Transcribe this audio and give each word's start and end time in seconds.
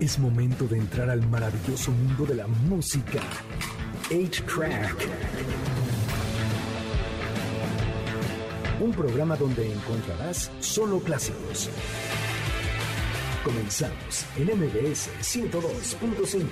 Es 0.00 0.16
momento 0.16 0.68
de 0.68 0.78
entrar 0.78 1.10
al 1.10 1.26
maravilloso 1.26 1.90
mundo 1.90 2.24
de 2.24 2.36
la 2.36 2.46
música. 2.46 3.20
8-Track. 4.10 5.08
Un 8.78 8.92
programa 8.92 9.34
donde 9.34 9.72
encontrarás 9.72 10.52
solo 10.60 11.00
clásicos. 11.00 11.68
Comenzamos 13.42 14.24
en 14.36 14.46
MBS 14.56 15.10
102.5. 15.20 16.44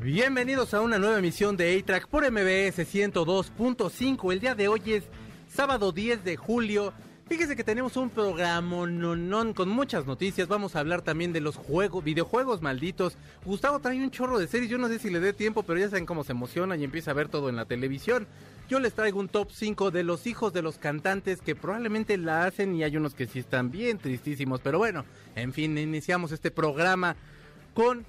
Bienvenidos 0.00 0.72
a 0.72 0.82
una 0.82 1.00
nueva 1.00 1.18
emisión 1.18 1.56
de 1.56 1.76
A-Track 1.76 2.06
por 2.06 2.22
MBS 2.30 2.78
102.5. 2.78 4.32
El 4.32 4.38
día 4.38 4.54
de 4.54 4.68
hoy 4.68 4.82
es 4.86 5.02
sábado 5.52 5.90
10 5.90 6.22
de 6.22 6.36
julio. 6.36 6.92
Fíjese 7.28 7.56
que 7.56 7.64
tenemos 7.64 7.98
un 7.98 8.08
programa 8.08 8.86
con 9.54 9.68
muchas 9.68 10.06
noticias. 10.06 10.48
Vamos 10.48 10.74
a 10.74 10.80
hablar 10.80 11.02
también 11.02 11.34
de 11.34 11.42
los 11.42 11.56
juegos, 11.56 12.02
videojuegos 12.02 12.62
malditos. 12.62 13.18
Gustavo 13.44 13.80
trae 13.80 13.98
un 13.98 14.10
chorro 14.10 14.38
de 14.38 14.46
series. 14.46 14.70
Yo 14.70 14.78
no 14.78 14.88
sé 14.88 14.98
si 14.98 15.10
le 15.10 15.20
dé 15.20 15.34
tiempo, 15.34 15.62
pero 15.62 15.78
ya 15.78 15.90
saben 15.90 16.06
cómo 16.06 16.24
se 16.24 16.32
emociona 16.32 16.74
y 16.76 16.84
empieza 16.84 17.10
a 17.10 17.14
ver 17.14 17.28
todo 17.28 17.50
en 17.50 17.56
la 17.56 17.66
televisión. 17.66 18.26
Yo 18.70 18.80
les 18.80 18.94
traigo 18.94 19.20
un 19.20 19.28
top 19.28 19.50
5 19.52 19.90
de 19.90 20.04
los 20.04 20.26
hijos 20.26 20.54
de 20.54 20.62
los 20.62 20.78
cantantes 20.78 21.42
que 21.42 21.54
probablemente 21.54 22.16
la 22.16 22.46
hacen 22.46 22.74
y 22.74 22.82
hay 22.82 22.96
unos 22.96 23.14
que 23.14 23.26
sí 23.26 23.40
están 23.40 23.70
bien 23.70 23.98
tristísimos. 23.98 24.60
Pero 24.62 24.78
bueno, 24.78 25.04
en 25.36 25.52
fin, 25.52 25.76
iniciamos 25.76 26.32
este 26.32 26.50
programa 26.50 27.14
con 27.74 28.06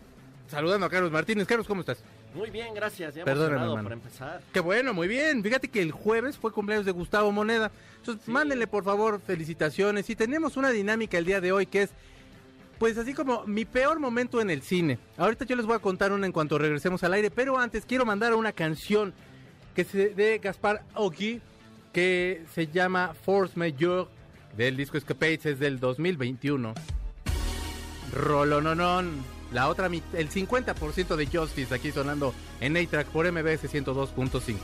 saludando 0.47 0.86
a 0.86 0.89
Carlos 0.89 1.11
Martínez. 1.11 1.45
Carlos, 1.45 1.67
¿cómo 1.67 1.81
estás? 1.81 2.02
Muy 2.33 2.49
bien, 2.51 2.73
gracias. 2.73 3.15
Ya 3.15 3.25
Perdóname, 3.25 3.83
por 3.83 3.91
empezar. 3.91 4.41
Qué 4.53 4.59
bueno, 4.59 4.93
muy 4.93 5.07
bien. 5.07 5.43
Fíjate 5.43 5.67
que 5.67 5.81
el 5.81 5.91
jueves 5.91 6.38
fue 6.38 6.52
cumpleaños 6.52 6.85
de 6.85 6.91
Gustavo 6.91 7.31
Moneda. 7.31 7.71
Entonces, 7.97 8.23
Sí. 8.25 8.31
mándenle 8.31 8.67
por 8.67 8.83
favor 8.83 9.19
felicitaciones. 9.19 10.09
Y 10.09 10.15
tenemos 10.15 10.55
una 10.55 10.69
dinámica 10.69 11.17
el 11.17 11.25
día 11.25 11.41
de 11.41 11.52
hoy 11.52 11.65
que 11.65 11.83
es, 11.83 11.89
pues 12.77 12.97
así 12.97 13.13
como 13.13 13.45
mi 13.45 13.66
peor 13.66 13.99
momento 13.99 14.39
en 14.41 14.49
el 14.49 14.61
cine. 14.61 14.99
Ahorita 15.17 15.45
yo 15.45 15.55
les 15.55 15.66
voy 15.66 15.75
a 15.75 15.80
contar 15.80 16.11
una 16.11 16.25
en 16.27 16.31
cuanto 16.31 16.58
regresemos 16.58 17.03
al 17.03 17.13
aire, 17.13 17.31
pero 17.31 17.58
antes 17.58 17.86
quiero 17.86 18.05
mandar 18.05 18.33
una 18.36 18.52
canción 18.53 19.14
que 19.75 19.83
se 19.83 20.09
de 20.09 20.38
Gaspar 20.38 20.83
Ogui 20.95 21.41
que 21.93 22.43
se 22.53 22.67
llama 22.67 23.16
Force 23.25 23.58
Majeure 23.58 24.08
del 24.55 24.77
disco 24.77 24.97
Escapades 24.97 25.45
es 25.47 25.59
del 25.59 25.80
2021. 25.80 26.73
Rolononon. 28.14 29.39
La 29.52 29.67
otra, 29.67 29.88
el 29.88 30.30
50% 30.30 31.16
de 31.16 31.25
Justice 31.25 31.73
aquí 31.73 31.92
sonando 31.92 32.33
en 32.61 32.78
A-Track 32.78 33.08
por 33.08 33.25
MBS 33.31 33.64
102.5. 33.67 34.58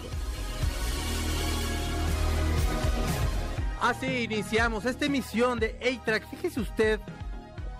Así 3.81 4.05
iniciamos 4.23 4.85
esta 4.85 5.05
emisión 5.05 5.59
de 5.59 5.75
A-Track. 5.81 6.29
Fíjese 6.29 6.59
usted, 6.59 6.99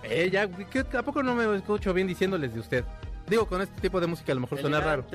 eh, 0.04 0.30
ya, 0.32 0.48
¿qué- 0.48 0.86
¿a 0.98 1.02
poco 1.04 1.24
no 1.24 1.34
me 1.36 1.56
escucho 1.56 1.94
bien 1.94 2.08
diciéndoles 2.08 2.54
de 2.54 2.60
usted? 2.60 2.84
Digo, 3.28 3.48
con 3.48 3.62
este 3.62 3.82
tipo 3.82 4.00
de 4.00 4.06
música 4.08 4.32
a 4.32 4.36
lo 4.36 4.42
mejor 4.42 4.62
suena 4.62 4.80
raro. 4.80 5.06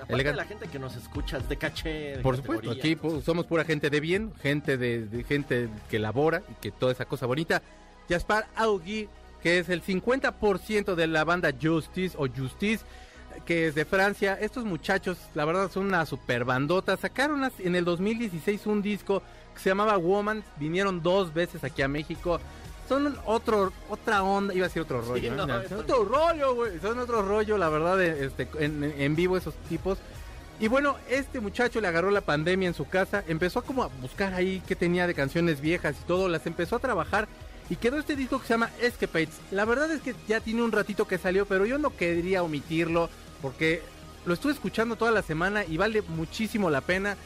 Aparte 0.00 0.24
de 0.24 0.34
la 0.34 0.44
gente 0.44 0.66
que 0.66 0.80
nos 0.80 0.96
escucha 0.96 1.36
es 1.38 1.48
de 1.48 1.56
caché. 1.56 2.16
de 2.16 2.18
Por 2.22 2.36
supuesto, 2.36 2.72
aquí 2.72 2.96
pu- 2.96 3.22
somos 3.22 3.46
pura 3.46 3.64
gente 3.64 3.88
de 3.88 4.00
bien, 4.00 4.32
gente 4.42 4.76
de, 4.76 5.06
de 5.06 5.22
gente 5.22 5.68
que 5.88 6.00
labora 6.00 6.42
y 6.50 6.54
que 6.60 6.72
toda 6.72 6.90
esa 6.90 7.04
cosa 7.04 7.26
bonita. 7.26 7.62
Jaspar 8.08 8.48
Augui, 8.56 9.08
que 9.42 9.58
es 9.58 9.68
el 9.68 9.82
50% 9.82 10.94
de 10.94 11.06
la 11.06 11.24
banda 11.24 11.50
Justice 11.60 12.16
o 12.18 12.26
Justice, 12.28 12.84
que 13.44 13.66
es 13.68 13.74
de 13.74 13.84
Francia. 13.84 14.38
Estos 14.40 14.64
muchachos, 14.64 15.18
la 15.34 15.44
verdad, 15.44 15.70
son 15.70 15.86
una 15.86 16.06
super 16.06 16.44
bandota. 16.44 16.96
Sacaron 16.96 17.50
en 17.58 17.74
el 17.74 17.84
2016 17.84 18.66
un 18.66 18.82
disco 18.82 19.22
que 19.54 19.60
se 19.60 19.70
llamaba 19.70 19.96
Woman. 19.96 20.44
Vinieron 20.58 21.02
dos 21.02 21.32
veces 21.34 21.64
aquí 21.64 21.82
a 21.82 21.88
México. 21.88 22.40
Son 22.88 23.16
otro, 23.24 23.72
otra 23.88 24.22
onda, 24.22 24.52
iba 24.54 24.66
a 24.66 24.68
decir 24.68 24.82
otro 24.82 25.00
rollo. 25.00 25.32
no, 25.34 25.46
¿no? 25.46 25.60
eso- 25.60 25.78
otro 25.78 26.04
rollo, 26.04 26.54
güey. 26.54 26.78
Son 26.80 26.98
otro 26.98 27.22
rollo, 27.22 27.56
la 27.56 27.68
verdad, 27.68 28.00
este, 28.02 28.48
en, 28.58 28.84
en 28.96 29.16
vivo 29.16 29.36
esos 29.36 29.54
tipos. 29.68 29.98
Y 30.60 30.68
bueno, 30.68 30.96
este 31.08 31.40
muchacho 31.40 31.80
le 31.80 31.88
agarró 31.88 32.10
la 32.10 32.20
pandemia 32.20 32.68
en 32.68 32.74
su 32.74 32.86
casa, 32.86 33.24
empezó 33.26 33.62
como 33.62 33.82
a 33.82 33.88
buscar 34.00 34.34
ahí 34.34 34.62
qué 34.66 34.76
tenía 34.76 35.06
de 35.06 35.14
canciones 35.14 35.60
viejas 35.60 35.96
y 36.00 36.04
todo, 36.06 36.28
las 36.28 36.46
empezó 36.46 36.76
a 36.76 36.78
trabajar 36.78 37.26
y 37.72 37.76
quedó 37.76 37.98
este 37.98 38.16
disco 38.16 38.38
que 38.38 38.46
se 38.46 38.52
llama 38.52 38.68
Escapades. 38.82 39.40
La 39.50 39.64
verdad 39.64 39.90
es 39.90 40.02
que 40.02 40.14
ya 40.28 40.40
tiene 40.40 40.62
un 40.62 40.72
ratito 40.72 41.08
que 41.08 41.16
salió, 41.16 41.46
pero 41.46 41.64
yo 41.64 41.78
no 41.78 41.96
quería 41.96 42.42
omitirlo 42.42 43.08
porque 43.40 43.80
lo 44.26 44.34
estuve 44.34 44.52
escuchando 44.52 44.96
toda 44.96 45.10
la 45.10 45.22
semana 45.22 45.64
y 45.64 45.78
vale 45.78 46.02
muchísimo 46.02 46.68
la 46.68 46.82
pena. 46.82 47.16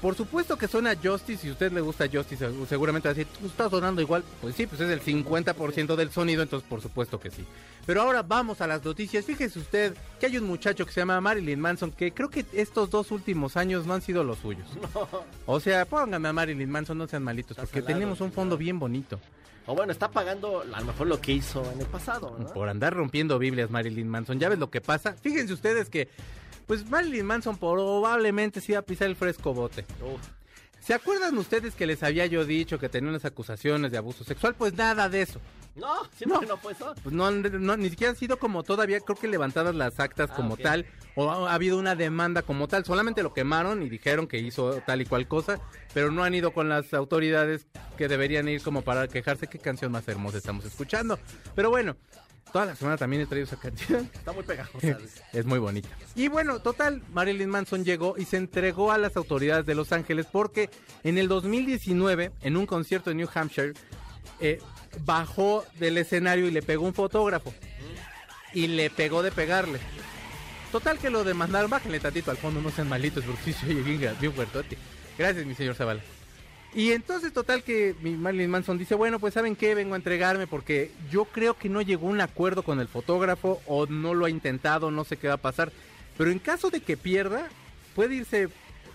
Por 0.00 0.14
supuesto 0.14 0.56
que 0.56 0.66
suena 0.66 0.94
Justice, 0.96 1.42
si 1.42 1.48
a 1.48 1.52
usted 1.52 1.72
le 1.72 1.82
gusta 1.82 2.08
Justice, 2.10 2.48
seguramente 2.68 3.08
va 3.08 3.12
a 3.12 3.14
decir, 3.14 3.30
"¿Tú 3.38 3.46
estás 3.46 3.70
sonando 3.70 4.00
igual. 4.00 4.24
Pues 4.40 4.54
sí, 4.54 4.66
pues 4.66 4.80
es 4.80 4.88
el 4.90 5.00
50% 5.02 5.94
del 5.94 6.10
sonido, 6.10 6.42
entonces 6.42 6.66
por 6.68 6.80
supuesto 6.80 7.20
que 7.20 7.30
sí. 7.30 7.44
Pero 7.84 8.02
ahora 8.02 8.22
vamos 8.22 8.60
a 8.60 8.66
las 8.66 8.82
noticias. 8.84 9.24
Fíjese 9.26 9.58
usted 9.58 9.94
que 10.18 10.26
hay 10.26 10.38
un 10.38 10.44
muchacho 10.44 10.86
que 10.86 10.92
se 10.92 11.00
llama 11.00 11.20
Marilyn 11.20 11.60
Manson, 11.60 11.90
que 11.92 12.12
creo 12.12 12.30
que 12.30 12.46
estos 12.52 12.88
dos 12.90 13.10
últimos 13.10 13.56
años 13.56 13.86
no 13.86 13.92
han 13.94 14.00
sido 14.02 14.24
los 14.24 14.38
suyos. 14.38 14.66
O 15.46 15.58
sea, 15.60 15.84
pónganme 15.84 16.28
a 16.28 16.32
Marilyn 16.32 16.70
Manson, 16.70 16.96
no 16.96 17.06
sean 17.06 17.22
malitos, 17.24 17.52
Está 17.52 17.62
porque 17.62 17.80
salado, 17.80 17.94
tenemos 17.94 18.20
un 18.20 18.32
fondo 18.32 18.56
bien 18.56 18.78
bonito. 18.78 19.18
O 19.66 19.74
bueno, 19.74 19.92
está 19.92 20.10
pagando 20.10 20.62
a 20.72 20.80
lo 20.80 20.86
mejor 20.86 21.06
lo 21.06 21.20
que 21.20 21.32
hizo 21.32 21.62
en 21.72 21.80
el 21.80 21.86
pasado, 21.86 22.36
¿no? 22.38 22.46
Por 22.52 22.68
andar 22.68 22.94
rompiendo 22.94 23.38
Biblias, 23.38 23.70
Marilyn 23.70 24.08
Manson. 24.08 24.38
¿Ya 24.40 24.48
ves 24.48 24.58
lo 24.58 24.70
que 24.70 24.80
pasa? 24.80 25.12
Fíjense 25.14 25.52
ustedes 25.52 25.90
que, 25.90 26.08
pues 26.70 26.88
Marilyn 26.88 27.26
Manson 27.26 27.58
probablemente 27.58 28.60
sí 28.60 28.74
va 28.74 28.78
a 28.78 28.82
pisar 28.82 29.08
el 29.08 29.16
fresco 29.16 29.52
bote. 29.52 29.84
Uf. 30.02 30.20
¿Se 30.78 30.94
acuerdan 30.94 31.36
ustedes 31.36 31.74
que 31.74 31.84
les 31.84 32.00
había 32.04 32.26
yo 32.26 32.44
dicho 32.44 32.78
que 32.78 32.88
tenía 32.88 33.10
unas 33.10 33.24
acusaciones 33.24 33.90
de 33.90 33.98
abuso 33.98 34.22
sexual? 34.22 34.54
Pues 34.54 34.72
nada 34.74 35.08
de 35.08 35.22
eso. 35.22 35.40
No, 35.74 36.04
siempre 36.16 36.42
No. 36.42 36.46
no, 36.54 36.56
fue 36.58 36.72
eso. 36.74 36.94
Pues 37.02 37.12
no, 37.12 37.28
no, 37.32 37.76
ni 37.76 37.90
siquiera 37.90 38.12
han 38.12 38.16
sido 38.16 38.38
como 38.38 38.62
todavía, 38.62 39.00
creo 39.00 39.18
que 39.18 39.26
levantadas 39.26 39.74
las 39.74 39.98
actas 39.98 40.30
Ah, 40.32 40.36
como 40.36 40.56
tal, 40.56 40.86
o 41.16 41.28
ha, 41.28 41.50
ha 41.50 41.54
habido 41.54 41.76
una 41.76 41.96
demanda 41.96 42.42
como 42.42 42.68
tal, 42.68 42.84
solamente 42.84 43.24
lo 43.24 43.34
quemaron 43.34 43.82
y 43.82 43.88
dijeron 43.88 44.28
que 44.28 44.38
hizo 44.38 44.80
tal 44.86 45.00
y 45.00 45.06
cual 45.06 45.26
cosa, 45.26 45.58
pero 45.92 46.12
no 46.12 46.22
han 46.22 46.36
ido 46.36 46.52
con 46.52 46.68
las 46.68 46.94
autoridades 46.94 47.66
que 47.98 48.06
deberían 48.06 48.48
ir 48.48 48.62
como 48.62 48.82
para 48.82 49.08
quejarse 49.08 49.48
qué 49.48 49.58
canción 49.58 49.90
más 49.90 50.06
hermosa 50.06 50.38
estamos 50.38 50.64
escuchando. 50.64 51.18
Pero 51.56 51.70
bueno, 51.70 51.96
toda 52.52 52.66
la 52.66 52.76
semana 52.76 52.96
también 52.96 53.22
he 53.22 53.26
traído 53.26 53.46
esa 53.46 53.56
canción. 53.56 54.10
Está 54.14 54.32
muy 54.32 54.42
pegajosa. 54.42 54.98
Es 55.32 55.44
muy 55.44 55.58
bonita. 55.58 55.88
Y 56.14 56.28
bueno, 56.28 56.60
total, 56.60 57.02
Marilyn 57.12 57.48
Manson 57.48 57.84
llegó 57.84 58.16
y 58.16 58.24
se 58.24 58.36
entregó 58.36 58.92
a 58.92 58.98
las 58.98 59.16
autoridades 59.16 59.66
de 59.66 59.74
Los 59.74 59.92
Ángeles 59.92 60.26
porque 60.30 60.70
en 61.04 61.18
el 61.18 61.28
2019, 61.28 62.32
en 62.42 62.56
un 62.56 62.66
concierto 62.66 63.10
en 63.10 63.18
New 63.18 63.28
Hampshire, 63.32 63.74
eh, 64.40 64.60
bajó 65.04 65.64
del 65.78 65.98
escenario 65.98 66.46
y 66.46 66.50
le 66.50 66.62
pegó 66.62 66.84
un 66.84 66.94
fotógrafo. 66.94 67.52
Y 68.52 68.66
le 68.66 68.90
pegó 68.90 69.22
de 69.22 69.30
pegarle. 69.30 69.78
Total 70.72 70.98
que 70.98 71.10
lo 71.10 71.24
demandaron, 71.24 71.70
bájenle 71.70 71.98
tantito 71.98 72.30
al 72.30 72.36
fondo, 72.36 72.60
no 72.60 72.70
sean 72.70 72.88
malitos, 72.88 73.24
porque 73.24 73.42
sí 73.42 73.52
se 73.52 73.66
oye 73.66 73.82
bien, 73.82 74.14
bien 74.20 74.32
fuertote. 74.32 74.78
Gracias, 75.18 75.44
mi 75.44 75.54
señor 75.54 75.74
Zavala. 75.74 76.00
Y 76.72 76.92
entonces, 76.92 77.32
total 77.32 77.64
que 77.64 77.96
mi 78.00 78.12
Marilyn 78.16 78.50
Manson 78.50 78.78
dice, 78.78 78.94
bueno, 78.94 79.18
pues 79.18 79.34
¿saben 79.34 79.56
qué? 79.56 79.74
Vengo 79.74 79.94
a 79.94 79.96
entregarme 79.96 80.46
porque 80.46 80.92
yo 81.10 81.24
creo 81.24 81.54
que 81.54 81.68
no 81.68 81.82
llegó 81.82 82.06
un 82.06 82.20
acuerdo 82.20 82.62
con 82.62 82.78
el 82.78 82.86
fotógrafo 82.86 83.60
o 83.66 83.86
no 83.86 84.14
lo 84.14 84.26
ha 84.26 84.30
intentado, 84.30 84.90
no 84.90 85.04
sé 85.04 85.16
qué 85.16 85.28
va 85.28 85.34
a 85.34 85.38
pasar. 85.38 85.72
Pero 86.16 86.30
en 86.30 86.38
caso 86.38 86.70
de 86.70 86.80
que 86.80 86.96
pierda, 86.96 87.48
puede 87.96 88.14
irse 88.16 88.48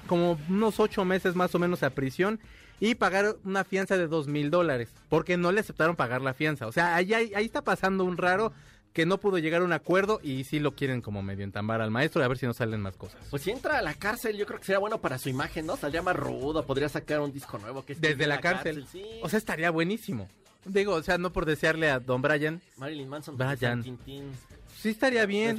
como 0.07 0.39
unos 0.47 0.79
ocho 0.79 1.03
meses 1.03 1.35
más 1.35 1.53
o 1.53 1.59
menos 1.59 1.83
a 1.83 1.89
prisión 1.89 2.39
y 2.79 2.95
pagar 2.95 3.35
una 3.43 3.63
fianza 3.63 3.97
de 3.97 4.07
dos 4.07 4.27
mil 4.27 4.51
dólares, 4.51 4.89
porque 5.09 5.35
no 5.35 5.51
le 5.51 5.61
aceptaron 5.61 5.95
pagar 5.95 6.21
la 6.21 6.33
fianza. 6.33 6.67
O 6.67 6.71
sea, 6.71 6.95
ahí, 6.95 7.13
ahí, 7.13 7.33
ahí 7.35 7.45
está 7.45 7.61
pasando 7.61 8.05
un 8.05 8.17
raro 8.17 8.53
que 8.95 9.05
no 9.05 9.17
pudo 9.19 9.37
llegar 9.39 9.61
a 9.61 9.65
un 9.65 9.73
acuerdo 9.73 10.21
y 10.23 10.45
sí 10.45 10.57
lo 10.57 10.73
quieren 10.73 11.01
como 11.01 11.21
medio 11.21 11.43
entambar 11.43 11.81
al 11.81 11.91
maestro 11.91 12.23
a 12.23 12.27
ver 12.29 12.37
si 12.37 12.45
no 12.45 12.53
salen 12.53 12.79
más 12.79 12.95
cosas. 12.95 13.19
Pues 13.29 13.43
si 13.43 13.51
entra 13.51 13.77
a 13.77 13.81
la 13.81 13.93
cárcel, 13.93 14.37
yo 14.37 14.45
creo 14.45 14.57
que 14.57 14.65
sería 14.65 14.79
bueno 14.79 15.01
para 15.01 15.17
su 15.17 15.27
imagen, 15.27 15.65
¿no? 15.65 15.75
Saldría 15.75 16.01
más 16.01 16.15
rudo, 16.15 16.65
podría 16.65 16.87
sacar 16.87 17.19
un 17.19 17.33
disco 17.33 17.59
nuevo 17.59 17.83
que 17.83 17.93
Desde 17.93 18.23
en 18.23 18.29
la 18.29 18.39
cárcel. 18.39 18.87
sí. 18.89 19.03
O 19.21 19.27
sea, 19.27 19.37
estaría 19.37 19.69
buenísimo. 19.69 20.29
Digo, 20.63 20.93
o 20.93 21.03
sea, 21.03 21.17
no 21.17 21.33
por 21.33 21.45
desearle 21.45 21.91
a 21.91 21.99
Don 21.99 22.21
Brian, 22.21 22.61
Marilyn 22.77 23.09
Manson, 23.09 23.37
Brian. 23.37 23.83
Sí 24.81 24.89
estaría 24.89 25.25
bien. 25.25 25.57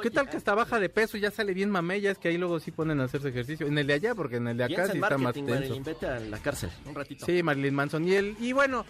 ¿Qué 0.00 0.10
tal 0.10 0.30
que 0.30 0.38
hasta 0.38 0.54
baja 0.54 0.80
de 0.80 0.88
peso 0.88 1.18
y 1.18 1.20
ya 1.20 1.30
sale 1.30 1.52
bien 1.52 1.70
mamella? 1.70 2.10
Es 2.10 2.16
que 2.16 2.28
ahí 2.28 2.38
luego 2.38 2.58
sí 2.58 2.70
ponen 2.70 3.00
a 3.00 3.04
hacerse 3.04 3.28
ejercicio. 3.28 3.66
En 3.66 3.76
el 3.76 3.86
de 3.86 3.92
allá, 3.92 4.14
porque 4.14 4.36
en 4.36 4.48
el 4.48 4.56
de 4.56 4.64
acá 4.64 4.86
sí 4.86 4.98
está 4.98 5.18
más 5.18 5.34
tenso. 5.34 5.52
Marilyn, 5.52 5.84
vete 5.84 6.06
a 6.06 6.20
la 6.20 6.38
cárcel 6.38 6.70
un 6.86 6.94
ratito. 6.94 7.26
Sí, 7.26 7.42
Marilyn 7.42 7.74
Manson. 7.74 8.08
Y, 8.08 8.14
el, 8.14 8.34
y 8.40 8.52
bueno, 8.52 8.86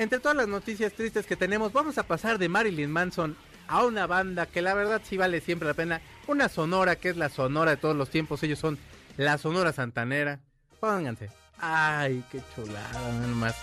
entre 0.00 0.18
todas 0.18 0.36
las 0.36 0.48
noticias 0.48 0.94
tristes 0.94 1.26
que 1.26 1.36
tenemos, 1.36 1.74
vamos 1.74 1.98
a 1.98 2.04
pasar 2.04 2.38
de 2.38 2.48
Marilyn 2.48 2.90
Manson 2.90 3.36
a 3.68 3.84
una 3.84 4.06
banda 4.06 4.46
que 4.46 4.62
la 4.62 4.72
verdad 4.72 5.02
sí 5.04 5.18
vale 5.18 5.42
siempre 5.42 5.68
la 5.68 5.74
pena. 5.74 6.00
Una 6.26 6.48
sonora 6.48 6.96
que 6.96 7.10
es 7.10 7.18
la 7.18 7.28
sonora 7.28 7.72
de 7.72 7.76
todos 7.76 7.94
los 7.94 8.08
tiempos. 8.08 8.42
Ellos 8.42 8.58
son 8.58 8.78
la 9.18 9.36
Sonora 9.36 9.74
Santanera. 9.74 10.40
Pónganse. 10.80 11.30
Ay, 11.58 12.24
qué 12.32 12.40
chulada, 12.54 13.10
más. 13.34 13.54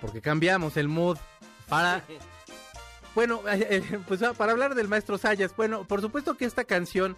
Porque 0.00 0.22
cambiamos 0.22 0.78
el 0.78 0.88
mood 0.88 1.18
para 1.68 2.02
Bueno, 3.14 3.42
eh, 3.48 3.82
pues 4.08 4.20
para 4.38 4.52
hablar 4.52 4.74
del 4.74 4.88
maestro 4.88 5.18
Sayas, 5.18 5.54
bueno, 5.54 5.84
por 5.84 6.00
supuesto 6.00 6.36
que 6.36 6.46
esta 6.46 6.64
canción 6.64 7.16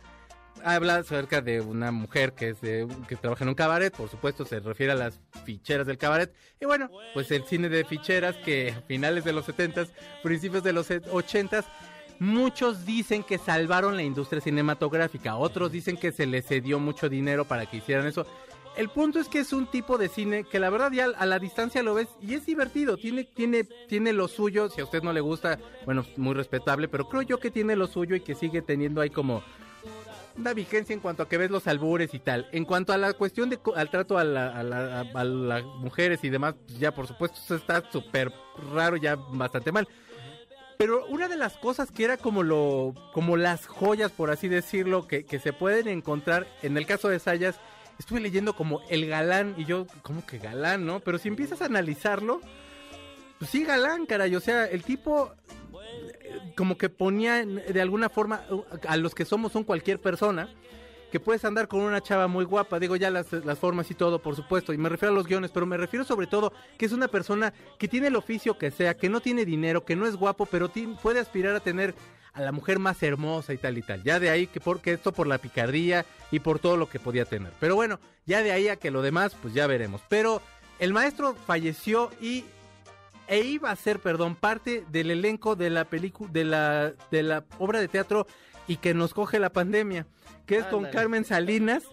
habla 0.62 0.96
acerca 0.96 1.40
de 1.40 1.60
una 1.60 1.90
mujer 1.90 2.32
que 2.32 2.50
es 2.50 2.60
de, 2.60 2.86
que 3.08 3.16
trabaja 3.16 3.44
en 3.44 3.48
un 3.48 3.54
cabaret, 3.54 3.94
por 3.94 4.08
supuesto 4.08 4.44
se 4.44 4.60
refiere 4.60 4.92
a 4.92 4.96
las 4.96 5.20
ficheras 5.44 5.86
del 5.86 5.98
cabaret. 5.98 6.32
Y 6.60 6.66
bueno, 6.66 6.90
pues 7.12 7.30
el 7.30 7.44
cine 7.44 7.68
de 7.68 7.84
ficheras 7.84 8.36
que 8.36 8.74
a 8.76 8.80
finales 8.82 9.24
de 9.24 9.32
los 9.32 9.46
70s, 9.46 9.88
principios 10.22 10.62
de 10.62 10.72
los 10.72 10.90
80s, 10.90 11.64
muchos 12.18 12.86
dicen 12.86 13.22
que 13.22 13.38
salvaron 13.38 13.96
la 13.96 14.02
industria 14.02 14.40
cinematográfica, 14.40 15.36
otros 15.36 15.72
dicen 15.72 15.96
que 15.96 16.12
se 16.12 16.26
les 16.26 16.46
cedió 16.46 16.78
mucho 16.78 17.08
dinero 17.08 17.44
para 17.44 17.66
que 17.66 17.78
hicieran 17.78 18.06
eso. 18.06 18.26
El 18.76 18.88
punto 18.88 19.20
es 19.20 19.28
que 19.28 19.38
es 19.38 19.52
un 19.52 19.68
tipo 19.68 19.98
de 19.98 20.08
cine 20.08 20.42
que 20.42 20.58
la 20.58 20.68
verdad 20.68 20.90
ya 20.90 21.04
a 21.04 21.26
la 21.26 21.38
distancia 21.38 21.82
lo 21.84 21.94
ves 21.94 22.08
y 22.20 22.34
es 22.34 22.44
divertido, 22.44 22.96
tiene, 22.96 23.22
tiene, 23.22 23.62
tiene 23.88 24.12
lo 24.12 24.26
suyo, 24.26 24.68
si 24.68 24.80
a 24.80 24.84
usted 24.84 25.02
no 25.02 25.12
le 25.12 25.20
gusta, 25.20 25.60
bueno, 25.84 26.04
muy 26.16 26.34
respetable, 26.34 26.88
pero 26.88 27.08
creo 27.08 27.22
yo 27.22 27.38
que 27.38 27.52
tiene 27.52 27.76
lo 27.76 27.86
suyo 27.86 28.16
y 28.16 28.20
que 28.20 28.34
sigue 28.34 28.62
teniendo 28.62 29.00
ahí 29.00 29.10
como 29.10 29.44
una 30.36 30.54
vigencia 30.54 30.92
en 30.92 31.00
cuanto 31.00 31.22
a 31.22 31.28
que 31.28 31.38
ves 31.38 31.50
los 31.50 31.66
albures 31.66 32.12
y 32.14 32.18
tal. 32.18 32.48
En 32.52 32.64
cuanto 32.64 32.92
a 32.92 32.98
la 32.98 33.12
cuestión 33.12 33.50
de 33.50 33.58
al 33.74 33.90
trato 33.90 34.18
a, 34.18 34.24
la, 34.24 34.48
a, 34.48 34.60
a, 35.00 35.24
las 35.24 35.64
mujeres 35.64 36.24
y 36.24 36.30
demás, 36.30 36.54
pues 36.66 36.78
ya 36.78 36.92
por 36.92 37.06
supuesto 37.06 37.38
eso 37.42 37.56
está 37.56 37.82
súper 37.90 38.32
raro, 38.72 38.96
ya 38.96 39.16
bastante 39.16 39.72
mal. 39.72 39.88
Pero 40.76 41.06
una 41.06 41.28
de 41.28 41.36
las 41.36 41.56
cosas 41.56 41.90
que 41.90 42.04
era 42.04 42.16
como 42.16 42.42
lo, 42.42 42.94
como 43.12 43.36
las 43.36 43.66
joyas, 43.66 44.10
por 44.10 44.30
así 44.30 44.48
decirlo, 44.48 45.06
que, 45.06 45.24
que 45.24 45.38
se 45.38 45.52
pueden 45.52 45.88
encontrar 45.88 46.46
en 46.62 46.76
el 46.76 46.86
caso 46.86 47.08
de 47.08 47.20
Sayas, 47.20 47.60
estuve 47.98 48.20
leyendo 48.20 48.54
como 48.54 48.80
el 48.88 49.06
galán 49.06 49.54
y 49.56 49.64
yo, 49.64 49.86
como 50.02 50.26
que 50.26 50.38
galán, 50.38 50.84
¿no? 50.84 51.00
Pero 51.00 51.18
si 51.18 51.28
empiezas 51.28 51.62
a 51.62 51.66
analizarlo, 51.66 52.40
pues 53.38 53.50
sí, 53.50 53.64
galán, 53.64 54.06
caray. 54.06 54.34
O 54.34 54.40
sea, 54.40 54.66
el 54.66 54.82
tipo 54.82 55.32
como 56.56 56.78
que 56.78 56.88
ponía 56.88 57.44
de 57.44 57.80
alguna 57.80 58.08
forma 58.08 58.44
a 58.86 58.96
los 58.96 59.14
que 59.14 59.24
somos 59.24 59.54
un 59.54 59.64
cualquier 59.64 60.00
persona 60.00 60.48
que 61.10 61.20
puedes 61.20 61.44
andar 61.44 61.68
con 61.68 61.80
una 61.80 62.00
chava 62.00 62.26
muy 62.26 62.44
guapa, 62.44 62.80
digo 62.80 62.96
ya 62.96 63.08
las, 63.08 63.32
las, 63.32 63.56
formas 63.60 63.88
y 63.88 63.94
todo, 63.94 64.20
por 64.20 64.34
supuesto, 64.34 64.72
y 64.72 64.78
me 64.78 64.88
refiero 64.88 65.12
a 65.12 65.14
los 65.14 65.28
guiones, 65.28 65.52
pero 65.52 65.64
me 65.64 65.76
refiero 65.76 66.04
sobre 66.04 66.26
todo 66.26 66.52
que 66.76 66.86
es 66.86 66.92
una 66.92 67.06
persona 67.06 67.54
que 67.78 67.86
tiene 67.86 68.08
el 68.08 68.16
oficio 68.16 68.58
que 68.58 68.72
sea, 68.72 68.96
que 68.96 69.08
no 69.08 69.20
tiene 69.20 69.44
dinero, 69.44 69.84
que 69.84 69.94
no 69.94 70.06
es 70.06 70.16
guapo, 70.16 70.44
pero 70.46 70.72
puede 71.00 71.20
aspirar 71.20 71.54
a 71.54 71.60
tener 71.60 71.94
a 72.32 72.40
la 72.40 72.50
mujer 72.50 72.80
más 72.80 73.00
hermosa 73.02 73.54
y 73.54 73.58
tal 73.58 73.78
y 73.78 73.82
tal. 73.82 74.02
Ya 74.02 74.18
de 74.18 74.28
ahí 74.28 74.48
que 74.48 74.60
porque 74.60 74.92
esto 74.92 75.12
por 75.12 75.26
la 75.26 75.38
picardía 75.38 76.04
y 76.32 76.40
por 76.40 76.58
todo 76.58 76.76
lo 76.76 76.88
que 76.88 76.98
podía 76.98 77.24
tener. 77.24 77.52
Pero 77.60 77.76
bueno, 77.76 78.00
ya 78.26 78.42
de 78.42 78.50
ahí 78.50 78.68
a 78.68 78.76
que 78.76 78.90
lo 78.90 79.00
demás, 79.00 79.36
pues 79.40 79.54
ya 79.54 79.68
veremos. 79.68 80.00
Pero 80.08 80.42
el 80.80 80.92
maestro 80.92 81.34
falleció 81.46 82.10
y 82.20 82.44
e 83.26 83.40
iba 83.40 83.70
a 83.70 83.76
ser, 83.76 84.00
perdón, 84.00 84.36
parte 84.36 84.84
del 84.90 85.10
elenco 85.10 85.56
de 85.56 85.70
la 85.70 85.84
película 85.84 86.30
de 86.32 86.44
la 86.44 86.92
de 87.10 87.22
la 87.22 87.44
obra 87.58 87.80
de 87.80 87.88
teatro 87.88 88.26
y 88.66 88.76
que 88.76 88.94
nos 88.94 89.14
coge 89.14 89.38
la 89.38 89.50
pandemia, 89.50 90.06
que 90.46 90.58
es 90.58 90.64
con 90.66 90.84
Carmen 90.86 91.24
Salinas, 91.24 91.84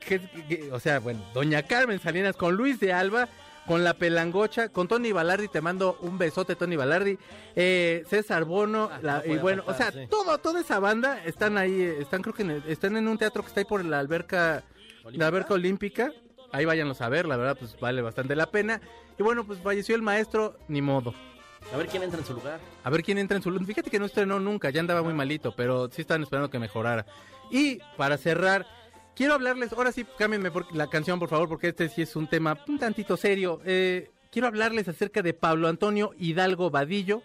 que, 0.00 0.70
o 0.72 0.80
sea, 0.80 1.00
bueno, 1.00 1.24
doña 1.34 1.62
Carmen 1.62 2.00
Salinas 2.00 2.36
con 2.36 2.54
Luis 2.54 2.80
de 2.80 2.92
Alba 2.92 3.28
con 3.68 3.84
la 3.84 3.92
pelangocha, 3.92 4.70
con 4.70 4.88
Tony 4.88 5.12
Balardi, 5.12 5.46
te 5.48 5.60
mando 5.60 5.98
un 6.00 6.16
besote, 6.16 6.56
Tony 6.56 6.74
Balardi, 6.74 7.18
eh, 7.54 8.02
César 8.08 8.46
Bono, 8.46 8.90
ah, 9.04 9.22
y 9.26 9.36
bueno, 9.36 9.62
o 9.66 9.74
sea, 9.74 9.92
todo, 10.08 10.38
toda 10.38 10.62
esa 10.62 10.78
banda 10.78 11.22
están 11.26 11.58
ahí, 11.58 11.82
están 11.82 12.22
creo 12.22 12.34
que 12.34 12.62
están 12.72 12.96
en 12.96 13.06
un 13.06 13.18
teatro 13.18 13.42
que 13.42 13.48
está 13.48 13.60
ahí 13.60 13.66
por 13.66 13.84
la 13.84 13.98
alberca, 13.98 14.64
la 15.12 15.26
alberca 15.26 15.52
olímpica, 15.52 16.10
ahí 16.52 16.64
váyanlos 16.64 17.00
a 17.00 17.08
ver, 17.08 17.26
la 17.26 17.36
verdad, 17.36 17.56
pues 17.58 17.78
vale 17.80 18.02
bastante 18.02 18.36
la 18.36 18.50
pena, 18.50 18.80
y 19.18 19.22
bueno, 19.22 19.44
pues 19.44 19.58
falleció 19.60 19.94
el 19.94 20.02
maestro, 20.02 20.56
ni 20.68 20.82
modo. 20.82 21.14
A 21.72 21.76
ver 21.76 21.88
quién 21.88 22.02
entra 22.02 22.20
en 22.20 22.26
su 22.26 22.34
lugar. 22.34 22.60
A 22.84 22.90
ver 22.90 23.02
quién 23.02 23.18
entra 23.18 23.36
en 23.36 23.42
su 23.42 23.50
lugar. 23.50 23.66
Fíjate 23.66 23.90
que 23.90 23.98
no 23.98 24.06
estrenó 24.06 24.40
nunca, 24.40 24.70
ya 24.70 24.80
andaba 24.80 25.02
muy 25.02 25.12
malito, 25.12 25.54
pero 25.54 25.90
sí 25.90 26.02
estaban 26.02 26.22
esperando 26.22 26.50
que 26.50 26.58
mejorara. 26.58 27.04
Y 27.50 27.78
para 27.96 28.16
cerrar, 28.16 28.66
quiero 29.14 29.34
hablarles, 29.34 29.72
ahora 29.72 29.92
sí, 29.92 30.06
cámbienme 30.16 30.50
por, 30.50 30.74
la 30.74 30.88
canción, 30.88 31.18
por 31.18 31.28
favor, 31.28 31.48
porque 31.48 31.68
este 31.68 31.88
sí 31.88 32.02
es 32.02 32.16
un 32.16 32.26
tema 32.26 32.58
un 32.68 32.78
tantito 32.78 33.16
serio. 33.16 33.60
Eh, 33.64 34.10
quiero 34.30 34.48
hablarles 34.48 34.88
acerca 34.88 35.22
de 35.22 35.34
Pablo 35.34 35.68
Antonio 35.68 36.12
Hidalgo 36.18 36.70
Vadillo. 36.70 37.22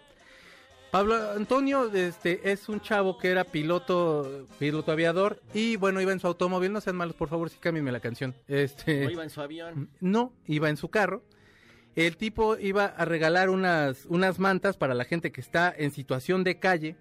Pablo 0.94 1.32
Antonio 1.32 1.92
este, 1.92 2.52
es 2.52 2.68
un 2.68 2.80
chavo 2.80 3.18
que 3.18 3.28
era 3.28 3.42
piloto, 3.42 4.46
piloto 4.60 4.92
aviador 4.92 5.42
y 5.52 5.74
bueno, 5.74 6.00
iba 6.00 6.12
en 6.12 6.20
su 6.20 6.28
automóvil, 6.28 6.72
no 6.72 6.80
sean 6.80 6.94
malos, 6.94 7.16
por 7.16 7.28
favor, 7.28 7.50
sí 7.50 7.56
cámbienme 7.58 7.90
la 7.90 7.98
canción. 7.98 8.32
Este, 8.46 9.02
¿No 9.02 9.10
iba 9.10 9.24
en 9.24 9.30
su 9.30 9.40
avión? 9.40 9.90
No, 9.98 10.32
iba 10.46 10.70
en 10.70 10.76
su 10.76 10.90
carro. 10.90 11.24
El 11.96 12.16
tipo 12.16 12.56
iba 12.58 12.84
a 12.84 13.04
regalar 13.06 13.50
unas, 13.50 14.06
unas 14.06 14.38
mantas 14.38 14.76
para 14.76 14.94
la 14.94 15.04
gente 15.04 15.32
que 15.32 15.40
está 15.40 15.74
en 15.76 15.90
situación 15.90 16.44
de 16.44 16.60
calle 16.60 16.94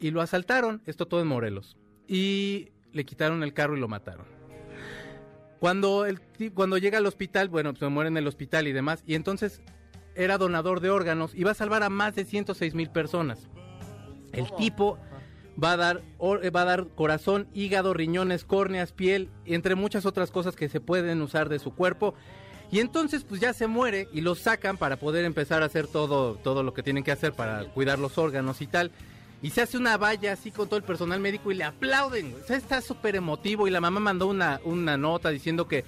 y 0.00 0.10
lo 0.10 0.22
asaltaron, 0.22 0.80
esto 0.86 1.06
todo 1.06 1.20
en 1.20 1.26
Morelos. 1.26 1.76
Y 2.08 2.70
le 2.92 3.04
quitaron 3.04 3.42
el 3.42 3.52
carro 3.52 3.76
y 3.76 3.80
lo 3.80 3.88
mataron. 3.88 4.24
Cuando, 5.60 6.06
el, 6.06 6.18
cuando 6.54 6.78
llega 6.78 6.96
al 6.96 7.04
hospital, 7.04 7.50
bueno, 7.50 7.74
pues 7.74 7.80
se 7.80 7.88
muere 7.88 8.08
en 8.08 8.16
el 8.16 8.26
hospital 8.26 8.68
y 8.68 8.72
demás, 8.72 9.02
y 9.06 9.16
entonces 9.16 9.60
era 10.14 10.38
donador 10.38 10.80
de 10.80 10.90
órganos 10.90 11.34
y 11.34 11.44
va 11.44 11.52
a 11.52 11.54
salvar 11.54 11.82
a 11.82 11.90
más 11.90 12.14
de 12.14 12.24
106 12.24 12.74
mil 12.74 12.90
personas. 12.90 13.48
El 14.32 14.52
tipo 14.56 14.98
va 15.62 15.72
a 15.72 15.76
dar 15.76 16.02
va 16.24 16.62
a 16.62 16.64
dar 16.64 16.88
corazón, 16.88 17.48
hígado, 17.54 17.94
riñones, 17.94 18.44
córneas, 18.44 18.92
piel, 18.92 19.30
entre 19.44 19.74
muchas 19.74 20.06
otras 20.06 20.30
cosas 20.30 20.56
que 20.56 20.68
se 20.68 20.80
pueden 20.80 21.22
usar 21.22 21.48
de 21.48 21.58
su 21.58 21.74
cuerpo. 21.74 22.14
Y 22.70 22.80
entonces 22.80 23.24
pues 23.24 23.40
ya 23.40 23.52
se 23.52 23.66
muere 23.66 24.08
y 24.12 24.20
lo 24.20 24.34
sacan 24.34 24.76
para 24.76 24.96
poder 24.96 25.24
empezar 25.24 25.62
a 25.62 25.66
hacer 25.66 25.86
todo 25.86 26.36
todo 26.36 26.62
lo 26.62 26.74
que 26.74 26.82
tienen 26.82 27.04
que 27.04 27.12
hacer 27.12 27.32
para 27.32 27.64
cuidar 27.66 27.98
los 27.98 28.18
órganos 28.18 28.60
y 28.60 28.66
tal 28.66 28.90
y 29.44 29.50
se 29.50 29.60
hace 29.60 29.76
una 29.76 29.98
valla 29.98 30.32
así 30.32 30.50
con 30.50 30.68
todo 30.68 30.78
el 30.78 30.84
personal 30.84 31.20
médico 31.20 31.52
y 31.52 31.54
le 31.54 31.64
aplauden. 31.64 32.34
O 32.42 32.46
sea, 32.46 32.56
está 32.56 32.80
súper 32.80 33.14
emotivo 33.14 33.68
y 33.68 33.70
la 33.70 33.78
mamá 33.78 34.00
mandó 34.00 34.26
una, 34.26 34.58
una 34.64 34.96
nota 34.96 35.28
diciendo 35.28 35.68
que, 35.68 35.84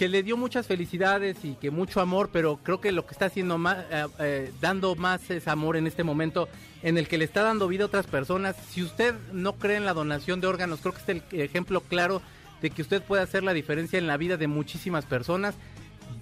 que 0.00 0.08
le 0.08 0.22
dio 0.22 0.38
muchas 0.38 0.66
felicidades 0.66 1.44
y 1.44 1.56
que 1.56 1.70
mucho 1.70 2.00
amor, 2.00 2.30
pero 2.32 2.58
creo 2.62 2.80
que 2.80 2.90
lo 2.90 3.04
que 3.04 3.12
está 3.12 3.26
haciendo 3.26 3.58
más, 3.58 3.84
eh, 3.90 4.06
eh, 4.18 4.52
dando 4.58 4.94
más 4.94 5.30
es 5.30 5.46
amor 5.46 5.76
en 5.76 5.86
este 5.86 6.04
momento 6.04 6.48
en 6.82 6.96
el 6.96 7.06
que 7.06 7.18
le 7.18 7.26
está 7.26 7.42
dando 7.42 7.68
vida 7.68 7.82
a 7.82 7.88
otras 7.88 8.06
personas. 8.06 8.56
Si 8.70 8.82
usted 8.82 9.14
no 9.34 9.56
cree 9.56 9.76
en 9.76 9.84
la 9.84 9.92
donación 9.92 10.40
de 10.40 10.46
órganos, 10.46 10.80
creo 10.80 10.94
que 10.94 11.00
es 11.02 11.08
el 11.32 11.40
ejemplo 11.42 11.82
claro 11.82 12.22
de 12.62 12.70
que 12.70 12.80
usted 12.80 13.02
puede 13.02 13.22
hacer 13.22 13.42
la 13.42 13.52
diferencia 13.52 13.98
en 13.98 14.06
la 14.06 14.16
vida 14.16 14.38
de 14.38 14.46
muchísimas 14.46 15.04
personas 15.04 15.54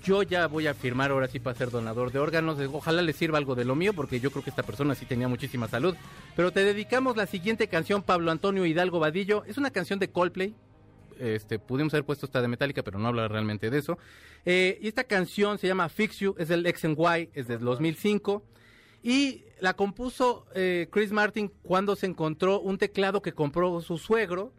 yo 0.03 0.23
ya 0.23 0.47
voy 0.47 0.67
a 0.67 0.75
firmar 0.75 1.11
ahora 1.11 1.29
sí 1.29 1.39
para 1.39 1.57
ser 1.57 1.71
donador 1.71 2.13
de 2.13 2.19
órganos. 2.19 2.59
Ojalá 2.73 3.03
le 3.03 3.13
sirva 3.13 3.39
algo 3.39 3.55
de 3.55 3.65
lo 3.65 3.75
mío, 3.75 3.95
porque 3.95 4.21
yo 4.21 4.31
creo 4.31 4.45
que 4.45 4.51
esta 4.51 4.63
persona 4.63 4.95
sí 4.95 5.07
tenía 5.07 5.29
muchísima 5.29 5.67
salud. 5.67 5.97
Pero 6.37 6.53
te 6.53 6.63
dedicamos 6.63 7.17
la 7.17 7.27
siguiente 7.27 7.69
canción, 7.69 8.03
Pablo 8.03 8.31
Antonio 8.31 8.67
Hidalgo 8.67 9.01
Vadillo. 9.01 9.45
Es 9.47 9.57
una 9.57 9.71
canción 9.71 9.99
de 9.99 10.11
Coldplay. 10.11 10.55
Este, 11.19 11.59
pudimos 11.59 11.93
haber 11.95 12.05
puesto 12.05 12.27
esta 12.27 12.41
de 12.41 12.49
Metallica, 12.49 12.83
pero 12.83 12.99
no 12.99 13.09
habla 13.09 13.29
realmente 13.29 13.71
de 13.71 13.79
eso. 13.79 13.99
Eh, 14.45 14.79
y 14.81 14.89
esta 14.89 15.05
canción 15.05 15.59
se 15.59 15.67
llama 15.67 15.89
Fix 15.89 16.19
You, 16.21 16.35
es 16.39 16.49
del 16.49 16.67
X 16.67 16.85
Y, 16.85 17.31
es 17.35 17.49
del 17.49 17.61
2005. 17.61 18.43
Y 19.03 19.45
la 19.61 19.75
compuso 19.75 20.47
eh, 20.55 20.89
Chris 20.91 21.13
Martin 21.13 21.53
cuando 21.63 21.97
se 21.97 22.07
encontró 22.07 22.61
un 22.61 22.79
teclado 22.79 23.23
que 23.23 23.33
compró 23.33 23.81
su 23.81 23.99
suegro, 23.99 24.53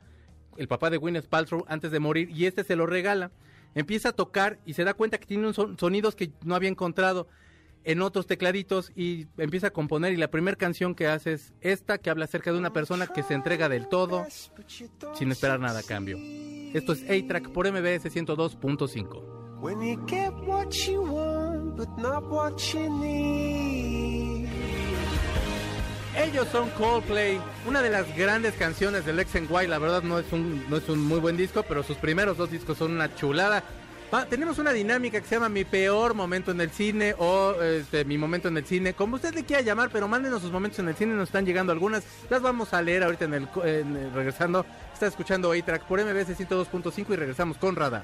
el 0.57 0.67
papá 0.67 0.89
de 0.89 0.97
Gwyneth 0.97 1.27
Paltrow, 1.27 1.65
antes 1.67 1.91
de 1.91 1.99
morir, 1.99 2.29
y 2.29 2.45
este 2.45 2.63
se 2.63 2.75
lo 2.75 2.85
regala 2.85 3.31
empieza 3.75 4.09
a 4.09 4.13
tocar 4.13 4.59
y 4.65 4.73
se 4.73 4.83
da 4.83 4.93
cuenta 4.93 5.17
que 5.17 5.25
tiene 5.25 5.47
un 5.47 5.77
sonidos 5.77 6.15
que 6.15 6.31
no 6.43 6.55
había 6.55 6.69
encontrado 6.69 7.27
en 7.83 8.01
otros 8.01 8.27
tecladitos 8.27 8.91
y 8.95 9.27
empieza 9.37 9.67
a 9.67 9.71
componer 9.71 10.13
y 10.13 10.17
la 10.17 10.29
primera 10.29 10.57
canción 10.57 10.95
que 10.95 11.07
hace 11.07 11.33
es 11.33 11.53
esta 11.61 11.97
que 11.97 12.09
habla 12.09 12.25
acerca 12.25 12.51
de 12.51 12.57
una 12.57 12.73
persona 12.73 13.07
que 13.07 13.23
se 13.23 13.33
entrega 13.33 13.69
del 13.69 13.87
todo 13.87 14.25
sin 15.13 15.31
esperar 15.31 15.59
nada 15.59 15.79
a 15.79 15.83
cambio. 15.83 16.17
Esto 16.73 16.93
es 16.93 17.03
A-Track 17.03 17.49
por 17.49 17.71
MBS 17.71 18.05
102.5. 18.05 19.59
Ellos 26.15 26.47
son 26.51 26.69
Coldplay, 26.71 27.39
una 27.65 27.81
de 27.81 27.89
las 27.89 28.15
grandes 28.15 28.53
canciones 28.55 29.05
del 29.05 29.19
X 29.19 29.41
Y. 29.49 29.67
La 29.67 29.79
verdad 29.79 30.03
no 30.03 30.19
es 30.19 30.31
un 30.33 30.69
no 30.69 30.77
es 30.77 30.89
un 30.89 30.99
muy 30.99 31.19
buen 31.19 31.37
disco, 31.37 31.63
pero 31.63 31.81
sus 31.83 31.97
primeros 31.97 32.37
dos 32.37 32.51
discos 32.51 32.77
son 32.77 32.91
una 32.91 33.15
chulada. 33.15 33.63
Tenemos 34.29 34.57
una 34.57 34.71
dinámica 34.71 35.21
que 35.21 35.27
se 35.27 35.35
llama 35.35 35.49
Mi 35.49 35.65
peor 35.65 36.13
momento 36.13 36.51
en 36.51 36.61
el 36.61 36.71
cine 36.71 37.15
o 37.17 37.53
este, 37.61 38.05
Mi 38.05 38.17
momento 38.17 38.47
en 38.47 38.57
el 38.57 38.65
cine, 38.65 38.93
como 38.93 39.15
usted 39.15 39.33
le 39.33 39.43
quiera 39.43 39.61
llamar, 39.61 39.89
pero 39.91 40.07
mándenos 40.07 40.41
sus 40.41 40.51
momentos 40.51 40.79
en 40.79 40.89
el 40.89 40.95
cine, 40.95 41.13
nos 41.13 41.29
están 41.29 41.45
llegando 41.45 41.71
algunas. 41.71 42.03
Las 42.29 42.41
vamos 42.41 42.73
a 42.73 42.81
leer 42.81 43.03
ahorita 43.03 43.25
en 43.25 43.33
el, 43.33 44.13
regresando. 44.13 44.65
Está 44.93 45.07
escuchando 45.07 45.51
A-Track 45.51 45.83
por 45.83 46.03
MBS 46.03 46.37
102.5 46.37 47.05
y 47.09 47.15
regresamos 47.15 47.57
con 47.57 47.75
Radar. 47.75 48.03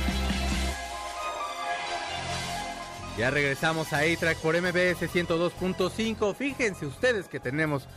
Ya 3.21 3.29
regresamos 3.29 3.93
a 3.93 3.99
A-Track 3.99 4.39
por 4.39 4.59
MBS 4.59 5.03
102.5. 5.03 6.33
Fíjense 6.33 6.87
ustedes 6.87 7.27
que 7.27 7.39
tenemos 7.39 7.87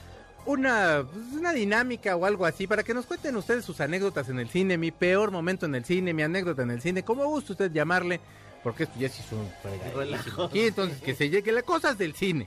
una, 0.44 1.02
pues, 1.10 1.24
una 1.32 1.54
dinámica 1.54 2.14
o 2.14 2.26
algo 2.26 2.44
así 2.44 2.66
para 2.66 2.82
que 2.82 2.92
nos 2.92 3.06
cuenten 3.06 3.34
ustedes 3.34 3.64
sus 3.64 3.80
anécdotas 3.80 4.28
en 4.28 4.38
el 4.38 4.50
cine, 4.50 4.76
mi 4.76 4.90
peor 4.90 5.30
momento 5.30 5.64
en 5.64 5.76
el 5.76 5.86
cine, 5.86 6.12
mi 6.12 6.22
anécdota 6.22 6.60
en 6.64 6.72
el 6.72 6.82
cine, 6.82 7.04
como 7.04 7.24
gusta 7.24 7.52
usted 7.52 7.72
llamarle, 7.72 8.20
porque 8.62 8.82
esto 8.82 8.98
ya 8.98 9.08
sí 9.08 9.22
es 9.24 9.32
un 9.32 9.50
fregadísimo 9.62 10.42
aquí, 10.42 10.60
entonces 10.66 11.00
que 11.00 11.14
se 11.14 11.30
llegue 11.30 11.52
las 11.52 11.64
cosas 11.64 11.96
del 11.96 12.14
cine. 12.14 12.46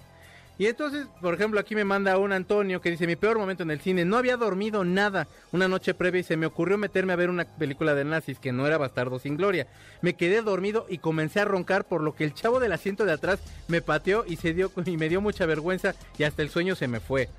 Y 0.60 0.66
entonces, 0.66 1.06
por 1.22 1.36
ejemplo, 1.36 1.60
aquí 1.60 1.76
me 1.76 1.84
manda 1.84 2.18
un 2.18 2.32
Antonio 2.32 2.82
que 2.82 2.90
dice, 2.90 3.06
mi 3.06 3.16
peor 3.16 3.38
momento 3.38 3.64
en 3.64 3.72
el 3.72 3.80
cine, 3.80 4.06
no 4.06 4.18
había 4.18 4.38
dormido 4.38 4.84
nada 4.84 5.28
una 5.52 5.68
noche 5.68 5.94
previa 5.94 6.22
y 6.22 6.24
se 6.24 6.38
me 6.38 6.48
ocurrió 6.48 6.78
meterme 6.78 7.14
a 7.14 7.18
ver 7.18 7.30
una 7.30 7.46
película 7.46 7.94
de 7.94 8.04
nazis 8.04 8.40
que 8.40 8.52
no 8.52 8.66
era 8.66 8.80
Bastardo 8.80 9.20
sin 9.20 9.38
Gloria. 9.38 9.68
Me 10.02 10.16
quedé 10.16 10.42
dormido 10.42 10.88
y 10.90 10.98
comencé 10.98 11.40
a 11.40 11.46
roncar 11.46 11.86
por 11.86 12.02
lo 12.02 12.16
que 12.16 12.24
el 12.24 12.34
chavo 12.34 12.60
del 12.60 12.72
asiento 12.72 13.06
de 13.06 13.12
atrás 13.12 13.40
me 13.68 13.82
pateó 13.82 14.26
y, 14.28 14.38
se 14.38 14.54
dio, 14.54 14.72
y 14.84 14.98
me 14.98 15.10
dio 15.10 15.22
mucha 15.22 15.46
vergüenza 15.46 15.94
y 16.18 16.24
hasta 16.24 16.42
el 16.42 16.50
sueño 16.50 16.76
se 16.76 16.88
me 16.88 17.00
fue. 17.00 17.30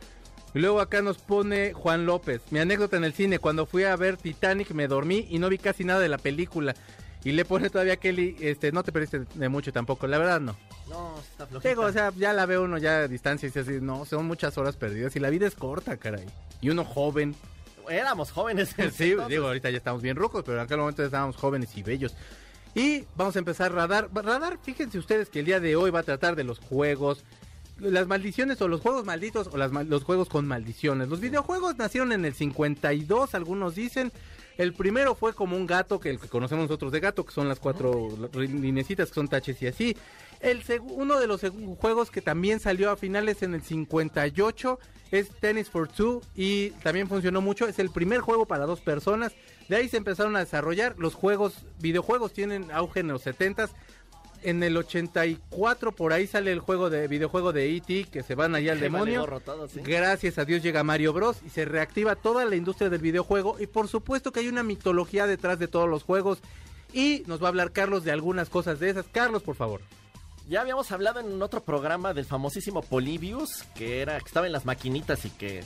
Luego 0.54 0.80
acá 0.80 1.02
nos 1.02 1.18
pone 1.18 1.72
Juan 1.72 2.06
López, 2.06 2.40
mi 2.50 2.58
anécdota 2.58 2.96
en 2.96 3.04
el 3.04 3.12
cine, 3.12 3.38
cuando 3.38 3.66
fui 3.66 3.84
a 3.84 3.94
ver 3.96 4.16
Titanic 4.16 4.70
me 4.70 4.88
dormí 4.88 5.26
y 5.28 5.38
no 5.38 5.48
vi 5.48 5.58
casi 5.58 5.84
nada 5.84 6.00
de 6.00 6.08
la 6.08 6.18
película. 6.18 6.74
Y 7.24 7.32
le 7.32 7.44
pone 7.44 7.68
todavía 7.68 7.96
Kelly, 7.96 8.36
este, 8.40 8.70
no 8.70 8.82
te 8.84 8.92
perdiste 8.92 9.24
de 9.34 9.48
mucho 9.48 9.72
tampoco, 9.72 10.06
la 10.06 10.18
verdad 10.18 10.40
no. 10.40 10.56
No, 10.88 11.18
está 11.18 11.46
flojita. 11.46 11.68
Digo, 11.68 11.82
o 11.82 11.92
sea, 11.92 12.12
ya 12.16 12.32
la 12.32 12.46
ve 12.46 12.58
uno 12.58 12.78
ya 12.78 13.00
a 13.00 13.08
distancia 13.08 13.46
y 13.46 13.50
dice 13.50 13.60
así, 13.60 13.78
no, 13.80 14.04
son 14.04 14.26
muchas 14.26 14.56
horas 14.56 14.76
perdidas 14.76 15.14
y 15.16 15.20
la 15.20 15.30
vida 15.30 15.46
es 15.46 15.54
corta, 15.54 15.96
caray. 15.96 16.26
Y 16.60 16.70
uno 16.70 16.84
joven. 16.84 17.34
Éramos 17.88 18.30
jóvenes. 18.30 18.68
Sí, 18.76 18.82
entonces. 18.82 19.28
digo, 19.28 19.46
ahorita 19.46 19.70
ya 19.70 19.78
estamos 19.78 20.02
bien 20.02 20.16
rucos, 20.16 20.44
pero 20.44 20.58
en 20.58 20.64
aquel 20.64 20.78
momento 20.78 21.04
estábamos 21.04 21.36
jóvenes 21.36 21.76
y 21.76 21.82
bellos. 21.82 22.14
Y 22.74 23.04
vamos 23.16 23.34
a 23.34 23.40
empezar 23.40 23.72
Radar. 23.72 24.08
Radar, 24.14 24.58
fíjense 24.62 24.98
ustedes 24.98 25.28
que 25.28 25.40
el 25.40 25.46
día 25.46 25.58
de 25.58 25.74
hoy 25.74 25.90
va 25.90 26.00
a 26.00 26.04
tratar 26.04 26.36
de 26.36 26.44
los 26.44 26.60
juegos, 26.60 27.24
las 27.78 28.06
maldiciones 28.06 28.60
o 28.62 28.68
los 28.68 28.80
juegos 28.80 29.04
malditos 29.04 29.48
o 29.52 29.56
las 29.56 29.72
los 29.72 30.04
juegos 30.04 30.28
con 30.28 30.46
maldiciones. 30.46 31.08
Los 31.08 31.20
videojuegos 31.20 31.76
nacieron 31.76 32.12
en 32.12 32.24
el 32.24 32.34
52, 32.34 33.34
algunos 33.34 33.74
dicen. 33.74 34.12
El 34.58 34.74
primero 34.74 35.14
fue 35.14 35.34
como 35.34 35.56
un 35.56 35.68
gato, 35.68 36.00
que 36.00 36.10
el 36.10 36.18
que 36.18 36.26
conocemos 36.26 36.64
nosotros 36.64 36.90
de 36.90 36.98
gato, 36.98 37.24
que 37.24 37.32
son 37.32 37.48
las 37.48 37.60
cuatro 37.60 38.08
linecitas 38.34 39.08
que 39.08 39.14
son 39.14 39.28
taches 39.28 39.62
y 39.62 39.68
así. 39.68 39.96
El 40.40 40.62
uno 40.88 41.20
de 41.20 41.28
los 41.28 41.42
juegos 41.78 42.10
que 42.10 42.20
también 42.20 42.58
salió 42.58 42.90
a 42.90 42.96
finales 42.96 43.42
en 43.44 43.54
el 43.54 43.62
58 43.62 44.80
es 45.12 45.30
Tennis 45.30 45.70
for 45.70 45.86
Two 45.86 46.22
y 46.34 46.70
también 46.82 47.08
funcionó 47.08 47.40
mucho. 47.40 47.68
Es 47.68 47.78
el 47.78 47.90
primer 47.90 48.20
juego 48.20 48.46
para 48.46 48.66
dos 48.66 48.80
personas. 48.80 49.32
De 49.68 49.76
ahí 49.76 49.88
se 49.88 49.96
empezaron 49.96 50.34
a 50.34 50.40
desarrollar. 50.40 50.96
Los 50.98 51.14
juegos, 51.14 51.64
videojuegos 51.78 52.32
tienen 52.32 52.70
auge 52.72 53.00
en 53.00 53.08
los 53.08 53.24
70s. 53.24 53.70
En 54.42 54.62
el 54.62 54.76
84 54.76 55.92
por 55.92 56.12
ahí 56.12 56.26
sale 56.26 56.52
el 56.52 56.60
juego 56.60 56.90
de 56.90 57.08
videojuego 57.08 57.52
de 57.52 57.74
E.T. 57.76 58.04
que 58.10 58.22
se 58.22 58.34
van 58.34 58.54
allá 58.54 58.72
al 58.72 58.78
vale 58.90 58.90
demonio. 59.12 59.40
todo, 59.44 59.68
¿sí? 59.68 59.80
Gracias 59.80 60.38
a 60.38 60.44
Dios 60.44 60.62
llega 60.62 60.84
Mario 60.84 61.12
Bros. 61.12 61.38
y 61.44 61.50
se 61.50 61.64
reactiva 61.64 62.14
toda 62.16 62.44
la 62.44 62.56
industria 62.56 62.88
del 62.90 63.00
videojuego. 63.00 63.56
Y 63.60 63.66
por 63.66 63.88
supuesto 63.88 64.32
que 64.32 64.40
hay 64.40 64.48
una 64.48 64.62
mitología 64.62 65.26
detrás 65.26 65.58
de 65.58 65.68
todos 65.68 65.88
los 65.88 66.02
juegos. 66.04 66.38
Y 66.92 67.22
nos 67.26 67.42
va 67.42 67.46
a 67.46 67.48
hablar 67.48 67.72
Carlos 67.72 68.04
de 68.04 68.12
algunas 68.12 68.48
cosas 68.48 68.80
de 68.80 68.90
esas. 68.90 69.06
Carlos, 69.10 69.42
por 69.42 69.56
favor. 69.56 69.80
Ya 70.48 70.62
habíamos 70.62 70.90
hablado 70.92 71.20
en 71.20 71.42
otro 71.42 71.62
programa 71.62 72.14
del 72.14 72.24
famosísimo 72.24 72.80
Polybius, 72.80 73.64
que 73.74 74.00
era 74.00 74.18
que 74.18 74.24
estaba 74.26 74.46
en 74.46 74.52
las 74.52 74.64
maquinitas 74.64 75.26
y 75.26 75.30
que 75.30 75.62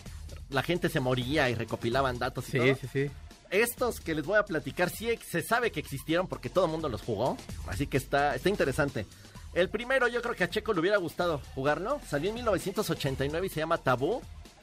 la 0.50 0.62
gente 0.64 0.88
se 0.88 0.98
moría 0.98 1.48
y 1.48 1.54
recopilaban 1.54 2.18
datos 2.18 2.48
y 2.48 2.52
Sí, 2.52 2.58
todo. 2.58 2.74
sí, 2.80 2.88
sí. 2.92 3.10
Estos 3.52 4.00
que 4.00 4.14
les 4.14 4.25
voy 4.25 4.38
a 4.38 4.44
platicar 4.44 4.88
sí 4.88 5.11
se 5.28 5.42
sabe 5.42 5.71
que 5.71 5.78
existieron 5.78 6.26
porque 6.26 6.49
todo 6.49 6.64
el 6.64 6.71
mundo 6.71 6.88
los 6.88 7.02
jugó, 7.02 7.37
así 7.68 7.87
que 7.87 7.99
está 7.99 8.35
está 8.35 8.49
interesante. 8.49 9.06
El 9.52 9.68
primero 9.68 10.09
yo 10.09 10.23
creo 10.23 10.35
que 10.35 10.44
a 10.44 10.49
Checo 10.49 10.73
le 10.73 10.80
hubiera 10.80 10.97
gustado 10.97 11.42
jugarlo. 11.54 12.00
Salió 12.09 12.30
en 12.30 12.37
1989 12.37 13.47
y 13.47 13.50
se 13.50 13.61
llama 13.61 13.76
Tabú. 13.76 14.23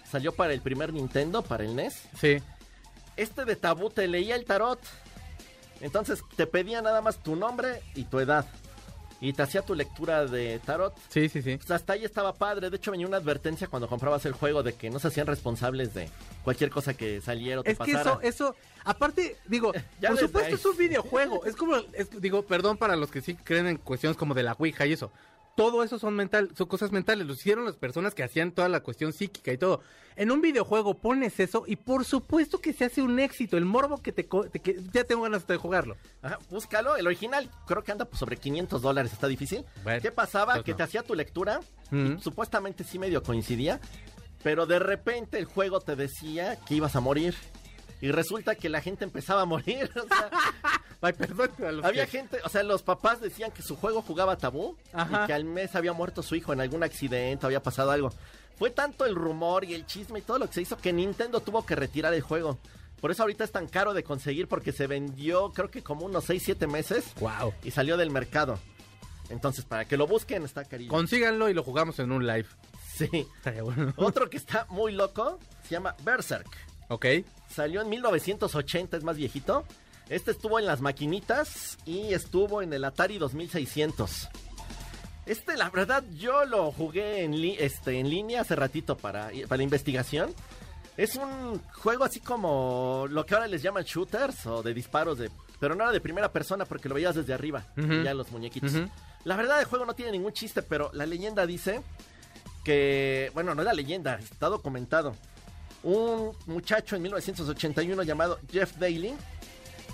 Salió 0.10 0.31
para 0.34 0.53
el 0.53 0.62
primer 0.62 0.91
Nintendo, 0.91 1.43
para 1.43 1.63
el 1.63 1.75
NES. 1.75 2.01
Sí. 2.19 2.38
Este 3.15 3.46
de 3.46 3.55
Tabú 3.55 3.91
te 3.91 4.08
leía 4.08 4.36
el 4.36 4.46
tarot. 4.46 4.79
Entonces 5.81 6.22
te 6.36 6.48
pedía 6.48 6.81
nada 6.81 7.01
más 7.01 7.22
tu 7.22 7.36
nombre 7.36 7.84
y 7.93 8.05
tu 8.05 8.19
edad. 8.19 8.48
Y 9.21 9.33
te 9.33 9.41
hacía 9.41 9.61
tu 9.61 9.75
lectura 9.75 10.25
de 10.25 10.59
tarot. 10.59 10.95
Sí, 11.09 11.27
sí, 11.27 11.41
sí. 11.41 11.57
Pues 11.57 11.71
hasta 11.71 11.93
ahí 11.93 12.05
estaba 12.05 12.33
padre. 12.33 12.69
De 12.69 12.77
hecho, 12.77 12.91
venía 12.91 13.05
una 13.05 13.17
advertencia 13.17 13.67
cuando 13.67 13.88
comprabas 13.89 14.25
el 14.25 14.31
juego 14.33 14.63
de 14.63 14.73
que 14.73 14.89
no 14.89 14.97
se 14.99 15.09
hacían 15.09 15.27
responsables 15.27 15.93
de 15.93 16.09
cualquier 16.43 16.69
cosa 16.69 16.93
que 16.93 17.19
saliera 17.19 17.59
o 17.59 17.63
te 17.63 17.71
Es 17.71 17.79
que 17.79 17.91
eso, 17.91 18.21
eso, 18.21 18.55
aparte, 18.85 19.35
digo, 19.47 19.73
Ya 19.99 20.09
por 20.09 20.19
supuesto 20.19 20.47
ahí. 20.47 20.53
es 20.53 20.65
un 20.65 20.77
videojuego. 20.77 21.43
Es 21.45 21.55
como, 21.57 21.75
es- 21.93 22.09
digo, 22.21 22.43
perdón 22.43 22.77
para 22.77 22.95
los 22.95 23.11
que 23.11 23.19
sí 23.21 23.35
creen 23.35 23.67
en 23.67 23.77
cuestiones 23.77 24.17
como 24.17 24.33
de 24.33 24.43
la 24.43 24.53
Ouija 24.57 24.85
y 24.85 24.93
eso. 24.93 25.11
Todo 25.59 25.83
eso 25.83 25.99
son 25.99 26.15
mental, 26.15 26.49
son 26.57 26.67
cosas 26.67 26.93
mentales. 26.93 27.27
Lo 27.27 27.33
hicieron 27.33 27.65
las 27.65 27.75
personas 27.75 28.15
que 28.15 28.23
hacían 28.23 28.53
toda 28.53 28.69
la 28.69 28.79
cuestión 28.79 29.11
psíquica 29.11 29.51
y 29.51 29.57
todo. 29.57 29.81
En 30.15 30.31
un 30.31 30.39
videojuego 30.41 30.93
pones 30.93 31.37
eso 31.41 31.65
y 31.67 31.75
por 31.75 32.05
supuesto 32.05 32.59
que 32.61 32.71
se 32.71 32.85
hace 32.85 33.01
un 33.01 33.19
éxito. 33.19 33.57
El 33.57 33.65
morbo 33.65 34.01
que 34.01 34.13
te, 34.13 34.23
te- 34.23 34.59
que 34.61 34.77
ya 34.93 35.03
tengo 35.03 35.23
ganas 35.23 35.45
de 35.45 35.57
jugarlo. 35.57 35.97
Ajá, 36.21 36.39
búscalo. 36.49 36.95
El 36.95 37.07
original 37.07 37.49
creo 37.67 37.83
que 37.83 37.91
anda 37.91 38.05
pues, 38.05 38.19
sobre 38.19 38.37
500 38.37 38.81
dólares. 38.81 39.11
Está 39.11 39.27
difícil. 39.27 39.65
Bueno, 39.83 40.01
¿Qué 40.01 40.11
pasaba? 40.13 40.63
Que 40.63 40.71
no. 40.71 40.77
te 40.77 40.83
hacía 40.83 41.03
tu 41.03 41.13
lectura. 41.13 41.59
Y 41.91 42.21
supuestamente 42.21 42.85
sí 42.85 42.97
medio 42.97 43.21
coincidía. 43.21 43.81
Pero 44.41 44.65
de 44.65 44.79
repente 44.79 45.37
el 45.39 45.43
juego 45.45 45.81
te 45.81 45.97
decía 45.97 46.57
que 46.65 46.75
ibas 46.75 46.95
a 46.95 47.01
morir. 47.01 47.35
Y 48.01 48.12
resulta 48.12 48.56
que 48.56 48.70
la 48.70 48.82
gente 48.82 49.03
empezaba 49.03 49.41
a 49.41 49.46
morir. 49.46 49.89
o 49.96 50.08
sea, 50.08 50.29
Ay, 51.01 51.13
perdón. 51.13 51.51
a 51.65 51.72
los 51.72 51.86
había 51.86 52.06
que- 52.06 52.12
gente, 52.12 52.38
o 52.44 52.50
sea, 52.50 52.63
los 52.63 52.82
papás 52.84 53.20
decían 53.22 53.51
que 53.51 53.62
su 53.62 53.75
juego 53.75 54.01
jugaba 54.01 54.38
tabú 54.38 54.77
Ajá. 54.94 55.24
y 55.24 55.27
que 55.27 55.34
al 55.34 55.44
mes 55.46 55.75
había 55.75 55.94
muerto 55.94 56.24
su 56.24 56.36
hijo 56.36 56.53
en 56.53 56.62
algún 56.62 56.84
accidente, 56.84 57.46
había 57.46 57.62
pasado 57.63 57.91
algo. 57.91 58.12
Fue 58.58 58.70
tanto 58.70 59.06
el 59.06 59.15
rumor 59.15 59.63
y 59.63 59.74
el 59.74 59.86
chisme 59.86 60.20
y 60.20 60.22
todo 60.22 60.39
lo 60.39 60.48
que 60.48 60.53
se 60.53 60.62
hizo 60.62 60.77
que 60.77 60.91
Nintendo 60.94 61.39
tuvo 61.41 61.65
que 61.65 61.75
retirar 61.75 62.13
el 62.13 62.22
juego. 62.22 62.58
Por 63.00 63.12
eso 63.12 63.24
ahorita 63.24 63.46
es 63.46 63.51
tan 63.53 63.68
caro 63.68 63.94
de 63.94 64.03
conseguir 64.03 64.50
porque 64.50 64.74
se 64.74 64.86
vendió 64.88 65.51
creo 65.53 65.72
que 65.72 65.82
como 65.82 66.06
unos 66.06 66.25
6, 66.25 66.41
7 66.44 66.68
meses 66.68 67.06
Wow. 67.22 67.53
y 67.63 67.72
salió 67.72 67.96
del 67.96 68.12
mercado. 68.12 68.60
Entonces, 69.29 69.63
para 69.63 69.86
que 69.86 69.96
lo 69.96 70.08
busquen 70.08 70.44
está 70.44 70.65
carillo. 70.65 70.89
Consíganlo 70.89 71.50
y 71.50 71.53
lo 71.53 71.63
jugamos 71.63 72.00
en 72.00 72.12
un 72.12 72.25
live. 72.27 72.48
Sí. 72.96 73.25
Bueno. 73.63 73.94
Otro 73.96 74.29
que 74.29 74.36
está 74.38 74.65
muy 74.70 74.91
loco 74.91 75.39
se 75.63 75.70
llama 75.70 75.96
Berserk. 76.03 76.48
Ok. 76.89 77.05
Salió 77.50 77.81
en 77.81 77.89
1980, 77.89 78.98
es 78.98 79.03
más 79.03 79.15
viejito. 79.17 79.63
Este 80.10 80.31
estuvo 80.31 80.60
en 80.60 80.65
las 80.65 80.81
maquinitas 80.81 81.77
y 81.86 82.13
estuvo 82.13 82.62
en 82.62 82.74
el 82.74 82.84
Atari 82.84 83.17
2600. 83.19 84.27
Este, 85.25 85.55
la 85.55 85.69
verdad, 85.69 86.03
yo 86.17 86.46
lo 86.46 86.72
jugué 86.72 87.24
en, 87.24 87.39
li- 87.39 87.55
este, 87.60 88.00
en 88.00 88.10
línea 88.10 88.41
hace 88.41 88.55
ratito 88.55 88.98
para, 88.98 89.29
para 89.48 89.62
investigación. 89.63 90.34
Es 90.98 91.15
un 91.15 91.62
juego 91.74 92.03
así 92.03 92.19
como 92.19 93.05
lo 93.10 93.25
que 93.25 93.36
ahora 93.36 93.48
les 93.48 93.62
llaman 93.62 93.84
shooters 93.84 94.46
o 94.48 94.63
de 94.63 94.74
disparos, 94.74 95.19
de, 95.19 95.29
pero 95.60 95.75
no 95.75 95.84
era 95.84 95.93
de 95.93 96.01
primera 96.01 96.31
persona 96.31 96.65
porque 96.65 96.89
lo 96.89 96.96
veías 96.96 97.15
desde 97.15 97.34
arriba, 97.34 97.63
ya 98.03 98.13
los 98.15 98.31
muñequitos. 98.31 98.72
La 99.24 99.36
verdad, 99.36 99.60
el 99.60 99.65
juego 99.65 99.86
no 99.86 99.93
tiene 99.93 100.12
ningún 100.12 100.34
chiste, 100.34 100.62
pero 100.63 100.89
la 100.93 101.05
leyenda 101.05 101.46
dice 101.46 101.81
que, 102.63 103.31
bueno, 103.34 103.53
no 103.55 103.62
es 103.62 103.65
la 103.65 103.74
leyenda, 103.74 104.15
está 104.15 104.48
documentado. 104.50 105.15
Un 105.83 106.33
muchacho 106.45 106.95
en 106.95 107.03
1981 107.03 108.03
llamado 108.03 108.39
Jeff 108.51 108.75
Daly, 108.77 109.13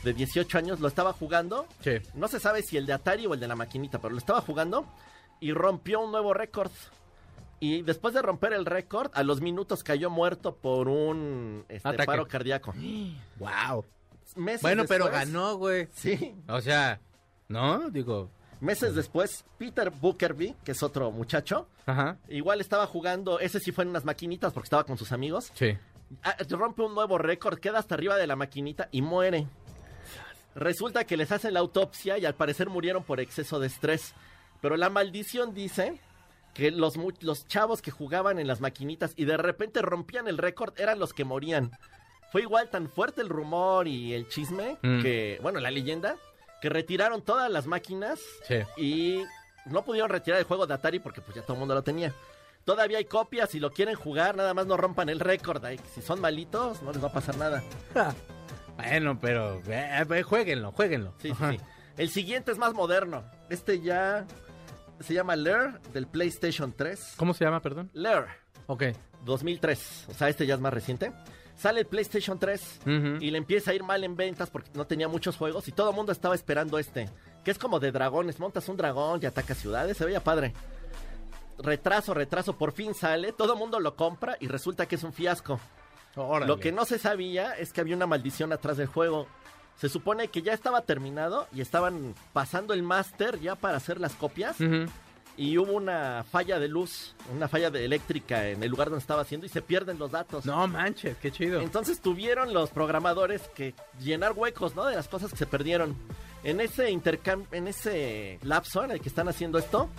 de 0.03 0.13
18 0.13 0.57
años, 0.57 0.79
lo 0.79 0.87
estaba 0.87 1.13
jugando. 1.13 1.67
Sí. 1.81 1.97
No 2.13 2.27
se 2.27 2.39
sabe 2.39 2.61
si 2.61 2.77
el 2.77 2.85
de 2.85 2.93
Atari 2.93 3.25
o 3.25 3.33
el 3.33 3.39
de 3.39 3.47
la 3.47 3.55
maquinita, 3.55 3.99
pero 3.99 4.13
lo 4.13 4.17
estaba 4.17 4.41
jugando 4.41 4.85
y 5.39 5.51
rompió 5.51 6.01
un 6.01 6.11
nuevo 6.11 6.33
récord. 6.33 6.71
Y 7.59 7.81
después 7.81 8.13
de 8.13 8.21
romper 8.21 8.53
el 8.53 8.65
récord, 8.65 9.11
a 9.13 9.23
los 9.23 9.41
minutos 9.41 9.83
cayó 9.83 10.09
muerto 10.09 10.55
por 10.55 10.87
un 10.87 11.65
este, 11.69 12.05
paro 12.05 12.27
cardíaco. 12.27 12.73
Wow. 13.39 13.85
Meses 14.35 14.61
Bueno, 14.61 14.85
pero 14.87 15.09
ganó, 15.09 15.55
güey. 15.55 15.87
Sí, 15.93 16.35
O 16.47 16.59
sea, 16.59 16.99
¿no? 17.47 17.89
Digo, 17.89 18.29
meses 18.61 18.95
después, 18.95 19.45
Peter 19.57 19.89
Bookerby, 19.91 20.55
que 20.63 20.71
es 20.73 20.83
otro 20.83 21.11
muchacho, 21.11 21.67
ajá. 21.85 22.17
igual 22.29 22.61
estaba 22.61 22.87
jugando, 22.87 23.39
ese 23.39 23.59
sí 23.59 23.71
fue 23.71 23.83
en 23.83 23.89
unas 23.91 24.05
maquinitas 24.05 24.53
porque 24.53 24.65
estaba 24.67 24.83
con 24.85 24.97
sus 24.97 25.11
amigos. 25.11 25.51
Sí. 25.55 25.77
Ah, 26.23 26.35
rompe 26.49 26.83
un 26.83 26.93
nuevo 26.95 27.17
récord, 27.17 27.59
queda 27.59 27.79
hasta 27.79 27.95
arriba 27.95 28.15
de 28.17 28.27
la 28.27 28.35
maquinita 28.35 28.87
y 28.91 29.01
muere. 29.01 29.47
Resulta 30.55 31.03
que 31.05 31.17
les 31.17 31.31
hacen 31.31 31.53
la 31.53 31.59
autopsia 31.59 32.17
y 32.17 32.25
al 32.25 32.35
parecer 32.35 32.69
murieron 32.69 33.03
por 33.03 33.19
exceso 33.19 33.59
de 33.59 33.67
estrés. 33.67 34.13
Pero 34.61 34.77
la 34.77 34.89
maldición 34.89 35.53
dice 35.53 35.99
que 36.53 36.71
los 36.71 36.95
chavos 37.47 37.81
que 37.81 37.91
jugaban 37.91 38.39
en 38.39 38.47
las 38.47 38.61
maquinitas 38.61 39.11
y 39.17 39.25
de 39.25 39.35
repente 39.35 39.81
rompían 39.81 40.27
el 40.29 40.37
récord 40.37 40.73
eran 40.79 40.97
los 40.99 41.11
que 41.11 41.25
morían. 41.25 41.71
Fue 42.31 42.41
igual 42.41 42.69
tan 42.69 42.89
fuerte 42.89 43.21
el 43.21 43.29
rumor 43.29 43.87
y 43.87 44.13
el 44.13 44.27
chisme 44.29 44.77
Mm. 44.81 45.01
que, 45.01 45.39
bueno, 45.41 45.59
la 45.59 45.71
leyenda, 45.71 46.15
que 46.65 46.69
retiraron 46.69 47.21
todas 47.21 47.47
las 47.51 47.67
máquinas 47.67 48.19
Sí. 48.47 48.55
y 48.75 49.23
no 49.67 49.85
pudieron 49.85 50.09
retirar 50.09 50.39
el 50.39 50.45
juego 50.45 50.65
de 50.65 50.73
Atari 50.73 50.97
porque 50.97 51.21
pues 51.21 51.35
ya 51.35 51.43
todo 51.43 51.53
el 51.53 51.59
mundo 51.59 51.75
lo 51.75 51.83
tenía. 51.83 52.11
Todavía 52.63 52.97
hay 52.97 53.05
copias, 53.05 53.51
si 53.51 53.59
lo 53.59 53.69
quieren 53.69 53.93
jugar, 53.93 54.35
nada 54.35 54.55
más 54.55 54.65
no 54.65 54.75
rompan 54.75 55.09
el 55.09 55.19
récord. 55.19 55.63
Si 55.93 56.01
son 56.01 56.19
malitos, 56.19 56.81
no 56.81 56.91
les 56.91 57.03
va 57.03 57.09
a 57.09 57.11
pasar 57.13 57.37
nada. 57.37 57.61
Bueno, 58.77 59.19
pero 59.21 59.61
eh, 59.67 60.03
eh, 60.09 60.23
jueguenlo, 60.23 60.71
jueguenlo. 60.71 61.13
Sí, 61.19 61.27
sí, 61.27 61.33
Ajá. 61.33 61.51
sí. 61.51 61.59
El 61.97 62.09
siguiente 62.09 62.51
es 62.51 62.57
más 62.57 62.73
moderno. 62.73 63.23
Este 63.51 63.79
ya 63.79 64.25
se 65.01 65.13
llama 65.13 65.35
Lair 65.35 65.79
del 65.93 66.07
PlayStation 66.07 66.73
3. 66.75 67.13
¿Cómo 67.15 67.35
se 67.35 67.45
llama, 67.45 67.61
perdón? 67.61 67.91
Lair 67.93 68.25
Ok. 68.65 68.85
2003. 69.23 70.05
O 70.09 70.13
sea, 70.15 70.29
este 70.29 70.47
ya 70.47 70.55
es 70.55 70.59
más 70.59 70.73
reciente. 70.73 71.11
Sale 71.57 71.79
el 71.81 71.85
PlayStation 71.85 72.37
3 72.37 72.79
Ujú. 72.81 72.91
y 73.21 73.31
le 73.31 73.37
empieza 73.37 73.71
a 73.71 73.73
ir 73.73 73.83
mal 73.83 74.03
en 74.03 74.15
ventas 74.15 74.49
porque 74.49 74.69
no 74.73 74.85
tenía 74.85 75.07
muchos 75.07 75.37
juegos 75.37 75.67
y 75.67 75.71
todo 75.71 75.89
el 75.89 75.95
mundo 75.95 76.11
estaba 76.11 76.35
esperando 76.35 76.77
este. 76.77 77.09
Que 77.43 77.51
es 77.51 77.57
como 77.57 77.79
de 77.79 77.91
dragones. 77.91 78.39
Montas 78.39 78.67
un 78.69 78.77
dragón 78.77 79.19
y 79.21 79.25
atacas 79.25 79.57
ciudades. 79.57 79.95
Se 79.97 80.05
veía 80.05 80.23
padre. 80.23 80.53
Retraso, 81.57 82.13
retraso. 82.13 82.57
Por 82.57 82.73
fin 82.73 82.93
sale. 82.93 83.31
Todo 83.31 83.53
el 83.53 83.59
mundo 83.59 83.79
lo 83.79 83.95
compra 83.95 84.35
y 84.39 84.47
resulta 84.47 84.85
que 84.87 84.95
es 84.95 85.03
un 85.03 85.13
fiasco. 85.13 85.59
Órale. 86.15 86.47
Lo 86.47 86.59
que 86.59 86.71
no 86.71 86.85
se 86.85 86.99
sabía 86.99 87.53
es 87.53 87.71
que 87.71 87.81
había 87.81 87.95
una 87.95 88.07
maldición 88.07 88.51
atrás 88.51 88.77
del 88.77 88.87
juego. 88.87 89.27
Se 89.77 89.89
supone 89.89 90.29
que 90.29 90.41
ya 90.41 90.53
estaba 90.53 90.81
terminado 90.81 91.47
y 91.53 91.61
estaban 91.61 92.15
pasando 92.33 92.73
el 92.73 92.83
máster 92.83 93.39
ya 93.39 93.55
para 93.55 93.77
hacer 93.77 93.99
las 93.99 94.13
copias. 94.13 94.57
Y 95.37 95.57
hubo 95.57 95.73
una 95.73 96.23
falla 96.23 96.59
de 96.59 96.67
luz, 96.67 97.13
una 97.33 97.47
falla 97.47 97.69
de 97.69 97.83
eléctrica 97.83 98.47
en 98.47 98.63
el 98.63 98.69
lugar 98.69 98.89
donde 98.89 99.01
estaba 99.01 99.21
haciendo 99.21 99.45
y 99.45 99.49
se 99.49 99.61
pierden 99.61 99.99
los 99.99 100.11
datos. 100.11 100.45
No 100.45 100.67
manches, 100.67 101.17
qué 101.17 101.31
chido. 101.31 101.61
Entonces 101.61 101.99
tuvieron 101.99 102.53
los 102.53 102.69
programadores 102.69 103.41
que 103.49 103.73
llenar 104.01 104.33
huecos, 104.33 104.75
¿no? 104.75 104.85
De 104.85 104.95
las 104.95 105.07
cosas 105.07 105.31
que 105.31 105.37
se 105.37 105.45
perdieron. 105.45 105.95
En 106.43 106.61
ese 106.61 106.91
intercambio, 106.91 107.47
en 107.51 107.67
ese 107.67 108.39
lapso 108.43 108.83
en 108.83 108.91
el 108.91 109.01
que 109.01 109.09
están 109.09 109.27
haciendo 109.27 109.57
esto, 109.57 109.89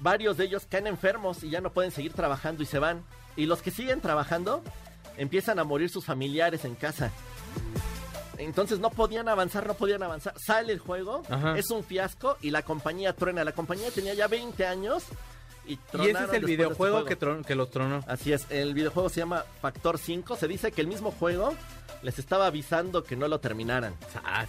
varios 0.00 0.36
de 0.36 0.44
ellos 0.44 0.66
caen 0.68 0.86
enfermos 0.86 1.42
y 1.42 1.50
ya 1.50 1.60
no 1.60 1.72
pueden 1.72 1.90
seguir 1.90 2.12
trabajando 2.12 2.62
y 2.62 2.66
se 2.66 2.78
van. 2.78 3.02
Y 3.36 3.46
los 3.46 3.62
que 3.62 3.70
siguen 3.70 4.00
trabajando 4.00 4.62
empiezan 5.16 5.58
a 5.58 5.64
morir 5.64 5.88
sus 5.88 6.04
familiares 6.04 6.64
en 6.64 6.74
casa. 6.74 7.10
Entonces 8.38 8.78
no 8.80 8.90
podían 8.90 9.28
avanzar, 9.28 9.66
no 9.66 9.74
podían 9.74 10.02
avanzar. 10.02 10.34
Sale 10.38 10.72
el 10.72 10.78
juego, 10.78 11.22
Ajá. 11.28 11.58
es 11.58 11.70
un 11.70 11.84
fiasco 11.84 12.36
y 12.40 12.50
la 12.50 12.62
compañía 12.62 13.12
truena. 13.14 13.44
La 13.44 13.52
compañía 13.52 13.90
tenía 13.90 14.14
ya 14.14 14.26
20 14.28 14.66
años 14.66 15.04
y 15.66 15.74
y 15.74 15.78
ese 16.00 16.10
es 16.10 16.16
el 16.16 16.22
este 16.36 16.38
videojuego 16.46 16.94
juego. 17.02 17.04
que, 17.06 17.16
tron- 17.18 17.44
que 17.44 17.54
los 17.54 17.70
tronó. 17.70 18.02
Así 18.08 18.32
es, 18.32 18.46
el 18.50 18.74
videojuego 18.74 19.08
se 19.08 19.20
llama 19.20 19.44
Factor 19.60 19.98
5. 19.98 20.36
Se 20.36 20.48
dice 20.48 20.72
que 20.72 20.80
el 20.80 20.86
mismo 20.88 21.10
juego 21.12 21.54
les 22.02 22.18
estaba 22.18 22.46
avisando 22.46 23.04
que 23.04 23.14
no 23.16 23.28
lo 23.28 23.38
terminaran. 23.38 23.94
Sas. 24.12 24.48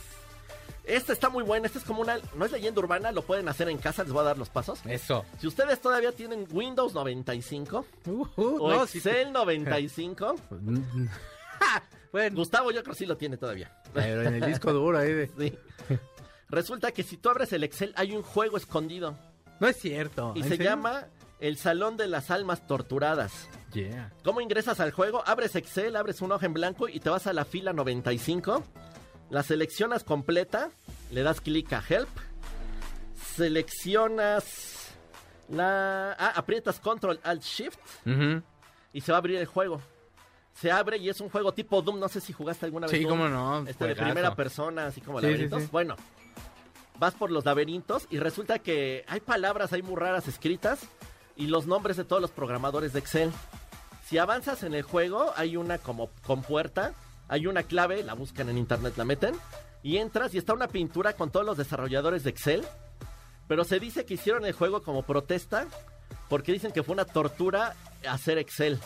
Este 0.85 1.13
está 1.13 1.29
muy 1.29 1.43
bueno, 1.43 1.65
este 1.65 1.77
es 1.79 1.85
como 1.85 2.01
una, 2.01 2.17
no 2.35 2.43
es 2.43 2.51
leyenda 2.51 2.79
urbana, 2.81 3.13
lo 3.13 3.21
pueden 3.21 3.47
hacer 3.47 3.69
en 3.69 3.77
casa, 3.77 4.03
les 4.03 4.11
voy 4.11 4.19
a 4.19 4.23
dar 4.25 4.37
los 4.37 4.49
pasos. 4.49 4.81
Eso. 4.85 5.23
Si 5.39 5.47
ustedes 5.47 5.79
todavía 5.79 6.11
tienen 6.11 6.45
Windows 6.51 6.93
95 6.93 7.85
Uh, 8.05 8.25
o 8.35 8.69
no, 8.69 8.83
Excel 8.83 9.31
95, 9.31 10.35
bueno, 12.13 12.37
Gustavo 12.37 12.71
yo 12.71 12.81
creo 12.83 12.93
que 12.93 12.99
sí 12.99 13.05
lo 13.05 13.17
tiene 13.17 13.35
todavía. 13.35 13.75
pero 13.93 14.21
en 14.21 14.35
el 14.35 14.45
disco 14.45 14.71
duro 14.71 14.97
ahí 14.99 15.11
de... 15.11 15.27
Sí. 15.89 15.99
Resulta 16.47 16.91
que 16.91 17.03
si 17.03 17.17
tú 17.17 17.29
abres 17.29 17.51
el 17.51 17.63
Excel 17.65 17.93
hay 17.97 18.15
un 18.15 18.21
juego 18.21 18.55
escondido 18.57 19.17
No 19.59 19.67
es 19.67 19.75
cierto. 19.77 20.31
y 20.35 20.39
¿En 20.39 20.43
se 20.43 20.49
serio? 20.51 20.65
llama 20.71 21.07
El 21.39 21.57
Salón 21.57 21.97
de 21.97 22.07
las 22.07 22.29
Almas 22.31 22.65
Torturadas. 22.67 23.49
Yeah. 23.73 24.11
¿Cómo 24.23 24.39
ingresas 24.39 24.79
al 24.79 24.91
juego? 24.91 25.23
Abres 25.25 25.55
Excel, 25.55 25.95
abres 25.95 26.21
un 26.21 26.31
hoja 26.31 26.45
en 26.45 26.53
blanco 26.53 26.87
y 26.87 26.99
te 26.99 27.09
vas 27.09 27.25
a 27.27 27.33
la 27.33 27.43
fila 27.43 27.73
95. 27.73 28.63
La 29.31 29.41
seleccionas 29.41 30.03
completa, 30.03 30.69
le 31.11 31.23
das 31.23 31.41
clic 31.41 31.73
a 31.73 31.83
Help. 31.89 32.07
Seleccionas 33.35 34.93
la... 35.49 36.15
Ah, 36.19 36.33
aprietas 36.35 36.79
Control 36.79 37.19
Alt 37.23 37.41
Shift 37.43 37.79
y 38.93 39.01
se 39.01 39.11
va 39.11 39.17
a 39.17 39.19
abrir 39.19 39.37
el 39.37 39.47
juego. 39.47 39.81
Se 40.53 40.71
abre 40.71 40.97
y 40.97 41.09
es 41.09 41.19
un 41.19 41.29
juego 41.29 41.53
tipo 41.53 41.81
Doom. 41.81 41.99
No 41.99 42.07
sé 42.07 42.21
si 42.21 42.31
jugaste 42.33 42.65
alguna 42.65 42.87
vez 42.87 42.95
Sí, 42.97 43.03
Doom. 43.03 43.17
cómo 43.17 43.29
no. 43.29 43.67
Este 43.67 43.85
de 43.87 43.95
primera 43.95 44.35
persona, 44.35 44.87
así 44.87 45.01
como 45.01 45.19
Sí, 45.19 45.25
sí, 45.25 45.31
laberintos. 45.31 45.61
sí. 45.63 45.69
Bueno, 45.71 45.95
vas 46.99 47.13
por 47.15 47.31
los 47.31 47.43
laberintos 47.45 48.07
y 48.09 48.19
resulta 48.19 48.59
que 48.59 49.03
hay 49.07 49.19
palabras 49.19 49.73
ahí 49.73 49.81
muy 49.81 49.95
raras 49.95 50.27
escritas 50.27 50.81
y 51.35 51.47
los 51.47 51.65
nombres 51.65 51.97
de 51.97 52.03
todos 52.05 52.21
los 52.21 52.31
programadores 52.31 52.93
de 52.93 52.99
Excel. 52.99 53.31
Si 54.05 54.17
avanzas 54.17 54.63
en 54.63 54.73
el 54.75 54.83
juego, 54.83 55.33
hay 55.35 55.57
una 55.57 55.79
como 55.79 56.09
compuerta, 56.23 56.93
hay 57.27 57.47
una 57.47 57.63
clave, 57.63 58.03
la 58.03 58.13
buscan 58.13 58.49
en 58.49 58.57
internet, 58.57 58.93
la 58.95 59.05
meten 59.05 59.35
y 59.81 59.97
entras 59.97 60.33
y 60.35 60.37
está 60.37 60.53
una 60.53 60.67
pintura 60.67 61.13
con 61.13 61.31
todos 61.31 61.45
los 61.45 61.57
desarrolladores 61.57 62.23
de 62.23 62.29
Excel. 62.29 62.63
Pero 63.47 63.63
se 63.63 63.79
dice 63.79 64.05
que 64.05 64.13
hicieron 64.13 64.45
el 64.45 64.53
juego 64.53 64.83
como 64.83 65.01
protesta 65.03 65.65
porque 66.29 66.51
dicen 66.53 66.71
que 66.71 66.83
fue 66.83 66.93
una 66.93 67.05
tortura 67.05 67.75
hacer 68.07 68.37
Excel. 68.37 68.79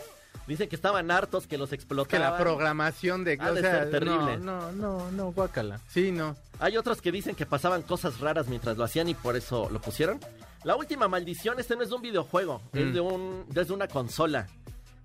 Dicen 0.45 0.69
que 0.69 0.75
estaban 0.75 1.09
hartos, 1.11 1.47
que 1.47 1.57
los 1.57 1.69
Que 1.69 1.75
explotaban. 1.75 2.31
la 2.31 2.37
programación 2.37 3.23
de... 3.23 3.37
Ha 3.39 3.51
de 3.51 3.61
ser 3.61 3.91
terrible. 3.91 4.37
No, 4.37 4.71
no, 4.71 4.71
no, 4.71 5.11
no, 5.11 5.31
guácala. 5.31 5.79
Sí, 5.89 6.11
no. 6.11 6.35
Hay 6.59 6.77
otros 6.77 7.01
que 7.01 7.11
dicen 7.11 7.35
que 7.35 7.45
pasaban 7.45 7.81
cosas 7.81 8.19
raras 8.19 8.47
mientras 8.47 8.77
lo 8.77 8.83
hacían 8.83 9.09
y 9.09 9.13
por 9.13 9.35
eso 9.35 9.69
lo 9.69 9.81
pusieron. 9.81 10.19
La 10.63 10.75
última 10.75 11.07
maldición, 11.07 11.59
este 11.59 11.75
no 11.75 11.83
es 11.83 11.89
de 11.89 11.95
un 11.95 12.01
videojuego, 12.01 12.61
es 12.73 12.85
Mm. 12.87 12.93
de 12.93 12.99
un 12.99 13.45
desde 13.49 13.73
una 13.73 13.87
consola. 13.87 14.47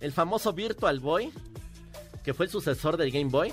El 0.00 0.12
famoso 0.12 0.52
Virtual 0.52 0.98
Boy, 1.00 1.32
que 2.24 2.34
fue 2.34 2.46
el 2.46 2.52
sucesor 2.52 2.96
del 2.96 3.10
Game 3.10 3.30
Boy. 3.30 3.52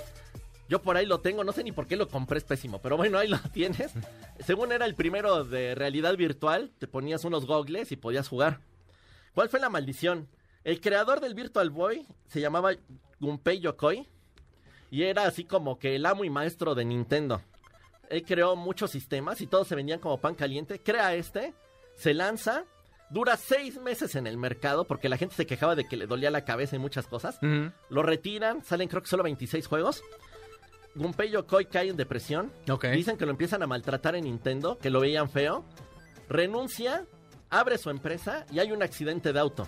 Yo 0.69 0.81
por 0.83 0.95
ahí 0.97 1.05
lo 1.07 1.19
tengo, 1.19 1.43
no 1.43 1.51
sé 1.51 1.63
ni 1.63 1.71
por 1.71 1.87
qué 1.87 1.95
lo 1.95 2.07
compré, 2.07 2.37
es 2.37 2.43
pésimo, 2.43 2.79
pero 2.79 2.95
bueno, 2.97 3.17
ahí 3.17 3.27
lo 3.27 3.39
tienes. 3.53 3.91
Según 4.45 4.71
era 4.71 4.85
el 4.85 4.93
primero 4.95 5.43
de 5.43 5.73
realidad 5.73 6.15
virtual, 6.15 6.71
te 6.77 6.87
ponías 6.87 7.23
unos 7.25 7.45
gogles 7.47 7.91
y 7.91 7.95
podías 7.95 8.27
jugar. 8.27 8.59
¿Cuál 9.33 9.49
fue 9.49 9.59
la 9.59 9.69
maldición? 9.69 10.27
El 10.69 10.81
creador 10.81 11.19
del 11.19 11.33
Virtual 11.33 11.71
Boy 11.71 12.05
se 12.27 12.39
llamaba 12.39 12.73
Gunpei 13.19 13.59
Yokoi 13.59 14.07
y 14.91 15.01
era 15.01 15.23
así 15.23 15.43
como 15.43 15.79
que 15.79 15.95
el 15.95 16.05
amo 16.05 16.25
y 16.25 16.29
maestro 16.29 16.75
de 16.75 16.85
Nintendo. 16.85 17.41
Él 18.07 18.23
creó 18.23 18.55
muchos 18.55 18.91
sistemas 18.91 19.41
y 19.41 19.47
todos 19.47 19.67
se 19.67 19.73
vendían 19.73 19.99
como 19.99 20.21
pan 20.21 20.35
caliente. 20.35 20.79
Crea 20.79 21.15
este, 21.15 21.55
se 21.95 22.13
lanza, 22.13 22.65
dura 23.09 23.35
seis 23.35 23.81
meses 23.81 24.13
en 24.13 24.27
el 24.27 24.37
mercado 24.37 24.85
porque 24.85 25.09
la 25.09 25.17
gente 25.17 25.33
se 25.33 25.47
quejaba 25.47 25.73
de 25.73 25.87
que 25.87 25.97
le 25.97 26.05
dolía 26.05 26.29
la 26.29 26.45
cabeza 26.45 26.75
y 26.75 26.79
muchas 26.79 27.07
cosas. 27.07 27.39
Lo 27.89 28.03
retiran, 28.03 28.63
salen 28.63 28.89
creo 28.89 29.01
que 29.01 29.09
solo 29.09 29.23
26 29.23 29.65
juegos. 29.65 30.03
Gunpei 30.93 31.31
Yokoi 31.31 31.65
cae 31.65 31.89
en 31.89 31.97
depresión. 31.97 32.53
Dicen 32.95 33.17
que 33.17 33.25
lo 33.25 33.31
empiezan 33.31 33.63
a 33.63 33.65
maltratar 33.65 34.15
en 34.15 34.25
Nintendo, 34.25 34.77
que 34.77 34.91
lo 34.91 34.99
veían 34.99 35.31
feo. 35.31 35.65
Renuncia, 36.29 37.07
abre 37.49 37.77
su 37.77 37.89
empresa 37.89 38.45
y 38.51 38.59
hay 38.59 38.71
un 38.71 38.83
accidente 38.83 39.33
de 39.33 39.39
auto. 39.39 39.67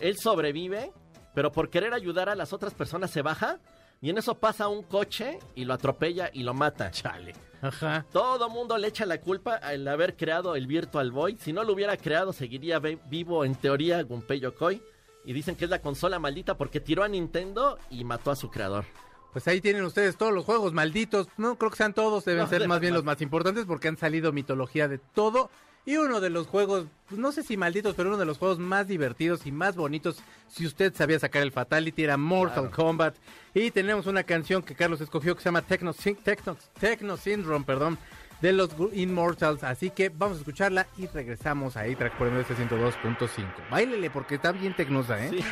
Él 0.00 0.16
sobrevive, 0.18 0.92
pero 1.34 1.52
por 1.52 1.70
querer 1.70 1.94
ayudar 1.94 2.28
a 2.28 2.34
las 2.34 2.52
otras 2.52 2.74
personas 2.74 3.10
se 3.10 3.22
baja 3.22 3.58
y 4.00 4.10
en 4.10 4.18
eso 4.18 4.34
pasa 4.36 4.68
un 4.68 4.82
coche 4.82 5.38
y 5.54 5.64
lo 5.64 5.74
atropella 5.74 6.30
y 6.32 6.42
lo 6.42 6.54
mata. 6.54 6.90
Chale. 6.90 7.34
Ajá. 7.62 8.04
Todo 8.12 8.50
mundo 8.50 8.76
le 8.76 8.88
echa 8.88 9.06
la 9.06 9.20
culpa 9.20 9.54
al 9.54 9.88
haber 9.88 10.16
creado 10.16 10.56
el 10.56 10.66
Virtual 10.66 11.10
Boy. 11.10 11.38
Si 11.40 11.52
no 11.52 11.64
lo 11.64 11.72
hubiera 11.72 11.96
creado, 11.96 12.32
seguiría 12.32 12.78
vivo 12.78 13.44
en 13.44 13.54
teoría 13.54 14.02
Gunpei 14.02 14.40
Yokoi. 14.40 14.82
Y 15.24 15.32
dicen 15.32 15.56
que 15.56 15.64
es 15.64 15.70
la 15.70 15.80
consola 15.80 16.18
maldita 16.20 16.56
porque 16.56 16.78
tiró 16.78 17.02
a 17.02 17.08
Nintendo 17.08 17.78
y 17.90 18.04
mató 18.04 18.30
a 18.30 18.36
su 18.36 18.48
creador. 18.50 18.84
Pues 19.32 19.48
ahí 19.48 19.60
tienen 19.60 19.84
ustedes 19.84 20.16
todos 20.16 20.32
los 20.32 20.44
juegos 20.44 20.72
malditos. 20.72 21.28
No 21.36 21.56
creo 21.58 21.70
que 21.70 21.76
sean 21.76 21.94
todos, 21.94 22.24
deben 22.24 22.44
No, 22.44 22.48
ser 22.48 22.62
de 22.62 22.68
más 22.68 22.80
bien 22.80 22.94
los 22.94 23.02
más 23.04 23.20
importantes 23.20 23.64
porque 23.66 23.88
han 23.88 23.96
salido 23.96 24.32
mitología 24.32 24.86
de 24.86 24.98
todo. 24.98 25.50
Y 25.86 25.96
uno 25.96 26.20
de 26.20 26.30
los 26.30 26.48
juegos, 26.48 26.86
pues 27.08 27.20
no 27.20 27.30
sé 27.30 27.44
si 27.44 27.56
malditos, 27.56 27.94
pero 27.94 28.08
uno 28.08 28.18
de 28.18 28.26
los 28.26 28.38
juegos 28.38 28.58
más 28.58 28.88
divertidos 28.88 29.46
y 29.46 29.52
más 29.52 29.76
bonitos, 29.76 30.18
si 30.48 30.66
usted 30.66 30.92
sabía 30.92 31.20
sacar 31.20 31.42
el 31.42 31.52
Fatality, 31.52 32.02
era 32.02 32.16
Mortal 32.16 32.72
Kombat. 32.72 33.14
Y 33.54 33.70
tenemos 33.70 34.06
una 34.06 34.24
canción 34.24 34.64
que 34.64 34.74
Carlos 34.74 35.00
escogió 35.00 35.36
que 35.36 35.42
se 35.42 35.48
llama 35.48 35.62
Techno, 35.62 35.94
Techno, 35.94 36.56
Techno 36.80 37.16
Syndrome, 37.16 37.64
perdón, 37.64 37.98
de 38.40 38.52
los 38.52 38.70
Immortals. 38.92 39.62
Así 39.62 39.90
que 39.90 40.08
vamos 40.08 40.38
a 40.38 40.40
escucharla 40.40 40.88
y 40.96 41.06
regresamos 41.06 41.76
a 41.76 41.82
A-Track 41.82 42.18
por 42.18 42.32
MBS 42.32 42.50
102.5. 42.50 43.70
Báilele 43.70 44.10
porque 44.10 44.34
está 44.34 44.50
bien 44.50 44.74
tecnosa, 44.74 45.24
¿eh? 45.24 45.30
Sí. 45.30 45.44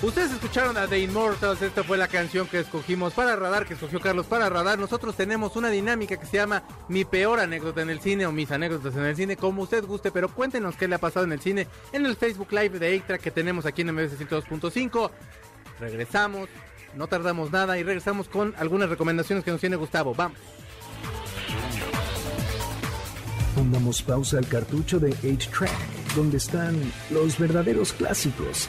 Ustedes 0.00 0.30
escucharon 0.30 0.76
a 0.76 0.86
The 0.86 1.00
Immortals, 1.00 1.60
esta 1.60 1.82
fue 1.82 1.98
la 1.98 2.06
canción 2.06 2.46
que 2.46 2.60
escogimos 2.60 3.14
para 3.14 3.34
Radar, 3.34 3.66
que 3.66 3.74
escogió 3.74 3.98
Carlos 3.98 4.26
para 4.26 4.48
Radar. 4.48 4.78
Nosotros 4.78 5.16
tenemos 5.16 5.56
una 5.56 5.70
dinámica 5.70 6.16
que 6.16 6.24
se 6.24 6.36
llama 6.36 6.62
Mi 6.86 7.04
peor 7.04 7.40
anécdota 7.40 7.82
en 7.82 7.90
el 7.90 7.98
cine 7.98 8.24
o 8.24 8.30
mis 8.30 8.52
anécdotas 8.52 8.94
en 8.94 9.04
el 9.04 9.16
cine, 9.16 9.36
como 9.36 9.62
usted 9.62 9.84
guste, 9.84 10.12
pero 10.12 10.28
cuéntenos 10.28 10.76
qué 10.76 10.86
le 10.86 10.94
ha 10.94 10.98
pasado 10.98 11.26
en 11.26 11.32
el 11.32 11.40
cine 11.40 11.66
en 11.92 12.06
el 12.06 12.14
Facebook 12.14 12.52
Live 12.52 12.78
de 12.78 12.94
Extra 12.94 13.18
que 13.18 13.32
tenemos 13.32 13.66
aquí 13.66 13.82
en 13.82 13.92
MBS 13.92 14.20
102.5. 14.20 15.10
Regresamos, 15.80 16.48
no 16.94 17.08
tardamos 17.08 17.50
nada 17.50 17.76
y 17.76 17.82
regresamos 17.82 18.28
con 18.28 18.54
algunas 18.56 18.88
recomendaciones 18.88 19.44
que 19.44 19.50
nos 19.50 19.60
tiene 19.60 19.74
Gustavo. 19.74 20.14
Vamos. 20.14 20.38
Pongamos 23.56 24.00
pausa 24.02 24.38
al 24.38 24.46
cartucho 24.46 25.00
de 25.00 25.10
8-Track 25.10 26.14
donde 26.14 26.36
están 26.36 26.80
los 27.10 27.36
verdaderos 27.36 27.92
clásicos 27.92 28.68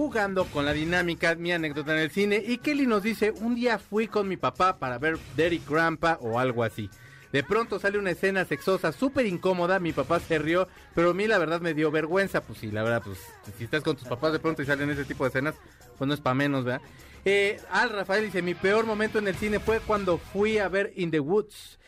jugando 0.00 0.46
con 0.46 0.64
la 0.64 0.72
dinámica, 0.72 1.34
mi 1.34 1.52
anécdota 1.52 1.92
en 1.92 1.98
el 1.98 2.10
cine. 2.10 2.42
Y 2.46 2.56
Kelly 2.56 2.86
nos 2.86 3.02
dice, 3.02 3.32
un 3.32 3.54
día 3.54 3.78
fui 3.78 4.08
con 4.08 4.28
mi 4.28 4.38
papá 4.38 4.78
para 4.78 4.96
ver 4.98 5.18
Derek 5.36 5.68
Grandpa 5.68 6.16
o 6.22 6.38
algo 6.38 6.64
así. 6.64 6.88
De 7.34 7.42
pronto 7.42 7.78
sale 7.78 7.98
una 7.98 8.12
escena 8.12 8.46
sexosa 8.46 8.92
súper 8.92 9.26
incómoda, 9.26 9.78
mi 9.78 9.92
papá 9.92 10.18
se 10.18 10.38
rió, 10.38 10.68
pero 10.94 11.10
a 11.10 11.14
mí 11.14 11.26
la 11.26 11.36
verdad 11.36 11.60
me 11.60 11.74
dio 11.74 11.90
vergüenza. 11.90 12.40
Pues 12.40 12.60
sí, 12.60 12.70
la 12.70 12.82
verdad, 12.82 13.02
pues 13.04 13.18
si 13.58 13.64
estás 13.64 13.82
con 13.82 13.94
tus 13.94 14.08
papás 14.08 14.32
de 14.32 14.38
pronto 14.38 14.62
y 14.62 14.64
salen 14.64 14.88
ese 14.88 15.04
tipo 15.04 15.24
de 15.24 15.28
escenas, 15.28 15.54
pues 15.98 16.08
no 16.08 16.14
es 16.14 16.20
para 16.22 16.32
menos, 16.32 16.64
¿verdad? 16.64 16.80
Eh, 17.26 17.60
Al 17.70 17.90
Rafael 17.90 18.24
dice, 18.24 18.40
mi 18.40 18.54
peor 18.54 18.86
momento 18.86 19.18
en 19.18 19.28
el 19.28 19.34
cine 19.34 19.60
fue 19.60 19.80
cuando 19.80 20.16
fui 20.16 20.56
a 20.56 20.70
ver 20.70 20.94
In 20.96 21.10
the 21.10 21.20
Woods. 21.20 21.78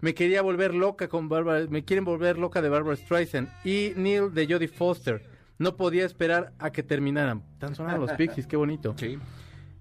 Me 0.00 0.14
quería 0.14 0.40
volver 0.40 0.72
loca 0.74 1.08
con 1.08 1.28
Barbara, 1.28 1.66
me 1.68 1.84
quieren 1.84 2.06
volver 2.06 2.38
loca 2.38 2.62
de 2.62 2.70
Barbara 2.70 2.96
Streisand 2.96 3.50
y 3.66 3.92
Neil 3.96 4.32
de 4.32 4.46
Jodie 4.46 4.68
Foster. 4.68 5.39
No 5.60 5.76
podía 5.76 6.06
esperar 6.06 6.54
a 6.58 6.70
que 6.70 6.82
terminaran. 6.82 7.42
Tan 7.58 7.74
sonados 7.74 8.00
los 8.00 8.12
Pixies, 8.12 8.46
qué 8.46 8.56
bonito. 8.56 8.94
Sí. 8.96 9.18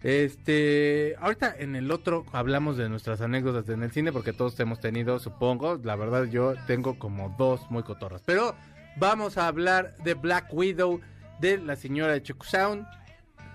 Este, 0.03 1.15
ahorita 1.21 1.55
en 1.57 1.77
el 1.77 1.89
otro 1.89 2.25
hablamos 2.33 2.75
de 2.75 2.89
nuestras 2.89 3.21
anécdotas 3.21 3.67
en 3.69 3.83
el 3.83 3.89
cine 3.91 4.11
porque 4.11 4.33
todos 4.33 4.59
hemos 4.59 4.81
tenido, 4.81 5.19
supongo, 5.19 5.79
la 5.81 5.95
verdad 5.95 6.25
yo 6.25 6.53
tengo 6.67 6.99
como 6.99 7.33
dos 7.37 7.61
muy 7.71 7.83
cotorras. 7.83 8.21
Pero 8.25 8.55
vamos 8.97 9.37
a 9.37 9.47
hablar 9.47 9.95
de 10.03 10.15
Black 10.15 10.53
Widow 10.53 10.99
de 11.39 11.57
la 11.57 11.77
señora 11.77 12.11
de 12.11 12.23
Choco 12.23 12.45
Sound. 12.45 12.85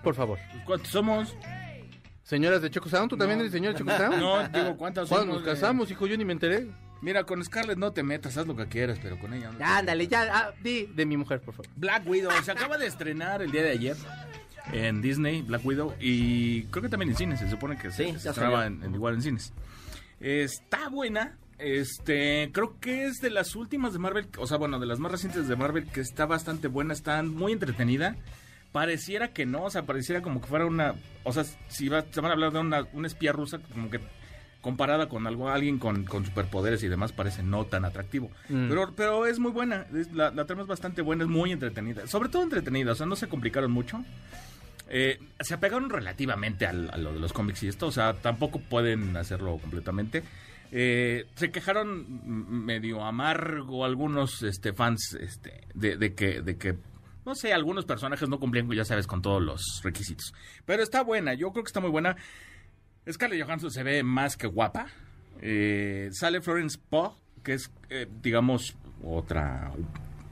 Por 0.03 0.15
favor. 0.15 0.39
¿Cuántos 0.65 0.89
somos? 0.89 1.37
Señoras 2.23 2.63
de 2.63 2.71
Choco 2.71 2.89
Sound, 2.89 3.07
¿tú 3.11 3.17
también 3.17 3.39
eres 3.39 3.51
señora 3.51 3.73
de 3.73 3.79
Choco 3.85 3.95
Sound? 3.95 4.15
No, 4.19 4.47
digo, 4.49 4.77
¿cuántas 4.77 5.09
Cuando 5.09 5.33
somos? 5.33 5.45
nos 5.45 5.53
casamos, 5.53 5.91
hijo, 5.91 6.07
yo 6.07 6.17
ni 6.17 6.25
me 6.25 6.33
enteré. 6.33 6.71
Mira, 7.05 7.23
con 7.23 7.43
Scarlett 7.45 7.77
no 7.77 7.91
te 7.93 8.01
metas, 8.01 8.35
haz 8.35 8.47
lo 8.47 8.55
que 8.55 8.65
quieras, 8.65 8.97
pero 9.01 9.19
con 9.19 9.31
ella 9.33 9.51
no. 9.51 9.59
Ya, 9.59 9.77
ándale, 9.77 10.07
ya, 10.07 10.27
ah, 10.33 10.53
di 10.63 10.87
de 10.87 11.05
mi 11.05 11.17
mujer, 11.17 11.39
por 11.39 11.53
favor. 11.53 11.69
Black 11.75 12.07
Widow 12.07 12.31
se 12.43 12.51
acaba 12.51 12.77
de 12.79 12.87
estrenar 12.87 13.43
el 13.43 13.51
día 13.51 13.61
de 13.61 13.69
ayer 13.69 13.95
en 14.73 15.01
Disney, 15.03 15.43
Black 15.43 15.63
Widow, 15.63 15.93
y 15.99 16.63
creo 16.63 16.81
que 16.81 16.89
también 16.89 17.11
en 17.11 17.15
cines, 17.17 17.39
se 17.39 17.47
supone 17.49 17.77
que 17.77 17.91
Sí, 17.91 18.05
se, 18.13 18.19
se 18.19 18.29
estrenaba 18.29 18.63
salió. 18.63 18.77
en, 18.79 18.83
en- 18.83 18.95
igual 18.95 19.13
en 19.13 19.21
cines. 19.21 19.53
Está 20.19 20.89
buena, 20.89 21.37
este, 21.59 22.49
creo 22.51 22.79
que 22.79 23.05
es 23.05 23.17
de 23.21 23.29
las 23.29 23.55
últimas 23.55 23.93
de 23.93 23.99
Marvel, 23.99 24.27
o 24.39 24.47
sea, 24.47 24.57
bueno, 24.57 24.79
de 24.79 24.87
las 24.87 24.97
más 24.97 25.11
recientes 25.11 25.47
de 25.47 25.55
Marvel, 25.55 25.85
que 25.85 26.01
está 26.01 26.25
bastante 26.25 26.67
buena, 26.67 26.93
está 26.93 27.21
muy 27.21 27.51
entretenida. 27.51 28.15
Pareciera 28.71 29.29
que 29.29 29.45
no, 29.45 29.63
o 29.65 29.69
sea, 29.69 29.83
pareciera 29.85 30.21
como 30.21 30.41
que 30.41 30.47
fuera 30.47 30.65
una, 30.65 30.95
o 31.23 31.31
sea, 31.31 31.45
si 31.69 31.87
va- 31.87 32.03
se 32.09 32.19
van 32.19 32.31
a 32.31 32.33
hablar 32.33 32.51
de 32.51 32.59
una, 32.59 32.87
una 32.93 33.07
espía 33.07 33.31
rusa, 33.31 33.59
como 33.59 33.89
que 33.91 33.99
comparada 34.65 35.07
con 35.07 35.27
algo, 35.27 35.47
alguien 35.47 35.77
con, 35.77 36.05
con 36.05 36.25
superpoderes 36.25 36.81
y 36.81 36.87
demás, 36.87 37.11
parece 37.11 37.43
no 37.43 37.65
tan 37.65 37.85
atractivo. 37.85 38.31
Mm. 38.49 38.67
Pero, 38.67 38.93
pero 38.95 39.27
es 39.27 39.37
muy 39.37 39.51
buena, 39.51 39.85
es- 39.93 40.11
la, 40.11 40.31
la 40.31 40.45
trama 40.45 40.63
es 40.63 40.67
bastante 40.67 41.03
buena, 41.03 41.23
es 41.23 41.29
muy 41.29 41.51
entretenida. 41.51 42.07
Sobre 42.07 42.29
todo 42.29 42.41
entretenida, 42.41 42.93
o 42.93 42.95
sea, 42.95 43.05
no 43.05 43.15
se 43.15 43.27
complicaron 43.29 43.71
mucho. 43.71 44.03
Eh, 44.89 45.19
se 45.39 45.53
apegaron 45.53 45.87
relativamente 45.91 46.65
al- 46.65 46.89
a 46.91 46.97
lo 46.97 47.13
de 47.13 47.19
los 47.19 47.31
cómics 47.31 47.61
y 47.61 47.67
esto, 47.67 47.85
o 47.85 47.91
sea, 47.91 48.13
tampoco 48.15 48.59
pueden 48.59 49.15
hacerlo 49.17 49.57
completamente. 49.59 50.23
Eh, 50.71 51.27
se 51.35 51.51
quejaron 51.51 52.65
medio 52.65 53.03
amargo 53.03 53.85
algunos 53.85 54.41
este, 54.41 54.73
fans 54.73 55.15
este, 55.21 55.61
de, 55.75 55.95
de 55.97 56.15
que, 56.15 56.41
de 56.41 56.57
que, 56.57 56.75
no 57.23 57.35
sé, 57.35 57.53
algunos 57.53 57.85
personajes 57.85 58.27
no 58.29 58.39
cumplían, 58.39 58.67
ya 58.71 58.83
sabes, 58.83 59.05
con 59.05 59.21
todos 59.21 59.43
los 59.43 59.61
requisitos. 59.83 60.33
Pero 60.65 60.81
está 60.81 61.03
buena, 61.03 61.35
yo 61.35 61.51
creo 61.51 61.63
que 61.63 61.69
está 61.69 61.81
muy 61.81 61.91
buena. 61.91 62.15
Scarlett 63.11 63.43
Johansson 63.43 63.71
se 63.71 63.83
ve 63.83 64.03
más 64.03 64.35
que 64.37 64.47
guapa. 64.47 64.87
Eh, 65.41 66.09
sale 66.11 66.41
Florence 66.41 66.77
Pugh, 66.89 67.13
que 67.43 67.53
es, 67.53 67.71
eh, 67.89 68.07
digamos, 68.21 68.75
otra 69.03 69.71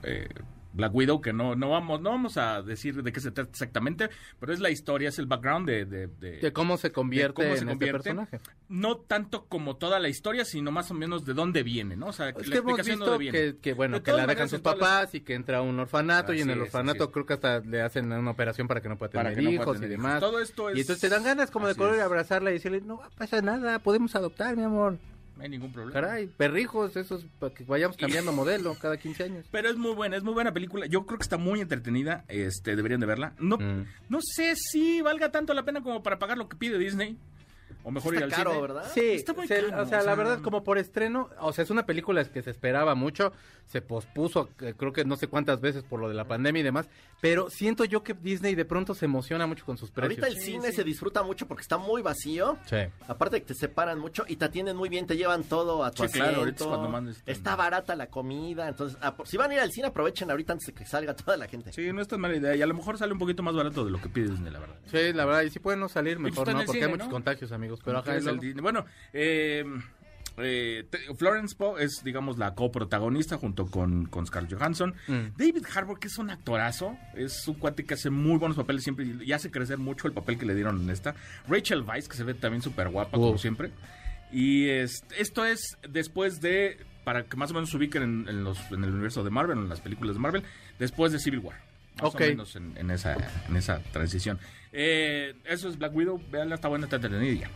eh, 0.03 0.27
Black 0.73 0.93
Widow, 0.93 1.21
que 1.21 1.33
no, 1.33 1.55
no, 1.55 1.69
vamos, 1.69 2.01
no 2.01 2.09
vamos 2.09 2.37
a 2.37 2.61
decir 2.61 3.01
de 3.03 3.11
qué 3.13 3.19
se 3.19 3.31
trata 3.31 3.49
exactamente, 3.51 4.09
pero 4.39 4.51
es 4.53 4.59
la 4.59 4.69
historia, 4.71 5.09
es 5.09 5.19
el 5.19 5.27
background 5.27 5.67
de... 5.67 5.85
de- 5.85 6.07
de- 6.07 6.39
De 6.39 6.51
cómo 6.53 6.77
se 6.77 6.91
convierte 6.91 7.43
de 7.43 7.47
cómo 7.49 7.55
se 7.57 7.61
en 7.63 7.69
convierte. 7.69 7.97
este 8.09 8.15
personaje. 8.15 8.39
no 8.69 8.97
tanto 8.97 9.45
como 9.45 9.75
toda 9.77 9.99
la 9.99 10.09
historia, 10.09 10.45
sino 10.45 10.71
más 10.71 10.89
o 10.91 10.93
menos 10.95 11.25
de 11.25 11.33
dónde 11.33 11.61
viene, 11.63 11.95
¿no? 11.95 12.07
O 12.07 12.13
sea, 12.13 12.29
Es 12.29 12.35
la 12.35 12.41
que 12.53 12.57
hemos 12.57 12.79
explicación 12.79 12.99
de 12.99 13.05
visto 13.05 13.17
viene. 13.19 13.37
que, 13.37 13.57
que, 13.59 13.73
bueno, 13.73 13.97
De 13.97 14.03
que 14.03 14.11
la 14.13 14.25
dejan 14.25 14.49
sus 14.49 14.61
todas 14.61 14.79
las- 14.79 14.89
papás 14.89 15.15
y 15.15 15.21
que 15.21 15.35
entra 15.35 15.59
a 15.59 15.61
un 15.61 15.79
orfanato 15.79 16.33
y 16.33 16.41
en 16.41 16.49
el 16.49 16.57
es, 16.57 16.63
orfanato 16.63 17.11
creo 17.11 17.25
que 17.25 17.33
hasta 17.33 17.59
le 17.59 17.81
hacen 17.81 18.11
una 18.11 18.31
operación 18.31 18.67
para 18.67 18.81
que 18.81 18.89
no 18.89 18.97
pueda 18.97 19.11
Para 19.11 19.29
tener 19.29 19.35
que 19.37 19.43
no 19.43 19.49
pueda 19.51 19.63
hijos 19.63 19.77
y 19.77 19.79
tener 19.81 19.97
demás. 19.97 20.17
hijos. 20.17 20.29
Todo 20.31 20.39
esto 20.41 20.69
es- 20.69 20.77
Y 20.77 20.81
entonces 20.81 21.01
te 21.01 21.09
dan 21.09 21.23
ganas 21.23 21.51
como 21.51 21.65
de 21.67 21.71
así 21.73 21.79
correr 21.79 21.97
y 21.97 22.01
abrazarla 22.01 22.49
y 22.49 22.53
decirle, 22.53 22.81
no 22.81 22.99
pasa 23.17 23.41
nada, 23.41 23.79
podemos 23.79 24.15
adoptar, 24.15 24.55
mi 24.57 24.63
amor. 24.63 24.97
No 25.35 25.43
hay 25.43 25.49
ningún 25.49 25.71
problema. 25.73 25.99
Caray, 25.99 26.27
perrijos, 26.27 26.95
esos 26.95 27.25
para 27.39 27.53
que 27.53 27.63
vayamos 27.63 27.97
cambiando 27.97 28.31
modelo 28.33 28.75
cada 28.79 28.97
15 28.97 29.23
años. 29.23 29.45
Pero 29.51 29.69
es 29.69 29.75
muy 29.77 29.93
buena, 29.95 30.15
es 30.15 30.23
muy 30.23 30.33
buena 30.33 30.53
película. 30.53 30.85
Yo 30.85 31.05
creo 31.05 31.17
que 31.17 31.23
está 31.23 31.37
muy 31.37 31.59
entretenida. 31.61 32.23
Este, 32.27 32.75
deberían 32.75 32.99
de 32.99 33.07
verla. 33.07 33.33
No, 33.39 33.57
Mm. 33.57 33.85
no 34.09 34.19
sé 34.21 34.53
si 34.55 35.01
valga 35.01 35.31
tanto 35.31 35.53
la 35.53 35.63
pena 35.65 35.81
como 35.81 36.03
para 36.03 36.19
pagar 36.19 36.37
lo 36.37 36.47
que 36.49 36.55
pide 36.57 36.77
Disney. 36.77 37.17
O 37.83 37.91
mejor 37.91 38.13
ir 38.15 38.23
Está 38.23 38.35
al 38.37 38.43
caro, 38.43 38.51
cine. 38.51 38.61
¿verdad? 38.61 38.91
Sí, 38.93 39.01
Está 39.11 39.33
muy 39.33 39.47
se- 39.47 39.55
caro, 39.67 39.83
o 39.83 39.85
sea, 39.85 40.01
o 40.01 40.05
la 40.05 40.15
verdad, 40.15 40.39
como 40.41 40.63
por 40.63 40.77
estreno, 40.77 41.29
o 41.39 41.51
sea, 41.51 41.63
es 41.63 41.69
una 41.69 41.85
película 41.85 42.23
que 42.23 42.41
se 42.41 42.49
esperaba 42.49 42.95
mucho, 42.95 43.33
se 43.65 43.81
pospuso, 43.81 44.49
eh, 44.61 44.73
creo 44.77 44.93
que 44.93 45.03
no 45.05 45.15
sé 45.17 45.27
cuántas 45.27 45.59
veces 45.61 45.83
por 45.83 45.99
lo 45.99 46.07
de 46.07 46.13
la 46.13 46.25
pandemia 46.25 46.61
y 46.61 46.63
demás, 46.63 46.87
pero 47.21 47.49
siento 47.49 47.83
yo 47.85 48.03
que 48.03 48.13
Disney 48.13 48.55
de 48.55 48.65
pronto 48.65 48.93
se 48.95 49.05
emociona 49.05 49.47
mucho 49.47 49.65
con 49.65 49.77
sus 49.77 49.91
precios. 49.91 50.17
Ahorita 50.23 50.27
el 50.27 50.41
cine 50.43 50.71
se 50.71 50.83
disfruta 50.83 51.23
mucho 51.23 51.47
porque 51.47 51.61
está 51.61 51.77
muy 51.77 52.01
vacío. 52.01 52.57
Sí. 52.65 52.77
Aparte 53.07 53.37
de 53.37 53.41
que 53.41 53.47
te 53.47 53.53
separan 53.55 53.99
mucho 53.99 54.23
y 54.27 54.35
te 54.37 54.45
atienden 54.45 54.75
muy 54.77 54.89
bien, 54.89 55.05
te 55.05 55.15
llevan 55.17 55.43
todo 55.43 55.83
a 55.83 55.91
tu 55.91 56.03
Sí, 56.03 56.09
claro, 56.09 56.25
asiento. 56.31 56.39
ahorita 56.41 56.63
es 56.63 56.67
cuando 56.69 56.89
mandes- 56.89 57.23
Está 57.25 57.55
barata 57.55 57.95
la 57.95 58.07
comida, 58.07 58.67
entonces 58.67 58.97
ah, 59.01 59.15
si 59.25 59.37
van 59.37 59.51
a 59.51 59.53
ir 59.55 59.59
al 59.59 59.71
cine 59.71 59.87
aprovechen 59.87 60.29
ahorita 60.31 60.53
antes 60.53 60.67
de 60.67 60.73
que 60.73 60.85
salga 60.85 61.13
toda 61.15 61.35
la 61.37 61.47
gente. 61.47 61.71
Sí, 61.73 61.91
no 61.93 62.01
es 62.01 62.07
tan 62.07 62.21
mala 62.21 62.35
idea. 62.35 62.55
Y 62.55 62.61
a 62.61 62.65
lo 62.65 62.73
mejor 62.73 62.97
sale 62.97 63.11
un 63.13 63.19
poquito 63.19 63.43
más 63.43 63.55
barato 63.55 63.83
de 63.85 63.91
lo 63.91 64.01
que 64.01 64.07
pide 64.09 64.29
Disney, 64.29 64.51
la 64.51 64.59
verdad. 64.59 64.75
Sí, 64.91 65.13
la 65.13 65.25
verdad, 65.25 65.41
y 65.43 65.49
si 65.49 65.59
pueden 65.59 65.79
no 65.79 65.89
salir 65.89 66.19
mejor, 66.19 66.47
¿no? 66.47 66.53
Porque 66.59 66.71
cine, 66.73 66.85
hay 66.85 66.91
muchos 66.91 67.07
¿no? 67.07 67.11
contagios, 67.13 67.51
amigos. 67.51 67.72
Pero 67.83 67.99
ajá, 67.99 68.15
Es 68.15 68.25
el. 68.25 68.61
Bueno, 68.61 68.85
eh, 69.13 69.63
eh, 70.37 70.85
te- 70.89 71.13
Florence 71.15 71.55
Pugh 71.55 71.77
es, 71.77 72.01
digamos, 72.03 72.37
la 72.39 72.55
coprotagonista 72.55 73.37
junto 73.37 73.67
con, 73.67 74.05
con 74.07 74.25
Scarlett 74.25 74.53
Johansson. 74.57 74.95
Mm. 75.07 75.37
David 75.37 75.63
Harbour, 75.75 75.99
que 75.99 76.07
es 76.07 76.17
un 76.17 76.29
actorazo, 76.31 76.97
es 77.15 77.47
un 77.47 77.55
cuate 77.55 77.85
que 77.85 77.93
hace 77.93 78.09
muy 78.09 78.37
buenos 78.39 78.57
papeles 78.57 78.83
siempre 78.83 79.05
y, 79.05 79.23
y 79.29 79.31
hace 79.33 79.51
crecer 79.51 79.77
mucho 79.77 80.07
el 80.07 80.13
papel 80.13 80.37
que 80.39 80.45
le 80.45 80.55
dieron 80.55 80.81
en 80.81 80.89
esta. 80.89 81.13
Rachel 81.47 81.81
Weisz, 81.83 82.07
que 82.07 82.17
se 82.17 82.23
ve 82.23 82.33
también 82.33 82.61
súper 82.63 82.89
guapa, 82.89 83.11
como 83.11 83.37
siempre. 83.37 83.71
Y 84.31 84.67
es- 84.69 85.03
esto 85.17 85.45
es 85.45 85.77
después 85.87 86.41
de, 86.41 86.83
para 87.03 87.25
que 87.25 87.37
más 87.37 87.51
o 87.51 87.53
menos 87.53 87.69
se 87.69 87.77
ubiquen 87.77 88.01
en, 88.01 88.27
en 88.29 88.43
los, 88.43 88.59
en 88.71 88.83
el 88.83 88.89
universo 88.91 89.23
de 89.23 89.29
Marvel, 89.29 89.59
en 89.59 89.69
las 89.69 89.81
películas 89.81 90.15
de 90.15 90.19
Marvel, 90.21 90.43
después 90.79 91.11
de 91.11 91.19
Civil 91.19 91.39
War. 91.41 91.61
Más 92.01 92.13
Ok. 92.13 92.15
o 92.15 92.19
menos 92.19 92.55
en, 92.55 92.75
en 92.77 92.91
esa, 92.91 93.15
en 93.47 93.55
esa 93.55 93.79
transición. 93.91 94.39
Eh, 94.71 95.35
eso 95.45 95.69
es 95.69 95.77
Black 95.77 95.93
Widow, 95.95 96.19
veanla, 96.31 96.55
está 96.55 96.67
buena, 96.67 96.85
está 96.85 96.95
entretenida. 96.95 97.49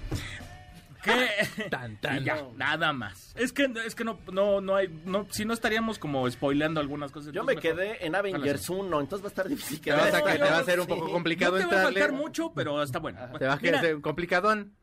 ¿Qué? 1.04 1.28
Tan, 1.70 1.96
tan. 1.98 2.24
Ya, 2.24 2.44
nada 2.56 2.92
más. 2.92 3.34
Es 3.38 3.54
que, 3.54 3.72
es 3.86 3.96
que 3.96 4.04
no, 4.04 4.20
no, 4.32 4.62
no 4.62 4.76
hay, 4.76 4.88
no, 5.06 5.26
si 5.32 5.46
no 5.46 5.54
estaríamos 5.54 6.00
como 6.00 6.30
spoileando 6.30 6.80
algunas 6.82 7.12
cosas. 7.12 7.34
Yo 7.34 7.44
me 7.44 7.56
mejor- 7.56 7.62
quedé 7.62 8.06
en 8.06 8.16
Avengers 8.16 8.70
1, 8.70 9.00
entonces 9.00 9.24
va 9.24 9.28
a 9.28 9.30
estar 9.30 9.48
difícil 9.48 9.80
que 9.80 9.92
Te 9.92 9.98
vas 9.98 10.14
a, 10.14 10.20
No, 10.20 10.26
que 10.26 10.32
te 10.34 10.40
va 10.40 10.58
a 10.58 10.64
ser 10.64 10.80
un 10.80 10.86
sí. 10.86 10.92
poco 10.94 11.06
No 11.06 11.12
complicado 11.14 11.58
te 11.58 11.66
va 11.66 11.80
a 11.82 11.84
faltar 11.84 12.12
mucho, 12.12 12.52
pero 12.54 12.82
está 12.84 13.00
bueno. 13.00 13.20
Te 13.40 13.46
va 13.46 13.54
a 13.54 13.96
un 13.96 14.02
complicadón. 14.02 14.74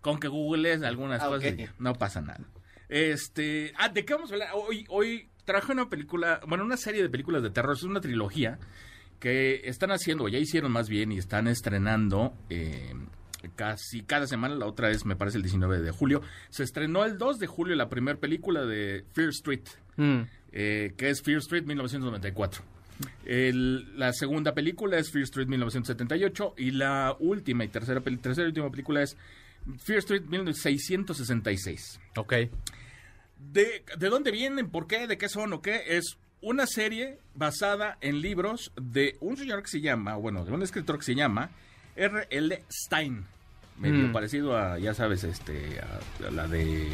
con 0.00 0.20
que 0.20 0.28
googlees 0.28 0.82
algunas 0.82 1.20
Ah, 1.22 1.26
cosas 1.28 1.52
no 1.78 1.94
pasa 1.94 2.20
nada. 2.20 2.40
Este, 2.88 3.72
ah, 3.76 3.88
¿de 3.88 4.04
qué 4.04 4.14
vamos 4.14 4.30
a 4.30 4.34
hablar? 4.34 4.50
Hoy, 4.54 4.84
hoy 4.88 5.28
traje 5.46 5.72
una 5.72 5.88
película, 5.88 6.40
bueno, 6.46 6.64
una 6.64 6.76
serie 6.76 7.00
de 7.02 7.08
películas 7.08 7.42
de 7.42 7.48
terror, 7.50 7.74
es 7.74 7.82
una 7.84 8.00
trilogía 8.02 8.58
que 9.18 9.62
están 9.64 9.90
haciendo, 9.92 10.24
o 10.24 10.28
ya 10.28 10.38
hicieron 10.38 10.70
más 10.72 10.90
bien, 10.90 11.10
y 11.12 11.16
están 11.18 11.46
estrenando 11.48 12.34
eh, 12.50 12.92
casi 13.54 14.02
cada 14.02 14.26
semana, 14.26 14.54
la 14.56 14.66
otra 14.66 14.90
es, 14.90 15.06
me 15.06 15.16
parece, 15.16 15.38
el 15.38 15.42
19 15.44 15.80
de 15.80 15.90
julio. 15.90 16.20
Se 16.50 16.62
estrenó 16.64 17.04
el 17.06 17.16
2 17.16 17.38
de 17.38 17.46
julio 17.46 17.74
la 17.76 17.88
primera 17.88 18.18
película 18.18 18.66
de 18.66 19.04
Fear 19.14 19.30
Street, 19.30 19.62
Mm. 19.96 20.20
eh, 20.52 20.92
que 20.98 21.08
es 21.08 21.22
Fear 21.22 21.38
Street 21.38 21.64
1994. 21.64 22.62
El- 23.24 23.98
la 23.98 24.12
segunda 24.12 24.52
película 24.54 24.98
es 24.98 25.10
Fear 25.10 25.24
Street 25.24 25.48
1978 25.48 26.54
y 26.58 26.70
la 26.72 27.14
última 27.18 27.64
y 27.64 27.68
tercera, 27.68 28.00
tercera 28.00 28.46
y 28.46 28.48
última 28.48 28.70
película 28.70 29.02
es 29.02 29.16
Fear 29.78 29.98
Street 30.00 30.22
1666. 30.28 32.00
Ok. 32.16 32.34
¿De, 33.38 33.84
¿De 33.98 34.08
dónde 34.08 34.30
vienen? 34.30 34.70
¿Por 34.70 34.86
qué? 34.86 35.06
¿De 35.06 35.18
qué 35.18 35.28
son 35.28 35.52
o 35.52 35.62
qué? 35.62 35.82
Es 35.96 36.16
una 36.40 36.66
serie 36.66 37.18
basada 37.34 37.98
en 38.00 38.20
libros 38.20 38.72
de 38.80 39.16
un 39.20 39.36
señor 39.36 39.62
que 39.62 39.68
se 39.68 39.80
llama, 39.80 40.16
bueno, 40.16 40.44
de 40.44 40.52
un 40.52 40.62
escritor 40.62 40.98
que 40.98 41.04
se 41.04 41.14
llama 41.14 41.50
R.L. 41.96 42.64
Stein. 42.70 43.24
Medio 43.78 44.08
Mm. 44.08 44.12
parecido 44.12 44.56
a, 44.56 44.78
ya 44.78 44.94
sabes, 44.94 45.22
este, 45.24 45.80
a, 45.80 46.26
a 46.26 46.30
la 46.30 46.46
de... 46.48 46.88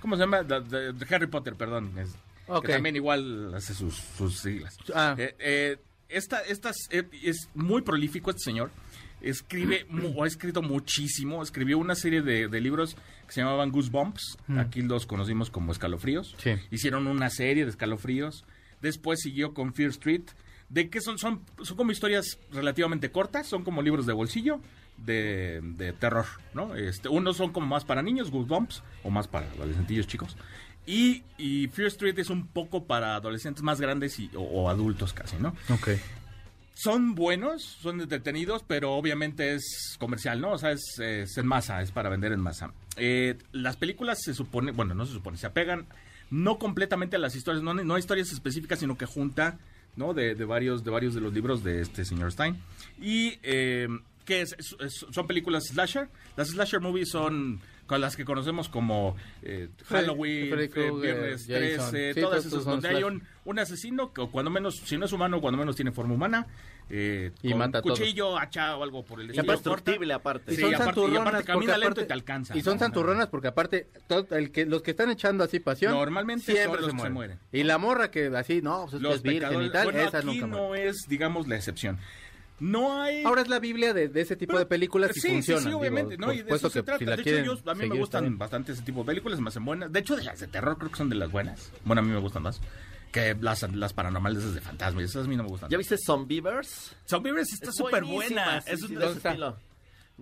¿Cómo 0.00 0.16
se 0.16 0.20
llama? 0.22 0.42
La 0.42 0.60
de, 0.60 0.92
de 0.92 1.14
Harry 1.14 1.26
Potter, 1.28 1.54
perdón. 1.54 1.96
Es- 1.98 2.14
Ok. 2.46 2.66
Que 2.66 2.72
también 2.74 2.94
igual 2.96 3.54
hace 3.54 3.72
sus, 3.72 3.94
sus 3.94 4.40
siglas. 4.40 4.76
Ah. 4.94 5.14
Eh, 5.16 5.34
eh, 5.38 5.76
esta, 6.10 6.40
estas, 6.42 6.76
eh, 6.90 7.08
es 7.22 7.48
muy 7.54 7.80
prolífico 7.80 8.28
este 8.30 8.42
señor. 8.42 8.70
Escribe, 9.22 9.86
mu- 9.88 10.12
o 10.14 10.24
ha 10.24 10.26
escrito 10.26 10.60
muchísimo. 10.60 11.42
Escribió 11.42 11.78
una 11.78 11.94
serie 11.94 12.20
de, 12.20 12.48
de 12.48 12.60
libros 12.60 12.96
que 13.26 13.32
se 13.32 13.40
llamaban 13.40 13.70
Goosebumps. 13.70 14.38
Aquí 14.58 14.82
los 14.82 15.06
conocimos 15.06 15.50
como 15.50 15.72
Escalofríos. 15.72 16.34
Sí. 16.38 16.52
Hicieron 16.70 17.06
una 17.06 17.30
serie 17.30 17.64
de 17.64 17.70
escalofríos. 17.70 18.44
Después 18.80 19.20
siguió 19.20 19.54
con 19.54 19.74
Fear 19.74 19.90
Street. 19.90 20.22
¿De 20.68 20.88
qué 20.90 21.00
son? 21.00 21.18
Son, 21.18 21.42
son 21.62 21.76
como 21.76 21.92
historias 21.92 22.38
relativamente 22.52 23.10
cortas. 23.10 23.46
Son 23.46 23.64
como 23.64 23.82
libros 23.82 24.06
de 24.06 24.12
bolsillo 24.12 24.60
de, 24.96 25.60
de 25.62 25.92
terror, 25.92 26.26
¿no? 26.54 26.74
Este, 26.74 27.08
unos 27.08 27.36
son 27.36 27.52
como 27.52 27.66
más 27.66 27.84
para 27.84 28.02
niños, 28.02 28.30
Goosebumps, 28.30 28.82
o 29.02 29.10
más 29.10 29.28
para 29.28 29.50
adolescentillos 29.50 30.06
chicos. 30.06 30.36
Y, 30.86 31.22
y 31.38 31.68
Fear 31.68 31.88
Street 31.88 32.18
es 32.18 32.30
un 32.30 32.46
poco 32.46 32.84
para 32.84 33.16
adolescentes 33.16 33.62
más 33.62 33.80
grandes 33.80 34.18
y, 34.18 34.30
o, 34.34 34.42
o 34.42 34.68
adultos 34.68 35.12
casi, 35.12 35.36
¿no? 35.36 35.54
Ok. 35.70 35.90
Son 36.74 37.14
buenos, 37.14 37.62
son 37.62 38.00
entretenidos, 38.00 38.64
pero 38.66 38.92
obviamente 38.94 39.54
es 39.54 39.96
comercial, 39.98 40.40
¿no? 40.40 40.52
O 40.52 40.58
sea, 40.58 40.72
es, 40.72 40.98
en 40.98 41.46
masa, 41.46 41.80
es 41.82 41.92
para 41.92 42.08
vender 42.10 42.32
en 42.32 42.40
masa. 42.40 42.72
Eh, 42.96 43.38
las 43.52 43.76
películas 43.76 44.18
se 44.22 44.34
supone, 44.34 44.72
bueno, 44.72 44.94
no 44.94 45.06
se 45.06 45.12
supone, 45.12 45.36
se 45.38 45.46
apegan 45.46 45.86
no 46.30 46.58
completamente 46.58 47.14
a 47.16 47.20
las 47.20 47.36
historias, 47.36 47.62
no, 47.62 47.74
no 47.74 47.94
a 47.94 47.98
historias 47.98 48.32
específicas, 48.32 48.80
sino 48.80 48.98
que 48.98 49.06
junta, 49.06 49.58
¿no? 49.96 50.14
De, 50.14 50.34
de 50.34 50.44
varios, 50.44 50.82
de 50.82 50.90
varios 50.90 51.14
de 51.14 51.20
los 51.20 51.32
libros 51.32 51.62
de 51.62 51.80
este 51.80 52.04
señor 52.04 52.32
Stein. 52.32 52.56
Y, 53.00 53.38
eh. 53.42 53.88
Es- 54.26 54.56
es- 54.80 55.04
son 55.10 55.26
películas 55.26 55.64
slasher. 55.66 56.08
Las 56.34 56.48
slasher 56.48 56.80
movies 56.80 57.10
son 57.10 57.60
con 57.86 58.00
las 58.00 58.16
que 58.16 58.24
conocemos 58.24 58.68
como 58.68 59.16
eh, 59.42 59.68
Freddy- 59.88 60.06
Halloween, 60.06 60.50
Freddy 60.50 60.64
eh, 60.80 60.90
Viernes 61.02 61.46
Jason. 61.46 61.90
13, 61.90 62.14
Sí, 62.14 62.20
todas 62.20 62.46
esas 62.46 62.62
son 62.64 62.72
donde 62.80 62.88
hay 62.88 63.02
un, 63.02 63.22
un 63.44 63.58
asesino 63.58 64.12
que 64.12 64.26
cuando 64.28 64.50
menos, 64.50 64.76
si 64.76 64.96
no 64.96 65.06
es 65.06 65.12
humano, 65.12 65.40
cuando 65.40 65.58
menos 65.58 65.76
tiene 65.76 65.92
forma 65.92 66.14
humana, 66.14 66.46
eh, 66.90 67.32
Y 67.42 67.50
con 67.50 67.58
mata 67.60 67.80
cuchillo, 67.80 68.36
hacha 68.38 68.76
o 68.76 68.82
algo 68.82 69.04
por 69.04 69.18
el 69.20 69.30
estilo. 69.30 69.44
Indestructible 69.44 70.12
aparte. 70.12 70.52
Y 70.52 70.56
Sí, 70.56 70.62
son 70.62 70.74
aparte- 70.74 71.00
y 71.00 71.16
aparte 71.16 71.44
camina 71.44 71.72
porque 71.74 71.78
lento 71.80 71.86
aparte- 71.86 72.02
y 72.02 72.06
te 72.06 72.12
alcanza, 72.12 72.56
Y 72.56 72.60
son 72.62 72.74
¿no? 72.74 72.80
santurronas 72.80 73.28
porque 73.28 73.48
aparte 73.48 73.88
todo 74.06 74.26
el 74.36 74.50
que 74.50 74.66
los 74.66 74.82
que 74.82 74.90
están 74.90 75.10
echando 75.10 75.44
así 75.44 75.60
pasión 75.60 75.92
Normalmente 75.92 76.52
siempre 76.52 76.64
son 76.64 76.72
los 76.72 76.80
se 76.80 76.84
que 76.84 76.90
se 76.90 77.10
mueren. 77.10 77.12
mueren. 77.14 77.38
Y 77.52 77.62
la 77.62 77.78
morra 77.78 78.10
que 78.10 78.26
así 78.36 78.60
no, 78.60 78.82
pues 78.82 78.94
es, 78.94 79.00
Los 79.00 79.14
es 79.16 79.22
virgen 79.22 79.62
y 79.62 79.70
tal, 79.70 79.84
bueno, 79.84 80.00
esa 80.00 80.18
aquí 80.18 80.26
nunca 80.26 80.46
no 80.46 80.66
muere. 80.68 80.88
es, 80.88 81.06
digamos, 81.08 81.48
la 81.48 81.56
excepción. 81.56 81.98
No 82.60 83.02
hay... 83.02 83.24
Ahora 83.24 83.42
es 83.42 83.48
la 83.48 83.58
Biblia 83.58 83.92
de, 83.92 84.08
de 84.08 84.20
ese 84.20 84.36
tipo 84.36 84.50
Pero- 84.52 84.60
de 84.60 84.66
películas 84.66 85.10
y 85.10 85.14
sí, 85.14 85.20
sí, 85.28 85.28
funcionan. 85.34 85.62
Sí, 85.62 85.68
digo, 85.70 85.80
obviamente, 85.80 86.14
Y 86.14 86.16
de 86.18 86.24
supuesto 86.42 86.54
eso 86.54 86.70
se 86.70 86.78
que 86.80 86.82
trata. 86.84 86.98
si 86.98 87.04
la 87.04 87.10
de 87.10 87.14
hecho, 87.22 87.22
quieren 87.30 87.44
yo- 87.44 87.70
a 87.70 87.74
mí 87.74 87.88
me 87.88 87.98
gustan 87.98 88.38
bastante 88.38 88.72
ese 88.72 88.82
tipo 88.82 89.00
de 89.00 89.06
películas, 89.06 89.40
me 89.40 89.48
hacen 89.48 89.64
buenas. 89.64 89.92
De 89.92 89.98
hecho, 90.00 90.14
de 90.16 90.22
las 90.24 90.38
de 90.40 90.46
terror 90.46 90.78
creo 90.78 90.90
que 90.90 90.96
son 90.96 91.08
de 91.08 91.16
las 91.16 91.30
buenas. 91.32 91.72
Bueno, 91.84 92.00
a 92.00 92.04
mí 92.04 92.10
me 92.12 92.20
gustan 92.20 92.42
más. 92.44 92.60
Que 93.12 93.36
las, 93.40 93.62
las 93.74 93.92
paranormales 93.92 94.38
esas 94.40 94.54
de 94.54 94.60
fantasmas, 94.60 95.04
esas 95.04 95.24
a 95.26 95.28
mí 95.28 95.36
no 95.36 95.42
me 95.44 95.48
gustan. 95.48 95.70
¿Ya 95.70 95.78
viste 95.78 95.96
Zombievers? 95.98 96.96
Zombievers 97.08 97.52
está 97.52 97.70
Es 97.70 97.76
súper 97.76 98.04
buena. 98.04 98.60
sí, 98.60 98.70
Es 98.72 98.80
sí, 98.80 98.86
un- 98.86 98.94
de 98.94 99.04
¿Dónde 99.04 99.18
ese 99.18 99.28
estilo. 99.28 99.56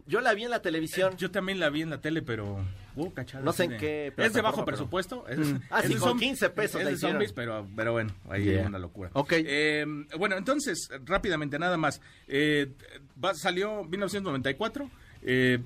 Yo 0.07 0.21
la 0.23 0.33
vi 0.35 0.45
en 0.45 0.51
la 0.51 0.63
televisión. 0.63 1.17
Yo 1.19 1.31
también 1.31 1.61
la 1.61 1.69
vi 1.71 1.83
en 1.83 1.91
la 1.91 2.01
tele, 2.01 2.23
pero... 2.23 2.65
uh, 2.97 3.11
cachada, 3.13 3.45
No 3.45 3.53
sé 3.53 3.65
en 3.65 3.77
qué 3.77 4.13
Es 4.17 4.33
de 4.33 4.41
bajo 4.41 4.65
presupuesto. 4.65 5.27
Es, 5.29 5.39
Ah, 5.71 5.81
es 5.81 5.87
sí, 5.89 5.95
con 5.97 6.17
zombi- 6.17 6.21
15 6.21 6.51
pesos 6.51 6.81
Es 6.81 6.87
de 6.87 6.97
zombies, 6.97 7.33
pero, 7.33 7.67
pero 7.77 7.93
bueno, 7.93 8.11
ahí 8.31 8.45
Yeah. 8.45 8.63
es 8.63 8.67
una 8.69 8.79
locura. 8.79 9.11
Ok. 9.13 9.33
Eh, 9.37 9.85
bueno, 10.19 10.37
entonces, 10.37 10.89
rápidamente, 11.05 11.59
nada 11.59 11.77
más. 11.77 12.01
Eh, 12.27 12.73
va- 13.23 13.35
salió 13.35 13.85
1994. 13.85 14.91
eh, 15.25 15.59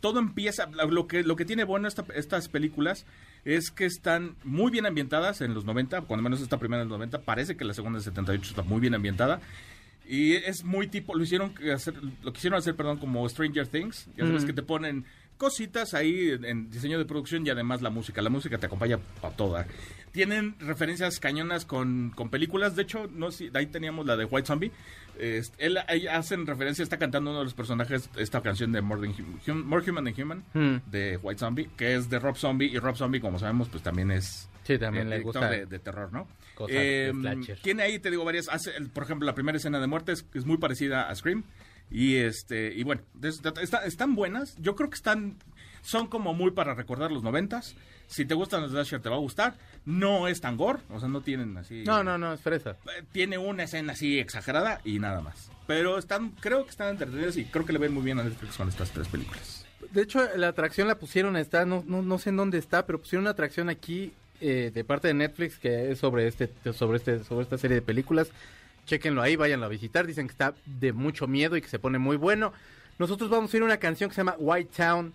todo 0.00 0.20
empieza, 0.20 0.66
lo 0.66 1.06
que, 1.08 1.24
lo 1.24 1.34
que 1.34 1.44
tiene 1.46 1.64
bueno 1.64 1.88
esta- 1.88 2.04
estas 2.14 2.48
películas 2.48 3.06
es 3.44 3.70
que 3.70 3.86
están 3.86 4.36
muy 4.44 4.70
bien 4.70 4.84
ambientadas 4.86 5.40
en 5.40 5.54
los 5.54 5.64
90, 5.64 6.02
cuando 6.02 6.22
menos 6.22 6.40
esta 6.42 6.58
primera 6.58 6.82
en 6.82 6.88
los 6.88 6.98
90, 6.98 7.22
parece 7.22 7.56
que 7.56 7.64
la 7.64 7.72
segunda 7.74 7.98
en 7.98 8.04
78 8.04 8.50
está 8.50 8.62
muy 8.62 8.80
bien 8.80 8.94
ambientada. 8.94 9.40
Y 10.08 10.34
es 10.34 10.64
muy 10.64 10.86
tipo, 10.86 11.14
lo 11.16 11.24
hicieron 11.24 11.52
hacer, 11.74 11.94
lo 12.22 12.32
quisieron 12.32 12.58
hacer, 12.58 12.76
perdón, 12.76 12.98
como 12.98 13.28
Stranger 13.28 13.66
Things. 13.66 14.08
Ya 14.16 14.24
sabes 14.24 14.44
que 14.44 14.52
te 14.52 14.62
ponen 14.62 15.04
cositas 15.36 15.94
ahí 15.94 16.30
en, 16.42 16.70
diseño 16.70 16.98
de 16.98 17.04
producción 17.04 17.46
y 17.46 17.50
además 17.50 17.82
la 17.82 17.90
música. 17.90 18.22
La 18.22 18.30
música 18.30 18.58
te 18.58 18.66
acompaña 18.66 18.98
para 19.20 19.34
toda. 19.34 19.66
Tienen 20.12 20.54
referencias 20.60 21.20
cañonas 21.20 21.64
con, 21.64 22.10
con 22.14 22.30
películas. 22.30 22.76
De 22.76 22.82
hecho, 22.82 23.08
no 23.12 23.30
sé, 23.30 23.50
ahí 23.54 23.66
teníamos 23.66 24.06
la 24.06 24.16
de 24.16 24.24
White 24.24 24.46
Zombie. 24.46 24.70
Este, 25.18 25.66
él, 25.66 25.78
ahí 25.88 26.06
hacen 26.06 26.46
referencia, 26.46 26.82
está 26.82 26.98
cantando 26.98 27.30
uno 27.30 27.40
de 27.40 27.44
los 27.46 27.54
personajes 27.54 28.08
esta 28.16 28.42
canción 28.42 28.72
de 28.72 28.82
More, 28.82 29.08
Than 29.44 29.66
More 29.66 29.90
Human 29.90 30.04
Than 30.04 30.22
Human 30.22 30.82
de 30.86 31.18
White 31.18 31.38
Zombie, 31.38 31.70
que 31.76 31.96
es 31.96 32.08
de 32.08 32.18
Rob 32.18 32.36
Zombie. 32.36 32.66
Y 32.66 32.78
Rob 32.78 32.96
Zombie, 32.96 33.20
como 33.20 33.38
sabemos, 33.38 33.68
pues 33.68 33.82
también 33.82 34.10
es 34.10 34.48
Sí, 34.66 34.78
también 34.78 35.08
le 35.08 35.20
gusta. 35.20 35.48
de, 35.48 35.66
de 35.66 35.78
terror, 35.78 36.12
¿no? 36.12 36.26
cosas 36.54 36.74
de 36.76 37.08
Eh, 37.08 37.12
slasher. 37.12 37.58
tiene 37.62 37.82
ahí, 37.84 37.98
te 37.98 38.10
digo, 38.10 38.24
varias. 38.24 38.48
Hace, 38.48 38.72
por 38.92 39.04
ejemplo, 39.04 39.26
la 39.26 39.34
primera 39.34 39.56
escena 39.58 39.78
de 39.80 39.86
muerte 39.86 40.12
es, 40.12 40.26
es 40.34 40.44
muy 40.44 40.56
parecida 40.56 41.08
a 41.08 41.14
Scream. 41.14 41.44
Y 41.90 42.16
este, 42.16 42.72
y 42.74 42.82
bueno, 42.82 43.02
de. 43.14 43.28
Está- 43.28 43.84
están 43.84 44.14
buenas. 44.16 44.56
Yo 44.58 44.74
creo 44.74 44.90
que 44.90 44.96
están. 44.96 45.36
Son 45.82 46.08
como 46.08 46.34
muy 46.34 46.50
para 46.50 46.74
recordar 46.74 47.12
los 47.12 47.22
noventas. 47.22 47.76
Si 48.08 48.24
te 48.24 48.34
gustan 48.34 48.62
los 48.62 48.70
slasher, 48.72 49.00
te 49.00 49.08
va 49.08 49.16
a 49.16 49.20
gustar. 49.20 49.56
No 49.84 50.26
es 50.26 50.40
tan 50.40 50.56
gore, 50.56 50.80
o 50.90 50.98
sea, 50.98 51.08
no 51.08 51.20
tienen 51.20 51.56
así. 51.58 51.84
No, 51.84 52.02
no, 52.02 52.18
no, 52.18 52.32
es 52.32 52.40
fresa. 52.40 52.70
Eh, 52.70 53.04
Tiene 53.12 53.38
una 53.38 53.64
escena 53.64 53.92
así 53.92 54.18
exagerada 54.18 54.80
y 54.84 54.98
nada 54.98 55.20
más. 55.20 55.50
Pero 55.68 55.98
están, 55.98 56.30
creo 56.40 56.64
que 56.64 56.70
están 56.70 56.88
entretenidas 56.88 57.36
y 57.36 57.44
creo 57.44 57.64
que 57.64 57.72
le 57.72 57.78
ven 57.78 57.94
muy 57.94 58.02
bien 58.02 58.18
a 58.18 58.24
Netflix 58.24 58.56
con 58.56 58.68
estas 58.68 58.90
tres 58.90 59.06
películas. 59.08 59.64
De 59.92 60.02
hecho, 60.02 60.24
la 60.36 60.48
atracción 60.48 60.88
la 60.88 60.98
pusieron, 60.98 61.36
está, 61.36 61.64
no, 61.64 61.84
no, 61.86 62.02
no 62.02 62.18
sé 62.18 62.30
en 62.30 62.36
dónde 62.36 62.58
está, 62.58 62.84
pero 62.86 63.00
pusieron 63.00 63.22
una 63.24 63.30
atracción 63.30 63.68
aquí 63.68 64.12
eh, 64.40 64.70
de 64.74 64.84
parte 64.84 65.08
de 65.08 65.14
Netflix 65.14 65.58
que 65.58 65.90
es 65.90 65.98
sobre 65.98 66.26
este, 66.26 66.50
sobre 66.72 66.98
este, 66.98 67.24
sobre 67.24 67.42
esta 67.42 67.58
serie 67.58 67.76
de 67.76 67.82
películas. 67.82 68.30
Chequenlo 68.86 69.22
ahí, 69.22 69.36
váyanlo 69.36 69.66
a 69.66 69.68
visitar. 69.68 70.06
Dicen 70.06 70.26
que 70.26 70.32
está 70.32 70.54
de 70.64 70.92
mucho 70.92 71.26
miedo 71.26 71.56
y 71.56 71.62
que 71.62 71.68
se 71.68 71.78
pone 71.78 71.98
muy 71.98 72.16
bueno. 72.16 72.52
Nosotros 72.98 73.28
vamos 73.28 73.52
a 73.52 73.56
ir 73.56 73.62
a 73.62 73.66
una 73.66 73.76
canción 73.78 74.10
que 74.10 74.14
se 74.14 74.20
llama 74.20 74.36
White 74.38 74.70
Town. 74.76 75.12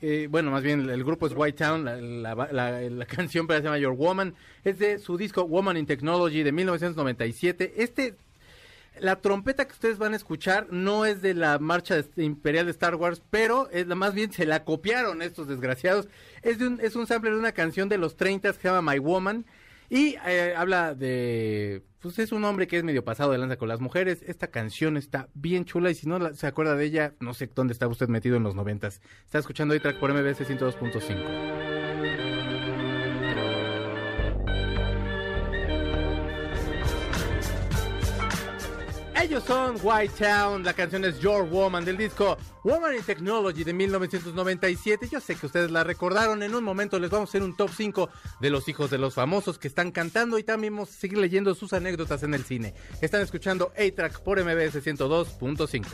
eh, 0.00 0.28
bueno, 0.30 0.50
más 0.50 0.62
bien 0.62 0.88
el 0.88 1.04
grupo 1.04 1.26
es 1.26 1.32
White 1.36 1.58
Town, 1.58 2.22
la, 2.22 3.06
canción 3.06 3.46
pero 3.46 3.60
se 3.60 3.64
llama 3.64 3.78
Your 3.78 3.94
Woman. 3.94 4.34
Es 4.64 4.78
de 4.78 4.98
su 4.98 5.16
disco 5.16 5.44
Woman 5.44 5.76
in 5.76 5.86
Technology 5.86 6.42
de 6.42 6.52
1997. 6.52 7.74
Este 7.76 8.14
la 8.98 9.16
trompeta 9.16 9.66
que 9.66 9.72
ustedes 9.72 9.98
van 9.98 10.12
a 10.12 10.16
escuchar 10.16 10.66
no 10.70 11.06
es 11.06 11.22
de 11.22 11.34
la 11.34 11.58
marcha 11.58 11.96
de- 12.02 12.24
imperial 12.24 12.66
de 12.66 12.72
Star 12.72 12.96
Wars, 12.96 13.22
pero 13.30 13.68
más 13.96 14.14
bien 14.14 14.32
se 14.32 14.46
la 14.46 14.64
copiaron 14.64 15.22
estos 15.22 15.48
desgraciados. 15.48 16.08
Es 16.42 16.58
de 16.58 16.66
un, 16.66 16.80
es 16.80 16.96
un 16.96 17.06
sample 17.06 17.30
de 17.30 17.38
una 17.38 17.52
canción 17.52 17.88
de 17.88 17.98
los 17.98 18.16
30 18.16 18.52
que 18.52 18.58
se 18.58 18.68
llama 18.68 18.92
My 18.92 18.98
Woman 18.98 19.46
y 19.88 20.16
eh, 20.26 20.54
habla 20.56 20.94
de 20.94 21.82
pues 22.00 22.18
es 22.18 22.32
un 22.32 22.44
hombre 22.44 22.66
que 22.66 22.78
es 22.78 22.82
medio 22.84 23.04
pasado 23.04 23.32
de 23.32 23.36
lanza 23.38 23.56
con 23.58 23.68
las 23.68 23.80
mujeres. 23.80 24.22
Esta 24.26 24.46
canción 24.46 24.96
está 24.96 25.28
bien 25.34 25.66
chula 25.66 25.90
y 25.90 25.94
si 25.94 26.08
no 26.08 26.32
se 26.34 26.46
acuerda 26.46 26.74
de 26.74 26.84
ella, 26.86 27.12
no 27.20 27.34
sé 27.34 27.50
dónde 27.54 27.72
estaba 27.74 27.92
usted 27.92 28.08
metido 28.08 28.36
en 28.38 28.42
los 28.42 28.54
noventas. 28.54 29.02
Está 29.26 29.38
escuchando 29.38 29.74
ahí 29.74 29.80
track 29.80 29.98
por 30.00 30.10
MBS 30.12 30.40
102.5. 30.48 31.79
Ellos 39.22 39.44
son 39.44 39.76
White 39.82 40.14
Town, 40.18 40.64
la 40.64 40.72
canción 40.72 41.04
es 41.04 41.20
Your 41.20 41.44
Woman 41.44 41.84
del 41.84 41.98
disco 41.98 42.38
Woman 42.64 42.96
in 42.96 43.02
Technology 43.02 43.64
de 43.64 43.74
1997. 43.74 45.08
Yo 45.12 45.20
sé 45.20 45.34
que 45.34 45.44
ustedes 45.44 45.70
la 45.70 45.84
recordaron, 45.84 46.42
en 46.42 46.54
un 46.54 46.64
momento 46.64 46.98
les 46.98 47.10
vamos 47.10 47.28
a 47.28 47.30
hacer 47.30 47.42
un 47.42 47.54
top 47.54 47.70
5 47.76 48.08
de 48.40 48.48
los 48.48 48.66
hijos 48.68 48.88
de 48.88 48.96
los 48.96 49.12
famosos 49.12 49.58
que 49.58 49.68
están 49.68 49.90
cantando 49.90 50.38
y 50.38 50.42
también 50.42 50.74
vamos 50.74 50.88
a 50.88 50.94
seguir 50.94 51.18
leyendo 51.18 51.54
sus 51.54 51.74
anécdotas 51.74 52.22
en 52.22 52.32
el 52.32 52.44
cine. 52.44 52.72
Están 53.02 53.20
escuchando 53.20 53.72
A-Track 53.76 54.20
por 54.20 54.42
MBS 54.42 54.82
102.5. 54.82 55.84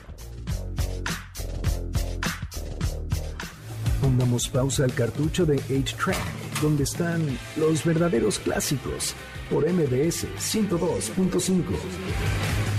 Pongamos 4.00 4.48
pausa 4.48 4.84
al 4.84 4.94
cartucho 4.94 5.44
de 5.44 5.56
8-Track, 5.56 6.60
donde 6.62 6.84
están 6.84 7.36
los 7.56 7.84
verdaderos 7.84 8.38
clásicos, 8.38 9.16
por 9.50 9.68
MBS 9.68 10.28
102.5. 10.38 12.75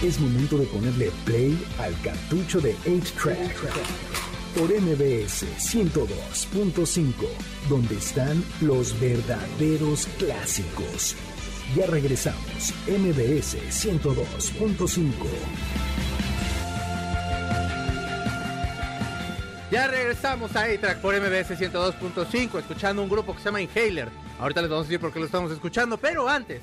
Es 0.00 0.20
momento 0.20 0.56
de 0.58 0.66
ponerle 0.66 1.10
play 1.24 1.58
al 1.80 1.92
cartucho 2.02 2.60
de 2.60 2.76
8-Track, 2.86 3.56
por 4.56 4.70
MBS 4.70 5.44
102.5, 5.58 7.12
donde 7.68 7.96
están 7.96 8.44
los 8.60 8.98
verdaderos 9.00 10.06
clásicos. 10.18 11.16
Ya 11.74 11.88
regresamos, 11.88 12.72
MBS 12.86 13.56
102.5. 13.70 15.10
Ya 19.72 19.88
regresamos 19.88 20.54
a 20.54 20.62
A-Track 20.62 21.00
por 21.00 21.16
MBS 21.20 21.58
102.5, 21.58 22.60
escuchando 22.60 23.02
un 23.02 23.08
grupo 23.08 23.32
que 23.34 23.40
se 23.40 23.46
llama 23.46 23.62
Inhaler. 23.62 24.10
Ahorita 24.38 24.62
les 24.62 24.70
vamos 24.70 24.84
a 24.84 24.88
decir 24.88 25.00
por 25.00 25.12
qué 25.12 25.18
lo 25.18 25.26
estamos 25.26 25.50
escuchando, 25.50 25.98
pero 25.98 26.28
antes. 26.28 26.62